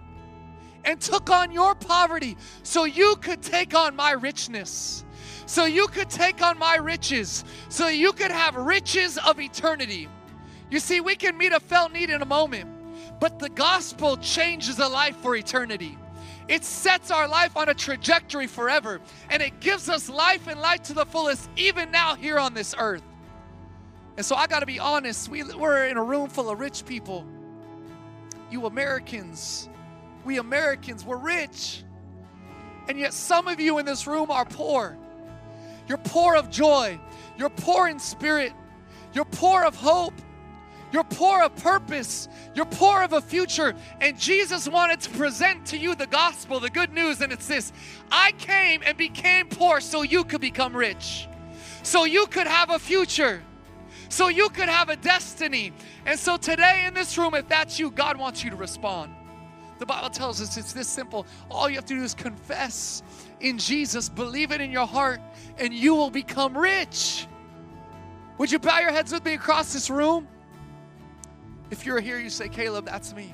and 0.85 0.99
took 0.99 1.29
on 1.29 1.51
your 1.51 1.75
poverty 1.75 2.37
so 2.63 2.83
you 2.85 3.15
could 3.21 3.41
take 3.41 3.73
on 3.73 3.95
my 3.95 4.11
richness. 4.11 5.05
So 5.45 5.65
you 5.65 5.87
could 5.87 6.09
take 6.09 6.41
on 6.41 6.57
my 6.57 6.75
riches, 6.75 7.43
so 7.69 7.87
you 7.87 8.13
could 8.13 8.31
have 8.31 8.55
riches 8.55 9.17
of 9.17 9.39
eternity. 9.39 10.07
You 10.71 10.79
see, 10.79 11.01
we 11.01 11.15
can 11.15 11.37
meet 11.37 11.51
a 11.51 11.59
felt 11.59 11.91
need 11.91 12.09
in 12.09 12.21
a 12.21 12.25
moment, 12.25 12.69
but 13.19 13.39
the 13.39 13.49
gospel 13.49 14.17
changes 14.17 14.79
a 14.79 14.87
life 14.87 15.17
for 15.17 15.35
eternity. 15.35 15.97
It 16.47 16.63
sets 16.63 17.11
our 17.11 17.27
life 17.27 17.55
on 17.55 17.69
a 17.69 17.73
trajectory 17.73 18.47
forever, 18.47 18.99
and 19.29 19.41
it 19.41 19.59
gives 19.59 19.89
us 19.89 20.09
life 20.09 20.47
and 20.47 20.59
life 20.59 20.83
to 20.83 20.93
the 20.93 21.05
fullest, 21.05 21.49
even 21.55 21.91
now 21.91 22.15
here 22.15 22.37
on 22.39 22.53
this 22.53 22.75
earth. 22.77 23.03
And 24.17 24.25
so 24.25 24.35
I 24.35 24.47
got 24.47 24.59
to 24.59 24.65
be 24.65 24.79
honest, 24.79 25.29
we, 25.29 25.43
we're 25.43 25.85
in 25.85 25.97
a 25.97 26.03
room 26.03 26.29
full 26.29 26.49
of 26.49 26.59
rich 26.59 26.85
people. 26.85 27.25
You 28.51 28.65
Americans, 28.65 29.69
we 30.25 30.37
Americans, 30.37 31.05
we're 31.05 31.17
rich. 31.17 31.83
And 32.87 32.99
yet, 32.99 33.13
some 33.13 33.47
of 33.47 33.59
you 33.59 33.77
in 33.77 33.85
this 33.85 34.05
room 34.05 34.29
are 34.29 34.45
poor. 34.45 34.97
You're 35.87 35.97
poor 35.99 36.35
of 36.35 36.49
joy, 36.49 36.99
you're 37.37 37.49
poor 37.49 37.87
in 37.87 37.99
spirit, 37.99 38.53
You're 39.13 39.25
poor 39.25 39.63
of 39.63 39.75
hope. 39.75 40.13
You're 40.93 41.03
poor 41.03 41.41
of 41.41 41.55
purpose. 41.55 42.29
You're 42.53 42.65
poor 42.65 43.01
of 43.01 43.13
a 43.13 43.21
future. 43.21 43.73
And 43.99 44.17
Jesus 44.17 44.69
wanted 44.69 45.01
to 45.01 45.09
present 45.09 45.65
to 45.67 45.77
you 45.77 45.95
the 45.95 46.05
gospel, 46.05 46.59
the 46.59 46.69
good 46.69 46.93
news. 46.93 47.19
And 47.21 47.33
it's 47.33 47.47
this 47.47 47.73
I 48.11 48.31
came 48.33 48.83
and 48.85 48.95
became 48.95 49.47
poor 49.47 49.81
so 49.81 50.03
you 50.03 50.23
could 50.23 50.39
become 50.39 50.77
rich, 50.77 51.27
so 51.81 52.05
you 52.05 52.27
could 52.27 52.45
have 52.45 52.69
a 52.69 52.77
future, 52.77 53.41
so 54.07 54.27
you 54.27 54.49
could 54.49 54.69
have 54.69 54.89
a 54.89 54.95
destiny. 54.95 55.73
And 56.05 56.19
so 56.19 56.37
today 56.37 56.85
in 56.85 56.93
this 56.93 57.17
room, 57.17 57.33
if 57.33 57.49
that's 57.49 57.79
you, 57.79 57.89
God 57.89 58.15
wants 58.15 58.43
you 58.43 58.51
to 58.51 58.55
respond. 58.55 59.11
The 59.79 59.87
Bible 59.87 60.11
tells 60.11 60.39
us 60.39 60.57
it's 60.57 60.73
this 60.73 60.87
simple. 60.87 61.25
All 61.49 61.67
you 61.67 61.75
have 61.75 61.85
to 61.85 61.95
do 61.95 62.03
is 62.03 62.13
confess 62.13 63.01
in 63.39 63.57
Jesus, 63.57 64.09
believe 64.09 64.51
it 64.51 64.61
in 64.61 64.71
your 64.71 64.85
heart, 64.85 65.19
and 65.57 65.73
you 65.73 65.95
will 65.95 66.11
become 66.11 66.55
rich. 66.55 67.25
Would 68.37 68.51
you 68.51 68.59
bow 68.59 68.79
your 68.79 68.91
heads 68.91 69.11
with 69.11 69.25
me 69.25 69.33
across 69.33 69.73
this 69.73 69.89
room? 69.89 70.27
If 71.73 71.87
you're 71.87 71.99
here, 71.99 72.19
you 72.19 72.29
say, 72.29 72.49
Caleb, 72.49 72.85
that's 72.85 73.15
me. 73.15 73.33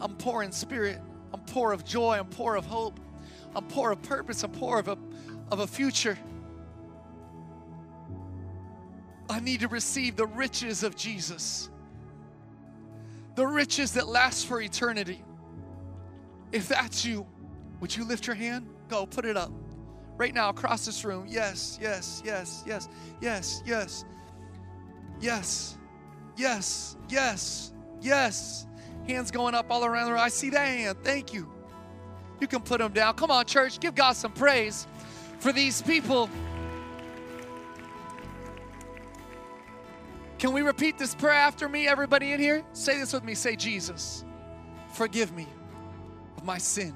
I'm 0.00 0.14
poor 0.14 0.42
in 0.42 0.50
spirit. 0.52 0.98
I'm 1.34 1.40
poor 1.40 1.70
of 1.72 1.84
joy. 1.84 2.18
I'm 2.18 2.28
poor 2.28 2.56
of 2.56 2.64
hope. 2.64 2.98
I'm 3.54 3.66
poor 3.66 3.92
of 3.92 4.00
purpose. 4.00 4.42
I'm 4.42 4.52
poor 4.52 4.78
of 4.78 4.88
a, 4.88 4.96
of 5.50 5.58
a 5.60 5.66
future. 5.66 6.16
I 9.28 9.38
need 9.38 9.60
to 9.60 9.68
receive 9.68 10.16
the 10.16 10.24
riches 10.28 10.82
of 10.82 10.96
Jesus, 10.96 11.68
the 13.34 13.46
riches 13.46 13.92
that 13.92 14.08
last 14.08 14.46
for 14.46 14.62
eternity. 14.62 15.22
If 16.52 16.68
that's 16.68 17.04
you, 17.04 17.26
would 17.80 17.94
you 17.94 18.06
lift 18.06 18.26
your 18.26 18.36
hand? 18.36 18.66
Go, 18.88 19.04
put 19.04 19.26
it 19.26 19.36
up. 19.36 19.52
Right 20.16 20.32
now, 20.32 20.48
across 20.48 20.86
this 20.86 21.04
room. 21.04 21.26
Yes, 21.28 21.78
yes, 21.82 22.22
yes, 22.24 22.64
yes, 22.66 22.88
yes, 23.20 23.62
yes, 23.66 24.06
yes, 25.20 25.76
yes, 26.40 26.96
yes, 27.08 27.72
yes. 28.00 28.66
Hands 29.06 29.30
going 29.30 29.54
up 29.54 29.66
all 29.70 29.84
around 29.84 30.06
the 30.06 30.12
room. 30.12 30.20
I 30.20 30.28
see 30.28 30.50
that 30.50 30.66
hand. 30.66 30.98
Thank 31.02 31.32
you. 31.32 31.50
You 32.40 32.46
can 32.46 32.60
put 32.60 32.78
them 32.78 32.92
down. 32.92 33.14
Come 33.14 33.30
on, 33.30 33.44
church. 33.44 33.78
Give 33.78 33.94
God 33.94 34.12
some 34.12 34.32
praise 34.32 34.86
for 35.38 35.52
these 35.52 35.82
people. 35.82 36.30
Can 40.38 40.52
we 40.54 40.62
repeat 40.62 40.96
this 40.96 41.14
prayer 41.14 41.34
after 41.34 41.68
me, 41.68 41.86
everybody 41.86 42.32
in 42.32 42.40
here? 42.40 42.64
Say 42.72 42.98
this 42.98 43.12
with 43.12 43.24
me. 43.24 43.34
Say, 43.34 43.56
Jesus, 43.56 44.24
forgive 44.94 45.32
me 45.32 45.46
of 46.38 46.44
my 46.44 46.56
sin, 46.56 46.94